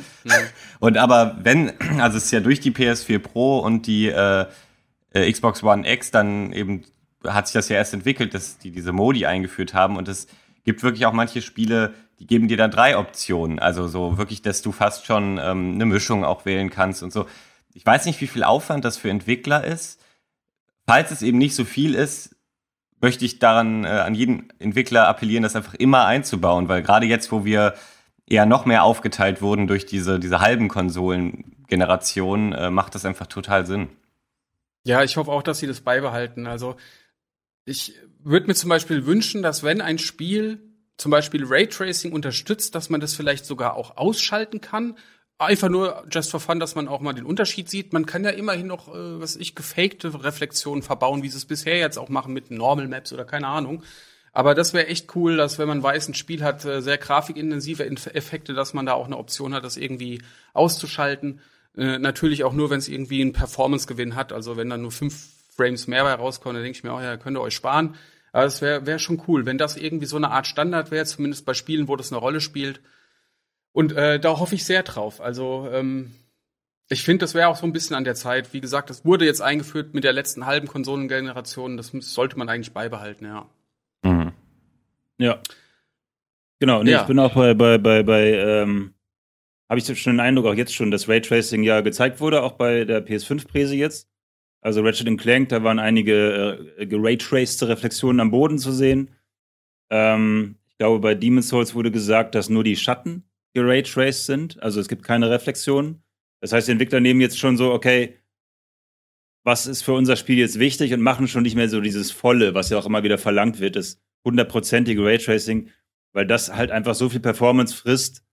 und 0.78 0.98
aber 0.98 1.38
wenn 1.42 1.72
also 2.00 2.18
es 2.18 2.26
ist 2.26 2.30
ja 2.30 2.40
durch 2.40 2.60
die 2.60 2.70
PS4 2.70 3.18
Pro 3.18 3.58
und 3.58 3.86
die 3.86 4.08
äh, 4.08 4.46
äh, 5.12 5.32
Xbox 5.32 5.62
One 5.64 5.90
X 5.90 6.10
dann 6.10 6.52
eben 6.52 6.84
hat 7.26 7.46
sich 7.46 7.54
das 7.54 7.68
ja 7.68 7.76
erst 7.76 7.94
entwickelt, 7.94 8.34
dass 8.34 8.58
die 8.58 8.70
diese 8.70 8.92
Modi 8.92 9.26
eingeführt 9.26 9.74
haben 9.74 9.96
und 9.96 10.08
es 10.08 10.26
gibt 10.64 10.82
wirklich 10.82 11.06
auch 11.06 11.12
manche 11.12 11.40
Spiele, 11.40 11.94
die 12.18 12.26
geben 12.26 12.46
dir 12.46 12.56
dann 12.56 12.70
drei 12.70 12.98
Optionen. 12.98 13.58
Also 13.58 13.88
so 13.88 14.18
wirklich, 14.18 14.42
dass 14.42 14.62
du 14.62 14.70
fast 14.70 15.06
schon 15.06 15.38
ähm, 15.42 15.74
eine 15.74 15.86
Mischung 15.86 16.24
auch 16.24 16.44
wählen 16.44 16.70
kannst 16.70 17.02
und 17.02 17.12
so. 17.12 17.26
Ich 17.74 17.86
weiß 17.86 18.04
nicht, 18.04 18.20
wie 18.20 18.26
viel 18.26 18.44
Aufwand 18.44 18.84
das 18.84 18.96
für 18.96 19.10
Entwickler 19.10 19.64
ist. 19.64 20.00
Falls 20.86 21.10
es 21.10 21.22
eben 21.22 21.38
nicht 21.38 21.54
so 21.54 21.64
viel 21.64 21.94
ist, 21.94 22.36
möchte 23.02 23.24
ich 23.24 23.38
daran 23.38 23.84
äh, 23.84 23.88
an 23.88 24.14
jeden 24.14 24.48
Entwickler 24.58 25.08
appellieren, 25.08 25.42
das 25.42 25.56
einfach 25.56 25.74
immer 25.74 26.06
einzubauen, 26.06 26.68
weil 26.68 26.82
gerade 26.82 27.06
jetzt, 27.06 27.30
wo 27.32 27.44
wir 27.44 27.74
eher 28.26 28.46
noch 28.46 28.64
mehr 28.64 28.84
aufgeteilt 28.84 29.42
wurden 29.42 29.66
durch 29.66 29.84
diese, 29.84 30.18
diese 30.18 30.40
halben 30.40 30.68
Konsolengeneration, 30.68 32.52
äh, 32.52 32.70
macht 32.70 32.94
das 32.94 33.04
einfach 33.04 33.26
total 33.26 33.66
Sinn. 33.66 33.88
Ja, 34.84 35.02
ich 35.02 35.16
hoffe 35.16 35.30
auch, 35.30 35.42
dass 35.42 35.58
sie 35.58 35.66
das 35.66 35.80
beibehalten. 35.80 36.46
Also 36.46 36.76
ich 37.64 37.94
würde 38.20 38.46
mir 38.46 38.54
zum 38.54 38.70
Beispiel 38.70 39.04
wünschen, 39.04 39.42
dass 39.42 39.62
wenn 39.62 39.80
ein 39.80 39.98
Spiel 39.98 40.60
zum 40.96 41.10
Beispiel 41.10 41.44
Raytracing 41.44 42.12
unterstützt, 42.12 42.74
dass 42.74 42.88
man 42.88 43.00
das 43.00 43.14
vielleicht 43.14 43.44
sogar 43.44 43.74
auch 43.74 43.96
ausschalten 43.96 44.60
kann. 44.60 44.96
Einfach 45.42 45.68
nur 45.68 46.04
just 46.10 46.30
for 46.30 46.40
fun, 46.40 46.60
dass 46.60 46.74
man 46.74 46.88
auch 46.88 47.00
mal 47.00 47.12
den 47.12 47.24
Unterschied 47.24 47.68
sieht. 47.68 47.92
Man 47.92 48.06
kann 48.06 48.24
ja 48.24 48.30
immerhin 48.30 48.66
noch, 48.66 48.88
äh, 48.88 49.20
was 49.20 49.36
ich, 49.36 49.54
gefakte 49.54 50.22
Reflexionen 50.22 50.82
verbauen, 50.82 51.22
wie 51.22 51.28
sie 51.28 51.36
es 51.36 51.44
bisher 51.44 51.78
jetzt 51.78 51.98
auch 51.98 52.08
machen 52.08 52.32
mit 52.32 52.50
Normal 52.50 52.88
Maps 52.88 53.12
oder 53.12 53.24
keine 53.24 53.48
Ahnung. 53.48 53.82
Aber 54.32 54.54
das 54.54 54.72
wäre 54.72 54.86
echt 54.86 55.14
cool, 55.14 55.36
dass 55.36 55.58
wenn 55.58 55.68
man 55.68 55.82
weiß, 55.82 56.08
ein 56.08 56.14
Spiel 56.14 56.42
hat 56.42 56.64
äh, 56.64 56.80
sehr 56.80 56.96
grafikintensive 56.96 57.84
Effekte, 57.84 58.54
dass 58.54 58.72
man 58.72 58.86
da 58.86 58.94
auch 58.94 59.06
eine 59.06 59.18
Option 59.18 59.52
hat, 59.52 59.64
das 59.64 59.76
irgendwie 59.76 60.22
auszuschalten. 60.54 61.40
Äh, 61.76 61.98
natürlich 61.98 62.44
auch 62.44 62.52
nur, 62.52 62.70
wenn 62.70 62.78
es 62.78 62.88
irgendwie 62.88 63.20
einen 63.20 63.32
Performance-Gewinn 63.32 64.14
hat. 64.14 64.32
Also 64.32 64.56
wenn 64.56 64.70
dann 64.70 64.82
nur 64.82 64.92
fünf 64.92 65.28
Frames 65.54 65.86
mehr 65.86 66.04
bei 66.04 66.14
rauskommen, 66.14 66.56
dann 66.56 66.64
denke 66.64 66.78
ich 66.78 66.84
mir, 66.84 66.94
oh 66.94 67.00
ja, 67.00 67.16
könnt 67.16 67.36
ihr 67.36 67.42
euch 67.42 67.54
sparen. 67.54 67.94
Aber 68.32 68.46
es 68.46 68.62
wäre 68.62 68.86
wär 68.86 68.98
schon 68.98 69.22
cool, 69.28 69.44
wenn 69.44 69.58
das 69.58 69.76
irgendwie 69.76 70.06
so 70.06 70.16
eine 70.16 70.30
Art 70.30 70.46
Standard 70.46 70.90
wäre, 70.90 71.04
zumindest 71.04 71.44
bei 71.44 71.52
Spielen, 71.52 71.88
wo 71.88 71.96
das 71.96 72.10
eine 72.10 72.20
Rolle 72.20 72.40
spielt. 72.40 72.80
Und 73.72 73.92
äh, 73.92 74.20
da 74.20 74.38
hoffe 74.38 74.54
ich 74.54 74.64
sehr 74.64 74.82
drauf. 74.82 75.20
Also 75.20 75.68
ähm, 75.72 76.12
ich 76.88 77.02
finde, 77.02 77.22
das 77.22 77.34
wäre 77.34 77.48
auch 77.48 77.56
so 77.56 77.66
ein 77.66 77.72
bisschen 77.72 77.96
an 77.96 78.04
der 78.04 78.14
Zeit. 78.14 78.52
Wie 78.52 78.60
gesagt, 78.60 78.90
das 78.90 79.04
wurde 79.04 79.24
jetzt 79.24 79.40
eingeführt 79.40 79.94
mit 79.94 80.04
der 80.04 80.12
letzten 80.12 80.46
halben 80.46 80.68
Konsolengeneration. 80.68 81.76
Das 81.76 81.90
sollte 81.92 82.38
man 82.38 82.48
eigentlich 82.48 82.72
beibehalten, 82.72 83.24
ja. 83.24 83.48
Mhm. 84.02 84.32
Ja. 85.18 85.40
Genau, 86.60 86.82
nee, 86.82 86.92
ja. 86.92 87.00
ich 87.00 87.06
bin 87.06 87.18
auch 87.18 87.34
bei, 87.34 87.54
bei, 87.54 87.78
bei, 87.78 88.02
bei 88.02 88.32
ähm, 88.32 88.94
habe 89.68 89.80
ich 89.80 90.00
schon 90.00 90.14
den 90.14 90.20
Eindruck, 90.20 90.46
auch 90.46 90.54
jetzt 90.54 90.74
schon, 90.74 90.90
dass 90.90 91.08
Raytracing 91.08 91.62
ja 91.62 91.80
gezeigt 91.80 92.20
wurde, 92.20 92.42
auch 92.42 92.52
bei 92.52 92.84
der 92.84 93.04
PS5-Präse 93.04 93.74
jetzt. 93.74 94.08
Also 94.60 94.82
Ratchet 94.82 95.18
Clank, 95.18 95.48
da 95.48 95.64
waren 95.64 95.78
einige 95.78 96.74
äh, 96.76 96.86
geraytraced 96.86 97.62
Reflexionen 97.64 98.20
am 98.20 98.30
Boden 98.30 98.58
zu 98.58 98.70
sehen. 98.70 99.10
Ähm, 99.90 100.56
ich 100.68 100.78
glaube, 100.78 101.00
bei 101.00 101.14
Demon's 101.14 101.48
Souls 101.48 101.74
wurde 101.74 101.90
gesagt, 101.90 102.34
dass 102.34 102.48
nur 102.48 102.64
die 102.64 102.76
Schatten 102.76 103.24
geraytraced 103.54 104.26
sind. 104.26 104.62
Also 104.62 104.80
es 104.80 104.88
gibt 104.88 105.02
keine 105.02 105.30
Reflexionen. 105.30 106.02
Das 106.40 106.52
heißt, 106.52 106.68
die 106.68 106.72
Entwickler 106.72 107.00
nehmen 107.00 107.20
jetzt 107.20 107.38
schon 107.38 107.56
so, 107.56 107.72
okay, 107.72 108.18
was 109.44 109.66
ist 109.66 109.82
für 109.82 109.92
unser 109.92 110.16
Spiel 110.16 110.38
jetzt 110.38 110.58
wichtig 110.58 110.92
und 110.92 111.00
machen 111.00 111.28
schon 111.28 111.42
nicht 111.42 111.56
mehr 111.56 111.68
so 111.68 111.80
dieses 111.80 112.10
Volle, 112.10 112.54
was 112.54 112.70
ja 112.70 112.78
auch 112.78 112.86
immer 112.86 113.02
wieder 113.02 113.18
verlangt 113.18 113.60
wird, 113.60 113.76
das 113.76 114.00
hundertprozentige 114.24 115.04
Raytracing, 115.04 115.68
weil 116.12 116.26
das 116.26 116.54
halt 116.54 116.70
einfach 116.70 116.94
so 116.94 117.08
viel 117.08 117.20
Performance 117.20 117.74
frisst, 117.74 118.24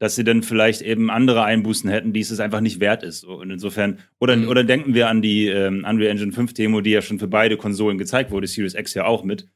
dass 0.00 0.16
sie 0.16 0.24
dann 0.24 0.42
vielleicht 0.42 0.82
eben 0.82 1.10
andere 1.10 1.44
Einbußen 1.44 1.88
hätten, 1.88 2.12
die 2.12 2.20
es 2.20 2.40
einfach 2.40 2.60
nicht 2.60 2.80
wert 2.80 3.02
ist. 3.02 3.24
Und 3.24 3.50
insofern, 3.50 4.00
oder, 4.18 4.36
mhm. 4.36 4.48
oder 4.48 4.64
denken 4.64 4.94
wir 4.94 5.08
an 5.08 5.22
die 5.22 5.46
ähm, 5.48 5.84
Unreal 5.88 6.10
Engine 6.10 6.32
5 6.32 6.54
Demo, 6.54 6.80
die 6.80 6.90
ja 6.90 7.02
schon 7.02 7.18
für 7.18 7.28
beide 7.28 7.56
Konsolen 7.56 7.98
gezeigt 7.98 8.30
wurde, 8.30 8.46
Series 8.46 8.74
X 8.74 8.94
ja 8.94 9.04
auch 9.04 9.22
mit, 9.22 9.48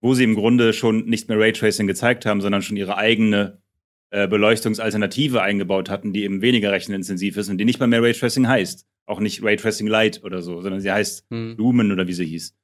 wo 0.00 0.14
sie 0.14 0.24
im 0.24 0.34
Grunde 0.34 0.72
schon 0.72 1.06
nicht 1.06 1.28
mehr 1.28 1.38
Raytracing 1.38 1.86
gezeigt 1.86 2.26
haben, 2.26 2.40
sondern 2.40 2.62
schon 2.62 2.76
ihre 2.76 2.96
eigene 2.96 3.62
Beleuchtungsalternative 4.10 5.42
eingebaut 5.42 5.90
hatten, 5.90 6.12
die 6.12 6.24
eben 6.24 6.40
weniger 6.40 6.72
rechenintensiv 6.72 7.36
ist 7.36 7.48
und 7.48 7.58
die 7.58 7.64
nicht 7.64 7.78
mal 7.80 7.86
mehr 7.86 8.02
Raytracing 8.02 8.48
heißt. 8.48 8.86
Auch 9.06 9.20
nicht 9.20 9.42
Raytracing 9.42 9.86
Light 9.86 10.22
oder 10.24 10.42
so, 10.42 10.60
sondern 10.62 10.80
sie 10.80 10.90
heißt 10.90 11.30
mhm. 11.30 11.54
Lumen 11.58 11.92
oder 11.92 12.06
wie 12.06 12.12
sie 12.14 12.26
hieß. 12.26 12.56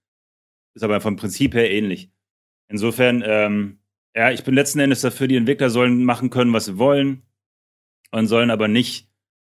Ist 0.74 0.82
aber 0.82 1.00
vom 1.00 1.16
Prinzip 1.16 1.54
her 1.54 1.70
ähnlich. 1.70 2.10
Insofern, 2.68 3.22
ähm, 3.26 3.78
ja, 4.16 4.30
ich 4.30 4.42
bin 4.44 4.54
letzten 4.54 4.80
Endes 4.80 5.02
dafür, 5.02 5.28
die 5.28 5.36
Entwickler 5.36 5.70
sollen 5.70 6.04
machen 6.04 6.30
können, 6.30 6.52
was 6.52 6.64
sie 6.64 6.78
wollen 6.78 7.22
und 8.10 8.26
sollen 8.26 8.50
aber 8.50 8.68
nicht, 8.68 9.08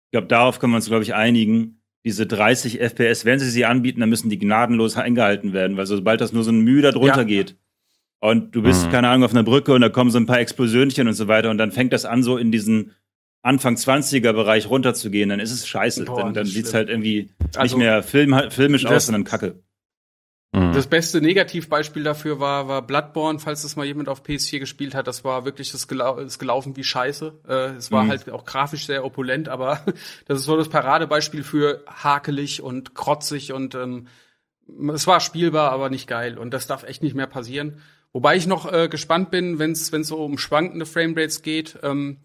ich 0.06 0.12
glaube, 0.12 0.28
darauf 0.28 0.60
können 0.60 0.73
wir 0.73 0.78
uns, 0.78 0.88
glaube 0.88 1.04
ich, 1.04 1.13
einigen, 1.13 1.82
diese 2.06 2.26
30 2.26 2.80
FPS, 2.80 3.26
wenn 3.26 3.39
sie 3.39 3.50
sie 3.50 3.65
anbieten, 3.65 4.00
dann 4.00 4.10
müssen 4.10 4.30
die 4.30 4.39
gnadenlos 4.39 4.95
eingehalten 4.97 5.54
werden, 5.54 5.78
weil 5.78 5.86
sobald 5.86 6.21
das 6.21 6.32
nur 6.32 6.43
so 6.43 6.52
ein 6.52 6.62
Mühe 6.62 6.82
da 6.82 6.91
drunter 6.91 7.17
ja. 7.17 7.23
geht 7.23 7.58
und 8.19 8.56
du 8.56 8.62
bist, 8.62 8.88
mhm. 8.88 8.91
keine 8.91 9.10
Ahnung, 9.10 9.23
auf 9.25 9.32
einer 9.32 9.43
Brücke 9.43 9.73
und 9.73 9.82
da 9.82 9.89
kommen 9.89 10.12
so 10.12 10.17
ein 10.17 10.25
paar 10.25 10.39
Explosionchen 10.39 11.08
und 11.08 11.13
so 11.13 11.27
weiter 11.27 11.49
und 11.49 11.58
dann 11.58 11.71
fängt 11.71 11.93
das 11.93 12.06
an, 12.06 12.23
so 12.23 12.38
in 12.38 12.51
diesen 12.51 12.93
Anfang 13.43 13.75
20er 13.75 14.34
Bereich 14.34 14.69
runterzugehen, 14.69 15.30
dann 15.30 15.39
ist 15.39 15.51
es 15.51 15.67
scheiße. 15.67 16.06
Boah, 16.06 16.23
dann 16.23 16.34
dann 16.34 16.45
sieht's 16.45 16.73
halt 16.73 16.89
irgendwie 16.89 17.30
also, 17.56 17.77
nicht 17.77 17.86
mehr 17.86 18.03
film, 18.03 18.36
filmisch 18.49 18.86
aus, 18.86 19.06
sondern 19.06 19.23
kacke. 19.23 19.63
Mhm. 20.53 20.73
Das 20.73 20.88
beste 20.88 21.21
Negativbeispiel 21.21 22.03
dafür 22.03 22.39
war, 22.39 22.67
war 22.67 22.82
Bloodborne, 22.82 23.39
falls 23.39 23.62
das 23.62 23.75
mal 23.75 23.86
jemand 23.86 24.10
auf 24.10 24.23
PS4 24.23 24.60
gespielt 24.60 24.95
hat. 24.95 25.08
Das 25.08 25.23
war 25.23 25.45
wirklich 25.45 25.71
das, 25.71 25.88
gelau 25.88 26.19
das 26.19 26.39
gelaufen 26.39 26.75
wie 26.75 26.84
Scheiße. 26.84 27.34
Äh, 27.47 27.53
es 27.75 27.91
war 27.91 28.03
mhm. 28.03 28.10
halt 28.10 28.30
auch 28.30 28.45
grafisch 28.45 28.86
sehr 28.86 29.06
opulent, 29.06 29.49
aber 29.49 29.82
das 30.25 30.39
ist 30.39 30.45
so 30.45 30.58
das 30.58 30.69
Paradebeispiel 30.69 31.43
für 31.43 31.84
hakelig 31.86 32.62
und 32.62 32.95
krotzig 32.95 33.53
und 33.53 33.75
ähm, 33.75 34.08
es 34.93 35.08
war 35.08 35.19
spielbar, 35.19 35.71
aber 35.71 35.89
nicht 35.89 36.08
geil. 36.08 36.38
Und 36.38 36.53
das 36.53 36.67
darf 36.67 36.84
echt 36.84 37.03
nicht 37.03 37.15
mehr 37.15 37.27
passieren. 37.27 37.82
Wobei 38.13 38.36
ich 38.36 38.48
noch 38.48 38.72
äh, 38.72 38.88
gespannt 38.88 39.32
bin, 39.32 39.60
wenn 39.60 39.72
es 39.72 39.88
so 39.88 40.24
um 40.24 40.38
schwankende 40.38 40.86
Framerates 40.86 41.41
geht, 41.41 41.78
ähm, 41.84 42.17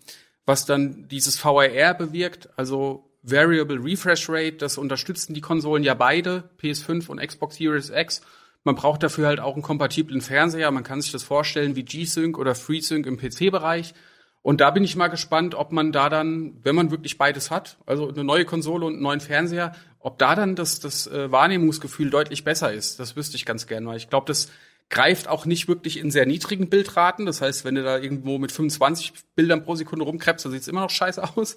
was 0.47 0.64
dann 0.64 1.09
dieses 1.09 1.38
VRR 1.38 1.95
bewirkt. 1.95 2.49
Also 2.57 3.11
Variable 3.23 3.83
Refresh 3.83 4.29
Rate, 4.29 4.57
das 4.57 4.79
unterstützen 4.79 5.35
die 5.35 5.40
Konsolen 5.40 5.85
ja 5.85 5.95
beide, 5.95 6.51
PS5 6.61 7.09
und 7.09 7.21
Xbox 7.21 7.57
Series 7.57 7.90
X. 7.90 8.23
Man 8.64 8.75
braucht 8.75 9.03
dafür 9.03 9.27
halt 9.27 9.40
auch 9.40 9.55
einen 9.55 9.62
kompatiblen 9.62 10.21
Fernseher. 10.21 10.71
Man 10.71 10.85
kann 10.85 11.01
sich 11.01 11.12
das 11.12 11.25
vorstellen 11.25 11.77
wie 11.77 11.83
G-Sync 11.85 12.38
oder 12.38 12.55
FreeSync 12.55 13.07
im 13.07 13.16
PC-Bereich. 13.16 13.95
Und 14.42 14.61
da 14.61 14.71
bin 14.71 14.83
ich 14.83 14.97
mal 14.97 15.09
gespannt, 15.09 15.55
ob 15.55 15.71
man 15.71 15.92
da 15.92 16.09
dann, 16.09 16.59
wenn 16.64 16.75
man 16.75 16.90
wirklich 16.90 17.16
beides 17.16 17.51
hat, 17.51 17.79
also 17.87 18.09
eine 18.09 18.25
neue 18.25 18.45
Konsole 18.45 18.87
und 18.87 18.95
einen 18.95 19.03
neuen 19.03 19.21
Fernseher, 19.21 19.73
ob 20.01 20.18
da 20.18 20.35
dann 20.35 20.57
das, 20.57 20.81
das 20.81 21.07
äh, 21.07 21.31
Wahrnehmungsgefühl 21.31 22.11
deutlich 22.11 22.42
besser 22.42 22.73
ist. 22.73 22.99
Das 22.99 23.14
wüsste 23.14 23.37
ich 23.37 23.47
ganz 23.47 23.68
gern, 23.68 23.87
weil 23.87 23.97
ich 23.97 24.11
glaube, 24.11 24.27
das 24.27 24.51
greift 24.92 25.26
auch 25.26 25.46
nicht 25.46 25.68
wirklich 25.68 25.98
in 25.98 26.11
sehr 26.11 26.26
niedrigen 26.26 26.68
Bildraten. 26.68 27.24
Das 27.24 27.40
heißt, 27.40 27.64
wenn 27.64 27.74
du 27.74 27.83
da 27.83 27.98
irgendwo 27.98 28.38
mit 28.38 28.52
25 28.52 29.14
Bildern 29.35 29.64
pro 29.64 29.74
Sekunde 29.74 30.05
rumkrebst, 30.05 30.44
dann 30.44 30.52
sieht 30.52 30.61
es 30.61 30.68
immer 30.68 30.83
noch 30.83 30.90
scheiße 30.90 31.22
aus. 31.37 31.57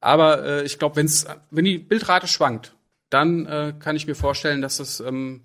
Aber 0.00 0.44
äh, 0.44 0.64
ich 0.64 0.78
glaube, 0.78 0.96
wenn's, 0.96 1.26
wenn 1.50 1.64
die 1.64 1.78
Bildrate 1.78 2.28
schwankt, 2.28 2.76
dann 3.10 3.46
äh, 3.46 3.74
kann 3.78 3.96
ich 3.96 4.06
mir 4.06 4.14
vorstellen, 4.14 4.62
dass 4.62 4.78
es 4.78 5.00
ähm, 5.00 5.42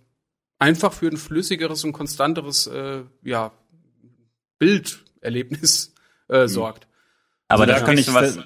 einfach 0.60 0.94
für 0.94 1.08
ein 1.08 1.18
flüssigeres 1.18 1.84
und 1.84 1.92
konstanteres 1.92 2.68
äh, 2.68 3.02
ja, 3.24 3.52
Bilderlebnis 4.60 5.96
äh, 6.30 6.44
mhm. 6.44 6.48
sorgt. 6.48 6.88
Aber 7.48 7.64
also, 7.64 7.74
da, 7.74 7.80
da 7.80 7.86
kann 7.86 7.98
ich 7.98 8.14
was. 8.14 8.38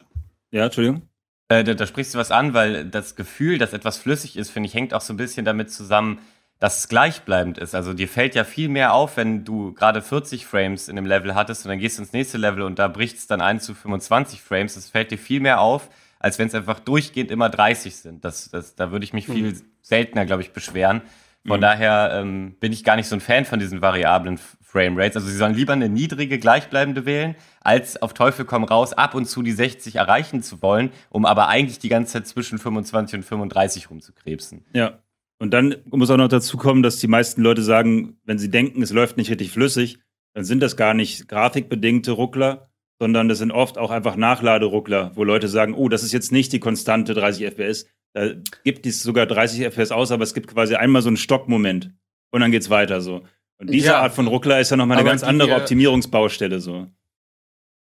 Ja, 0.51 0.65
Entschuldigung. 0.65 1.01
Äh, 1.49 1.65
da, 1.65 1.73
da 1.73 1.87
sprichst 1.87 2.13
du 2.13 2.19
was 2.19 2.31
an, 2.31 2.53
weil 2.53 2.85
das 2.85 3.17
Gefühl, 3.17 3.57
dass 3.57 3.73
etwas 3.73 3.97
flüssig 3.97 4.37
ist, 4.37 4.49
finde 4.49 4.67
ich, 4.67 4.73
hängt 4.73 4.93
auch 4.93 5.01
so 5.01 5.11
ein 5.11 5.17
bisschen 5.17 5.43
damit 5.43 5.71
zusammen, 5.71 6.19
dass 6.59 6.79
es 6.79 6.87
gleichbleibend 6.87 7.57
ist. 7.57 7.75
Also 7.75 7.93
dir 7.93 8.07
fällt 8.07 8.33
ja 8.33 8.43
viel 8.43 8.69
mehr 8.69 8.93
auf, 8.93 9.17
wenn 9.17 9.43
du 9.43 9.73
gerade 9.73 10.01
40 10.01 10.45
Frames 10.45 10.89
in 10.89 10.95
dem 10.95 11.05
Level 11.05 11.35
hattest 11.35 11.65
und 11.65 11.69
dann 11.69 11.79
gehst 11.79 11.97
du 11.97 12.03
ins 12.03 12.13
nächste 12.13 12.37
Level 12.37 12.63
und 12.63 12.79
da 12.79 12.87
bricht 12.87 13.17
es 13.17 13.27
dann 13.27 13.41
ein 13.41 13.59
zu 13.59 13.75
25 13.75 14.41
Frames. 14.41 14.73
Das 14.75 14.89
fällt 14.89 15.11
dir 15.11 15.19
viel 15.19 15.39
mehr 15.39 15.61
auf, 15.61 15.89
als 16.19 16.39
wenn 16.39 16.47
es 16.47 16.55
einfach 16.55 16.79
durchgehend 16.79 17.29
immer 17.29 17.49
30 17.49 17.95
sind. 17.95 18.25
Das, 18.25 18.49
das, 18.49 18.75
da 18.75 18.91
würde 18.91 19.05
ich 19.05 19.13
mich 19.13 19.27
viel 19.27 19.51
mhm. 19.51 19.61
seltener, 19.81 20.25
glaube 20.25 20.41
ich, 20.41 20.51
beschweren. 20.51 21.01
Von 21.45 21.59
mhm. 21.59 21.61
daher 21.61 22.11
ähm, 22.13 22.55
bin 22.59 22.73
ich 22.73 22.83
gar 22.83 22.95
nicht 22.95 23.07
so 23.07 23.15
ein 23.15 23.21
Fan 23.21 23.45
von 23.45 23.59
diesen 23.59 23.81
variablen 23.81 24.39
Frame 24.63 24.97
Rates. 24.97 25.15
Also 25.15 25.29
sie 25.29 25.37
sollen 25.37 25.53
lieber 25.53 25.73
eine 25.73 25.89
niedrige, 25.89 26.39
gleichbleibende 26.39 27.05
wählen, 27.05 27.35
als 27.61 28.01
auf 28.01 28.13
Teufel 28.13 28.45
komm 28.45 28.63
raus 28.63 28.93
ab 28.93 29.13
und 29.15 29.25
zu 29.25 29.43
die 29.43 29.53
60 29.53 29.95
erreichen 29.95 30.41
zu 30.41 30.61
wollen, 30.61 30.91
um 31.09 31.25
aber 31.25 31.47
eigentlich 31.47 31.79
die 31.79 31.89
ganze 31.89 32.13
Zeit 32.13 32.27
zwischen 32.27 32.57
25 32.57 33.19
und 33.19 33.23
35 33.23 33.89
rumzukrebsen. 33.89 34.65
Ja. 34.73 34.99
Und 35.39 35.51
dann 35.53 35.75
muss 35.85 36.09
auch 36.09 36.17
noch 36.17 36.27
dazu 36.27 36.57
kommen, 36.57 36.83
dass 36.83 36.97
die 36.97 37.07
meisten 37.07 37.41
Leute 37.41 37.61
sagen, 37.61 38.17
wenn 38.23 38.39
sie 38.39 38.49
denken, 38.49 38.81
es 38.81 38.91
läuft 38.91 39.17
nicht 39.17 39.29
richtig 39.29 39.51
flüssig, 39.51 39.99
dann 40.33 40.43
sind 40.43 40.61
das 40.61 40.77
gar 40.77 40.93
nicht 40.93 41.27
grafikbedingte 41.27 42.11
Ruckler, 42.11 42.69
sondern 42.99 43.29
das 43.29 43.37
sind 43.37 43.51
oft 43.51 43.77
auch 43.77 43.91
einfach 43.91 44.15
Nachladeruckler, 44.15 45.11
wo 45.15 45.23
Leute 45.23 45.47
sagen, 45.47 45.75
oh, 45.75 45.89
das 45.89 46.03
ist 46.03 46.13
jetzt 46.13 46.31
nicht 46.31 46.53
die 46.53 46.59
konstante 46.59 47.13
30 47.13 47.45
FPS. 47.45 47.87
Da 48.13 48.31
gibt 48.63 48.85
es 48.85 49.03
sogar 49.03 49.27
30 49.27 49.65
FPS 49.65 49.91
aus, 49.91 50.11
aber 50.11 50.23
es 50.23 50.33
gibt 50.33 50.47
quasi 50.47 50.75
einmal 50.75 51.01
so 51.01 51.09
einen 51.09 51.17
Stockmoment 51.17 51.91
und 52.31 52.41
dann 52.41 52.51
geht's 52.51 52.69
weiter 52.69 53.01
so. 53.01 53.23
Und 53.59 53.69
diese 53.69 53.87
ja, 53.87 54.01
Art 54.01 54.13
von 54.13 54.27
Ruckler 54.27 54.59
ist 54.59 54.71
ja 54.71 54.77
nochmal 54.77 54.97
eine 54.97 55.07
ganz 55.07 55.23
andere 55.23 55.55
Optimierungsbaustelle 55.55 56.59
so. 56.59 56.87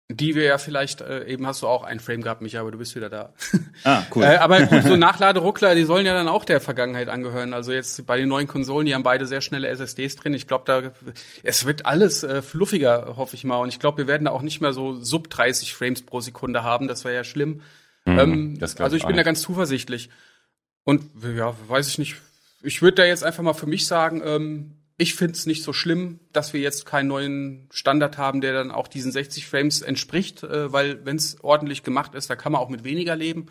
Die 0.10 0.36
wir 0.36 0.44
ja 0.44 0.58
vielleicht, 0.58 1.02
äh, 1.02 1.26
eben 1.26 1.46
hast 1.46 1.64
du 1.64 1.68
auch 1.68 1.84
ein 1.84 2.00
Frame 2.00 2.22
gehabt, 2.22 2.42
Micha, 2.42 2.62
aber 2.62 2.72
du 2.72 2.78
bist 2.78 2.96
wieder 2.96 3.10
da. 3.10 3.34
Ah, 3.84 4.04
cool. 4.16 4.24
äh, 4.24 4.38
aber 4.38 4.62
gut, 4.62 4.84
so 4.84 4.96
Nachladeruckler, 4.96 5.76
die 5.76 5.84
sollen 5.84 6.06
ja 6.06 6.14
dann 6.14 6.30
auch 6.30 6.46
der 6.46 6.62
Vergangenheit 6.62 7.10
angehören. 7.10 7.54
Also 7.54 7.74
jetzt 7.74 8.06
bei 8.08 8.18
den 8.18 8.30
neuen 8.30 8.48
Konsolen, 8.48 8.86
die 8.86 8.96
haben 8.96 9.04
beide 9.04 9.26
sehr 9.26 9.42
schnelle 9.42 9.68
SSDs 9.68 10.16
drin. 10.16 10.34
Ich 10.34 10.48
glaube, 10.48 10.64
da 10.66 11.12
es 11.44 11.66
wird 11.66 11.86
alles 11.86 12.24
äh, 12.24 12.42
fluffiger, 12.42 13.18
hoffe 13.18 13.36
ich 13.36 13.44
mal. 13.44 13.58
Und 13.58 13.70
ich 13.70 13.80
glaube, 13.80 14.00
wir 14.00 14.08
werden 14.08 14.26
da 14.26 14.32
auch 14.32 14.42
nicht 14.42 14.62
mehr 14.62 14.74
so 14.74 14.96
sub 14.96 15.30
30 15.30 15.74
Frames 15.74 16.02
pro 16.06 16.22
Sekunde 16.22 16.64
haben. 16.64 16.88
Das 16.88 17.04
wäre 17.04 17.14
ja 17.14 17.24
schlimm. 17.24 17.62
Mhm, 18.06 18.20
ähm, 18.20 18.60
also 18.80 18.96
ich 18.96 19.06
bin 19.06 19.18
da 19.18 19.24
ganz 19.24 19.42
zuversichtlich. 19.42 20.10
Und 20.86 21.04
ja, 21.22 21.54
weiß 21.68 21.90
ich 21.90 21.98
nicht. 21.98 22.16
Ich 22.64 22.82
würde 22.82 22.96
da 22.96 23.06
jetzt 23.06 23.26
einfach 23.26 23.44
mal 23.44 23.54
für 23.54 23.68
mich 23.68 23.86
sagen, 23.86 24.22
ähm, 24.26 24.77
ich 24.98 25.14
finde 25.14 25.34
es 25.34 25.46
nicht 25.46 25.64
so 25.64 25.74
schlimm, 25.74 26.20
dass 26.34 26.54
wir 26.54 26.60
jetzt 26.60 26.86
keinen 26.86 27.08
neuen 27.08 27.68
Standard 27.72 28.18
haben, 28.18 28.42
der 28.42 28.54
dann 28.54 28.72
auch 28.72 28.88
diesen 28.88 29.12
60 29.12 29.46
Frames 29.46 29.82
entspricht, 29.82 30.44
äh, 30.44 30.74
weil 30.74 31.06
wenn 31.06 31.18
es 31.18 31.38
ordentlich 31.44 31.84
gemacht 31.84 32.16
ist, 32.16 32.30
da 32.30 32.36
kann 32.36 32.52
man 32.52 32.62
auch 32.62 32.70
mit 32.70 32.84
weniger 32.84 33.16
leben. 33.16 33.46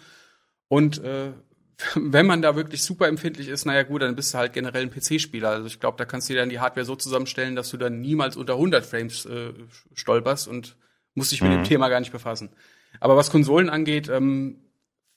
Und 0.68 0.98
äh, 1.04 1.32
wenn 1.94 2.26
man 2.26 2.42
da 2.42 2.56
wirklich 2.56 2.82
super 2.82 3.06
empfindlich 3.06 3.48
ist, 3.48 3.64
naja 3.64 3.84
gut, 3.84 4.02
dann 4.02 4.16
bist 4.16 4.34
du 4.34 4.38
halt 4.38 4.52
generell 4.52 4.82
ein 4.82 4.90
PC-Spieler. 4.90 5.50
Also 5.50 5.66
ich 5.66 5.78
glaube, 5.78 5.98
da 5.98 6.04
kannst 6.04 6.28
du 6.28 6.32
dir 6.32 6.40
dann 6.40 6.48
die 6.48 6.58
Hardware 6.58 6.84
so 6.84 6.96
zusammenstellen, 6.96 7.54
dass 7.54 7.70
du 7.70 7.76
dann 7.76 8.00
niemals 8.00 8.36
unter 8.36 8.54
100 8.54 8.84
Frames 8.84 9.24
äh, 9.26 9.52
stolperst 9.94 10.48
und 10.48 10.76
musst 11.14 11.30
dich 11.30 11.42
mit 11.42 11.52
mhm. 11.52 11.56
dem 11.56 11.64
Thema 11.64 11.88
gar 11.88 12.00
nicht 12.00 12.12
befassen. 12.12 12.50
Aber 12.98 13.16
was 13.16 13.30
Konsolen 13.30 13.70
angeht, 13.70 14.08
ähm, 14.08 14.64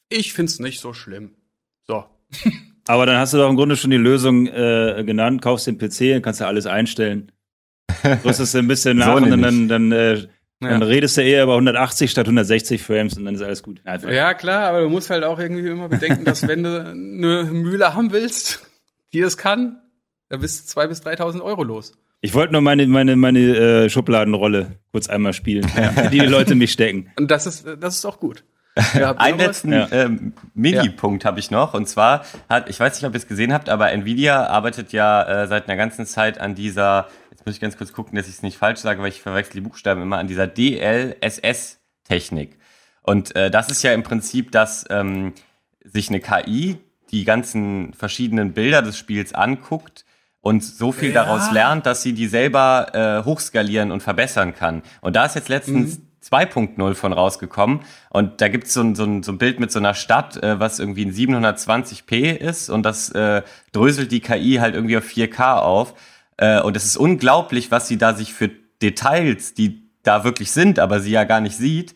ich 0.10 0.34
find's 0.34 0.60
nicht 0.60 0.80
so 0.80 0.94
schlimm. 0.94 1.36
So. 1.88 2.06
Aber 2.90 3.06
dann 3.06 3.18
hast 3.18 3.34
du 3.34 3.38
doch 3.38 3.48
im 3.48 3.56
Grunde 3.56 3.76
schon 3.76 3.92
die 3.92 3.98
Lösung 3.98 4.48
äh, 4.48 5.04
genannt. 5.06 5.44
Kaufst 5.44 5.68
den 5.68 5.78
PC, 5.78 6.14
dann 6.14 6.22
kannst 6.24 6.42
du 6.42 6.48
alles 6.48 6.66
einstellen. 6.66 7.32
Rüstest 8.26 8.56
du 8.56 8.58
ein 8.58 8.68
bisschen 8.68 8.98
nach 8.98 9.14
und 9.14 9.30
dann, 9.30 9.44
dann, 9.44 9.68
dann, 9.68 9.92
äh, 9.92 10.16
ja. 10.16 10.28
dann 10.60 10.82
redest 10.82 11.16
du 11.16 11.22
eher 11.22 11.44
über 11.44 11.54
180 11.54 12.10
statt 12.10 12.26
160 12.26 12.82
Frames 12.82 13.16
und 13.16 13.26
dann 13.26 13.36
ist 13.36 13.44
alles 13.44 13.62
gut. 13.62 13.80
Einfach. 13.86 14.10
Ja, 14.10 14.34
klar, 14.34 14.70
aber 14.70 14.82
du 14.82 14.90
musst 14.90 15.12
halt 15.12 15.24
auch 15.24 15.38
irgendwie 15.38 15.68
immer 15.68 15.88
bedenken, 15.88 16.26
dass 16.26 16.48
wenn 16.48 16.64
du 16.64 16.82
eine 16.82 17.44
Mühle 17.52 17.94
haben 17.94 18.12
willst, 18.12 18.68
die 19.14 19.20
es 19.20 19.38
kann, 19.38 19.80
dann 20.30 20.40
bist 20.40 20.64
du 20.64 20.66
zwei 20.66 20.88
bis 20.88 21.04
3.000 21.04 21.42
Euro 21.42 21.62
los. 21.62 21.92
Ich 22.22 22.34
wollte 22.34 22.54
nur 22.54 22.62
meine, 22.62 22.88
meine, 22.88 23.16
meine 23.16 23.40
äh, 23.40 23.90
Schubladenrolle 23.92 24.80
kurz 24.92 25.08
einmal 25.10 25.34
spielen, 25.34 25.72
ja. 25.78 26.08
die 26.08 26.22
die 26.22 26.26
Leute 26.26 26.56
mich 26.56 26.72
stecken. 26.72 27.12
Und 27.20 27.30
das 27.30 27.46
ist, 27.46 27.68
das 27.80 27.98
ist 27.98 28.06
auch 28.06 28.20
gut. 28.20 28.46
Ja, 28.94 29.12
Einen 29.18 29.38
letzten 29.38 29.74
ja. 29.74 29.88
ähm, 29.92 30.34
Mini-Punkt 30.54 31.26
habe 31.26 31.40
ich 31.40 31.52
noch. 31.52 31.74
Und 31.74 31.88
zwar 31.88 32.24
hat, 32.48 32.70
ich 32.70 32.80
weiß 32.80 32.96
nicht, 32.96 33.06
ob 33.06 33.14
ihr 33.14 33.18
es 33.18 33.28
gesehen 33.28 33.52
habt, 33.54 33.68
aber 33.70 33.92
Nvidia 33.92 34.48
arbeitet 34.48 34.94
ja 34.94 35.44
äh, 35.44 35.48
seit 35.48 35.68
einer 35.68 35.76
ganzen 35.78 36.06
Zeit 36.06 36.40
an 36.40 36.56
dieser, 36.56 37.08
jetzt 37.32 37.46
muss 37.46 37.56
ich 37.56 37.62
ganz 37.62 37.78
kurz 37.78 37.92
gucken, 37.94 38.16
dass 38.16 38.28
ich 38.28 38.36
es 38.36 38.44
nicht 38.44 38.58
falsch 38.58 38.80
sage, 38.80 39.02
weil 39.02 39.10
ich 39.10 39.22
verwechsel 39.22 39.56
die 39.56 39.62
Buchstaben 39.62 40.02
immer, 40.02 40.18
an 40.18 40.28
dieser 40.28 40.48
DLSS-Technik. 40.48 42.58
Und 43.02 43.36
äh, 43.36 43.52
das 43.52 43.70
ist 43.70 43.84
ja 43.84 43.94
im 43.94 44.04
Prinzip, 44.04 44.52
dass 44.52 44.86
ähm, 44.90 45.34
sich 45.84 46.10
eine 46.10 46.20
KI 46.20 46.78
die 47.12 47.26
ganzen 47.26 47.94
verschiedenen 47.94 48.54
Bilder 48.54 48.84
des 48.84 48.98
Spiels 48.98 49.34
anguckt 49.34 50.06
und 50.42 50.64
so 50.64 50.92
viel 50.92 51.10
ja. 51.10 51.24
daraus 51.24 51.52
lernt, 51.52 51.86
dass 51.86 52.04
sie 52.04 52.14
die 52.14 52.28
selber 52.28 52.92
äh, 52.94 53.26
hochskalieren 53.26 53.92
und 53.92 54.04
verbessern 54.04 54.54
kann. 54.54 54.84
Und 55.02 55.16
da 55.16 55.26
ist 55.26 55.36
jetzt 55.36 55.50
letztens 55.50 55.98
mhm 55.98 56.09
2.0 56.32 56.94
von 56.94 57.14
rausgekommen. 57.14 57.82
Und 58.10 58.42
da 58.42 58.48
gibt's 58.48 58.74
so 58.74 58.94
so, 58.94 59.04
ein, 59.04 59.24
so 59.24 59.32
ein 59.32 59.38
Bild 59.38 59.60
mit 59.60 59.72
so 59.72 59.80
einer 59.80 59.94
Stadt, 59.94 60.42
äh, 60.42 60.60
was 60.60 60.80
irgendwie 60.80 61.04
in 61.04 61.14
720p 61.14 62.36
ist 62.36 62.70
und 62.70 62.84
das 62.84 63.10
äh, 63.10 63.44
dröselt 63.72 64.12
die 64.12 64.20
KI 64.20 64.58
halt 64.60 64.76
irgendwie 64.76 64.98
auf 64.98 65.06
4K 65.06 65.60
auf. 65.60 65.94
Äh, 66.38 66.62
und 66.62 66.76
es 66.78 66.86
ist 66.86 66.98
unglaublich, 66.98 67.72
was 67.72 67.88
sie 67.88 67.98
da 67.98 68.14
sich 68.14 68.34
für 68.34 68.50
Details, 68.82 69.54
die 69.54 69.90
da 70.04 70.24
wirklich 70.24 70.52
sind, 70.52 70.80
aber 70.80 71.00
sie 71.00 71.12
ja 71.12 71.26
gar 71.26 71.42
nicht 71.42 71.58
sieht, 71.58 71.94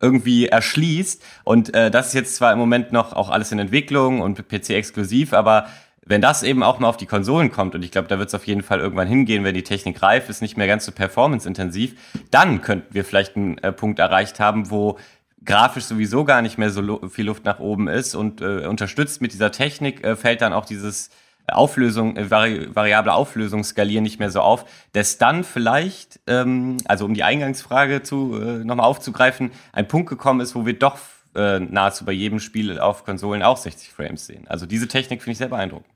irgendwie 0.00 0.46
erschließt. 0.46 1.22
Und 1.44 1.74
äh, 1.74 1.90
das 1.90 2.08
ist 2.08 2.14
jetzt 2.14 2.36
zwar 2.36 2.52
im 2.52 2.58
Moment 2.58 2.92
noch 2.92 3.12
auch 3.12 3.30
alles 3.30 3.52
in 3.52 3.58
Entwicklung 3.58 4.20
und 4.20 4.48
PC-exklusiv, 4.48 5.32
aber 5.32 5.66
wenn 6.04 6.20
das 6.20 6.42
eben 6.42 6.62
auch 6.62 6.78
mal 6.78 6.88
auf 6.88 6.96
die 6.96 7.06
Konsolen 7.06 7.52
kommt, 7.52 7.74
und 7.74 7.84
ich 7.84 7.90
glaube, 7.90 8.08
da 8.08 8.18
wird 8.18 8.28
es 8.28 8.34
auf 8.34 8.46
jeden 8.46 8.62
Fall 8.62 8.80
irgendwann 8.80 9.08
hingehen, 9.08 9.44
wenn 9.44 9.54
die 9.54 9.62
Technik 9.62 10.02
reif 10.02 10.28
ist, 10.28 10.42
nicht 10.42 10.56
mehr 10.56 10.66
ganz 10.66 10.84
so 10.84 10.92
performance-intensiv, 10.92 11.94
dann 12.30 12.60
könnten 12.60 12.92
wir 12.94 13.04
vielleicht 13.04 13.36
einen 13.36 13.58
äh, 13.58 13.72
Punkt 13.72 13.98
erreicht 13.98 14.40
haben, 14.40 14.70
wo 14.70 14.98
grafisch 15.44 15.84
sowieso 15.84 16.24
gar 16.24 16.42
nicht 16.42 16.58
mehr 16.58 16.70
so 16.70 17.08
viel 17.08 17.26
Luft 17.26 17.44
nach 17.44 17.60
oben 17.60 17.88
ist 17.88 18.14
und 18.14 18.40
äh, 18.40 18.66
unterstützt 18.66 19.20
mit 19.20 19.32
dieser 19.32 19.52
Technik 19.52 20.04
äh, 20.04 20.16
fällt 20.16 20.40
dann 20.40 20.52
auch 20.52 20.64
dieses 20.64 21.10
Auflösung, 21.48 22.16
äh, 22.16 22.30
vari 22.30 22.68
variable 22.72 23.12
Auflösung 23.12 23.64
skalieren 23.64 24.04
nicht 24.04 24.18
mehr 24.18 24.30
so 24.30 24.40
auf, 24.40 24.64
dass 24.92 25.18
dann 25.18 25.44
vielleicht, 25.44 26.20
ähm, 26.26 26.76
also 26.84 27.04
um 27.04 27.14
die 27.14 27.24
Eingangsfrage 27.24 28.02
zu 28.02 28.40
äh, 28.40 28.64
nochmal 28.64 28.86
aufzugreifen, 28.86 29.50
ein 29.72 29.88
Punkt 29.88 30.08
gekommen 30.08 30.40
ist, 30.40 30.54
wo 30.54 30.66
wir 30.66 30.78
doch 30.78 30.98
äh, 31.34 31.60
nahezu 31.60 32.04
bei 32.04 32.12
jedem 32.12 32.40
Spiel 32.40 32.78
auf 32.78 33.04
Konsolen 33.04 33.42
auch 33.42 33.56
60 33.56 33.90
Frames 33.90 34.26
sehen. 34.26 34.46
Also 34.48 34.66
diese 34.66 34.88
Technik 34.88 35.22
finde 35.22 35.32
ich 35.32 35.38
sehr 35.38 35.48
beeindruckend. 35.48 35.92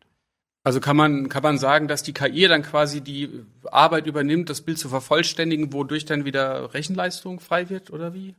Also 0.64 0.80
kann 0.80 0.96
man, 0.96 1.28
kann 1.28 1.44
man 1.44 1.58
sagen, 1.58 1.86
dass 1.86 2.02
die 2.02 2.12
KI 2.12 2.48
dann 2.48 2.62
quasi 2.62 3.00
die 3.00 3.44
Arbeit 3.70 4.06
übernimmt, 4.06 4.50
das 4.50 4.62
Bild 4.62 4.78
zu 4.80 4.88
vervollständigen, 4.88 5.72
wodurch 5.72 6.06
dann 6.06 6.24
wieder 6.24 6.74
Rechenleistung 6.74 7.38
frei 7.38 7.70
wird, 7.70 7.90
oder 7.90 8.14
wie? 8.14 8.34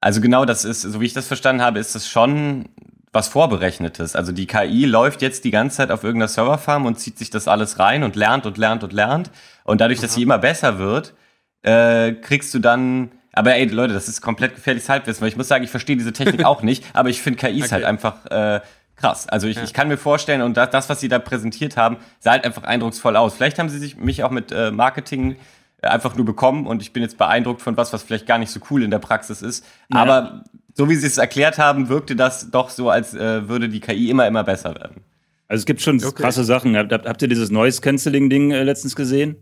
Also 0.00 0.20
genau, 0.20 0.44
das 0.44 0.64
ist, 0.64 0.82
so 0.82 1.00
wie 1.00 1.06
ich 1.06 1.12
das 1.12 1.28
verstanden 1.28 1.62
habe, 1.62 1.78
ist 1.78 1.94
das 1.94 2.08
schon 2.08 2.68
was 3.12 3.28
Vorberechnetes. 3.28 4.16
Also 4.16 4.32
die 4.32 4.46
KI 4.46 4.86
läuft 4.86 5.22
jetzt 5.22 5.44
die 5.44 5.52
ganze 5.52 5.76
Zeit 5.76 5.92
auf 5.92 6.02
irgendeiner 6.02 6.28
Serverfarm 6.28 6.86
und 6.86 6.98
zieht 6.98 7.18
sich 7.18 7.30
das 7.30 7.46
alles 7.46 7.78
rein 7.78 8.02
und 8.02 8.16
lernt 8.16 8.44
und 8.44 8.58
lernt 8.58 8.82
und 8.82 8.92
lernt. 8.92 9.30
Und 9.62 9.80
dadurch, 9.80 10.00
Aha. 10.00 10.06
dass 10.06 10.14
sie 10.14 10.22
immer 10.22 10.38
besser 10.38 10.78
wird, 10.78 11.14
äh, 11.62 12.12
kriegst 12.14 12.52
du 12.54 12.58
dann 12.58 13.12
aber 13.32 13.54
ey, 13.54 13.64
Leute, 13.66 13.94
das 13.94 14.08
ist 14.08 14.20
komplett 14.20 14.54
gefährliches 14.54 14.88
Halbwissen, 14.88 15.22
weil 15.22 15.28
ich 15.28 15.36
muss 15.36 15.48
sagen, 15.48 15.64
ich 15.64 15.70
verstehe 15.70 15.96
diese 15.96 16.12
Technik 16.12 16.44
auch 16.44 16.62
nicht, 16.62 16.84
aber 16.92 17.08
ich 17.08 17.22
finde 17.22 17.38
KIs 17.38 17.64
okay. 17.64 17.70
halt 17.72 17.84
einfach 17.84 18.26
äh, 18.26 18.60
krass. 18.96 19.28
Also 19.28 19.46
ich, 19.48 19.56
ja. 19.56 19.64
ich 19.64 19.72
kann 19.72 19.88
mir 19.88 19.96
vorstellen, 19.96 20.42
und 20.42 20.56
das, 20.56 20.70
das, 20.70 20.88
was 20.88 21.00
sie 21.00 21.08
da 21.08 21.18
präsentiert 21.18 21.76
haben, 21.76 21.96
sah 22.20 22.32
halt 22.32 22.44
einfach 22.44 22.64
eindrucksvoll 22.64 23.16
aus. 23.16 23.34
Vielleicht 23.34 23.58
haben 23.58 23.68
sie 23.68 23.78
sich 23.78 23.96
mich 23.96 24.22
auch 24.22 24.30
mit 24.30 24.52
äh, 24.52 24.70
Marketing 24.70 25.36
äh, 25.80 25.88
einfach 25.88 26.14
nur 26.14 26.26
bekommen 26.26 26.66
und 26.66 26.82
ich 26.82 26.92
bin 26.92 27.02
jetzt 27.02 27.18
beeindruckt 27.18 27.62
von 27.62 27.76
was, 27.76 27.92
was 27.92 28.02
vielleicht 28.02 28.26
gar 28.26 28.38
nicht 28.38 28.50
so 28.50 28.60
cool 28.70 28.82
in 28.82 28.90
der 28.90 28.98
Praxis 28.98 29.42
ist. 29.42 29.64
Ja. 29.92 30.02
Aber 30.02 30.44
so 30.74 30.88
wie 30.88 30.94
sie 30.94 31.06
es 31.06 31.18
erklärt 31.18 31.58
haben, 31.58 31.88
wirkte 31.88 32.16
das 32.16 32.50
doch 32.50 32.70
so, 32.70 32.90
als 32.90 33.14
äh, 33.14 33.48
würde 33.48 33.68
die 33.68 33.80
KI 33.80 34.10
immer, 34.10 34.26
immer 34.26 34.44
besser 34.44 34.74
werden. 34.74 35.02
Also 35.48 35.62
es 35.62 35.66
gibt 35.66 35.82
schon 35.82 36.02
okay. 36.02 36.22
krasse 36.22 36.44
Sachen. 36.44 36.76
Habt, 36.76 36.92
habt 36.92 37.22
ihr 37.22 37.28
dieses 37.28 37.50
Noise-Canceling-Ding 37.50 38.52
äh, 38.52 38.62
letztens 38.62 38.96
gesehen? 38.96 39.36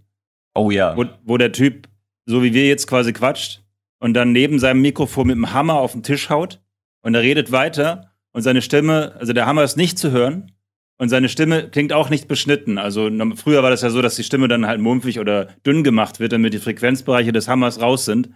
Oh 0.55 0.71
ja. 0.71 0.97
Wo, 0.97 1.05
wo 1.25 1.37
der 1.37 1.53
Typ, 1.53 1.89
so 2.27 2.43
wie 2.43 2.53
wir 2.53 2.67
jetzt 2.67 2.89
quasi 2.89 3.13
quatscht, 3.13 3.63
und 4.01 4.15
dann 4.15 4.33
neben 4.33 4.59
seinem 4.59 4.81
Mikrofon 4.81 5.29
mit 5.29 5.37
dem 5.37 5.53
Hammer 5.53 5.75
auf 5.75 5.93
den 5.93 6.03
Tisch 6.03 6.29
haut 6.31 6.61
und 7.03 7.15
er 7.15 7.23
redet 7.23 7.53
weiter 7.53 8.11
und 8.33 8.43
seine 8.43 8.63
Stimme, 8.63 9.15
also 9.19 9.33
der 9.33 9.47
Hammer 9.47 9.63
ist 9.63 9.77
nicht 9.77 9.99
zu 9.99 10.11
hören 10.11 10.53
und 10.99 11.09
seine 11.09 11.29
Stimme 11.29 11.71
klingt 11.71 11.93
auch 11.93 12.11
nicht 12.11 12.27
beschnitten. 12.27 12.79
Also 12.79 13.11
früher 13.37 13.63
war 13.63 13.71
das 13.71 13.83
ja 13.83 13.91
so, 13.91 14.03
dass 14.03 14.17
die 14.17 14.25
Stimme 14.25 14.49
dann 14.49 14.67
halt 14.67 14.81
mumpfig 14.81 15.21
oder 15.21 15.47
dünn 15.65 15.85
gemacht 15.85 16.19
wird, 16.21 16.33
damit 16.33 16.53
die 16.53 16.59
Frequenzbereiche 16.59 17.33
des 17.33 17.49
Hammers 17.49 17.81
raus 17.81 18.05
sind. 18.05 18.31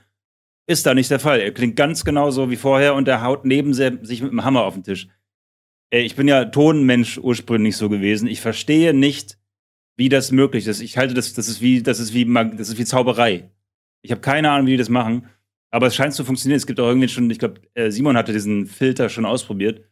Ist 0.67 0.87
da 0.87 0.95
nicht 0.95 1.11
der 1.11 1.21
Fall. 1.21 1.41
Er 1.41 1.53
klingt 1.53 1.77
ganz 1.77 2.05
genauso 2.05 2.51
wie 2.51 2.57
vorher 2.57 2.95
und 2.95 3.07
er 3.09 3.23
haut 3.23 3.45
neben 3.45 3.75
sich 3.75 4.23
mit 4.23 4.31
dem 4.31 4.45
Hammer 4.45 4.65
auf 4.65 4.75
den 4.75 4.83
Tisch. 4.83 5.09
Ich 5.91 6.17
bin 6.17 6.27
ja 6.27 6.47
Tonmensch 6.47 7.19
ursprünglich 7.19 7.77
so 7.77 7.89
gewesen. 7.89 8.29
Ich 8.29 8.41
verstehe 8.41 8.95
nicht, 8.95 9.39
wie 9.97 10.09
das 10.09 10.33
möglich 10.33 10.67
ist. 10.67 10.81
Ich 10.81 10.97
halte 10.97 11.15
das, 11.15 11.35
das 11.35 11.49
ist 11.49 11.61
wie, 11.61 11.83
das 11.83 12.01
ist 12.01 12.15
wie, 12.15 12.25
das 12.25 12.69
ist 12.69 12.79
wie 12.79 12.85
Zauberei. 12.85 13.51
Ich 14.03 14.11
habe 14.11 14.21
keine 14.21 14.51
Ahnung, 14.51 14.67
wie 14.67 14.73
die 14.73 14.77
das 14.79 14.89
machen. 14.89 15.29
Aber 15.75 15.89
es 15.89 15.97
scheint 15.97 16.15
zu 16.15 16.25
funktionieren. 16.25 16.57
Es 16.57 16.69
gibt 16.69 16.79
auch 16.79 16.87
irgendwie 16.87 17.09
schon, 17.09 17.29
ich 17.29 17.41
glaube, 17.41 17.61
äh, 17.75 17.91
Simon 17.91 18.17
hatte 18.17 18.33
diesen 18.33 18.67
Filter 18.67 19.09
schon 19.09 19.25
ausprobiert. 19.25 19.85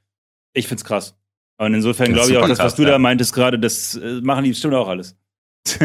Ich 0.53 0.69
find's 0.69 0.85
krass. 0.85 1.19
Und 1.59 1.75
insofern 1.75 2.13
glaube 2.13 2.31
ich 2.31 2.37
auch, 2.37 2.47
das, 2.47 2.61
was 2.61 2.77
du 2.77 2.85
ja. 2.85 2.91
da 2.91 2.99
meintest 3.01 3.35
gerade, 3.35 3.59
das 3.59 3.97
äh, 3.97 4.21
machen 4.21 4.45
die 4.45 4.51
bestimmt 4.51 4.75
auch 4.75 4.87
alles. 4.87 5.17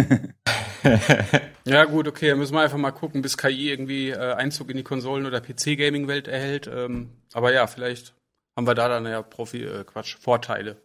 ja, 1.66 1.86
gut, 1.86 2.08
okay, 2.08 2.30
dann 2.30 2.38
müssen 2.38 2.54
wir 2.54 2.62
einfach 2.62 2.78
mal 2.78 2.92
gucken, 2.92 3.24
bis 3.24 3.40
KI 3.40 3.72
irgendwie 3.72 4.12
äh, 4.12 4.34
Einzug 4.34 4.70
in 4.70 4.78
die 4.78 4.84
Konsolen- 4.84 5.26
oder 5.26 5.42
PC-Gaming-Welt 5.42 6.28
erhält. 6.28 6.70
Ähm, 6.72 7.10
aber 7.34 7.52
ja, 7.52 7.66
vielleicht 7.66 8.14
haben 8.56 8.68
wir 8.68 8.76
da 8.76 8.90
dann 8.90 9.06
ja 9.08 9.24
Profi, 9.24 9.64
äh, 9.64 9.84
Quatsch, 9.84 10.16
Vorteile 10.20 10.78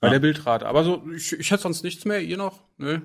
bei 0.00 0.06
ja. 0.06 0.12
der 0.12 0.20
Bildrate. 0.20 0.66
Aber 0.66 0.84
so, 0.84 1.02
ich, 1.16 1.32
ich 1.32 1.50
hätte 1.50 1.62
sonst 1.62 1.82
nichts 1.82 2.04
mehr. 2.04 2.20
Ihr 2.20 2.36
noch? 2.36 2.62
Nö. 2.78 3.00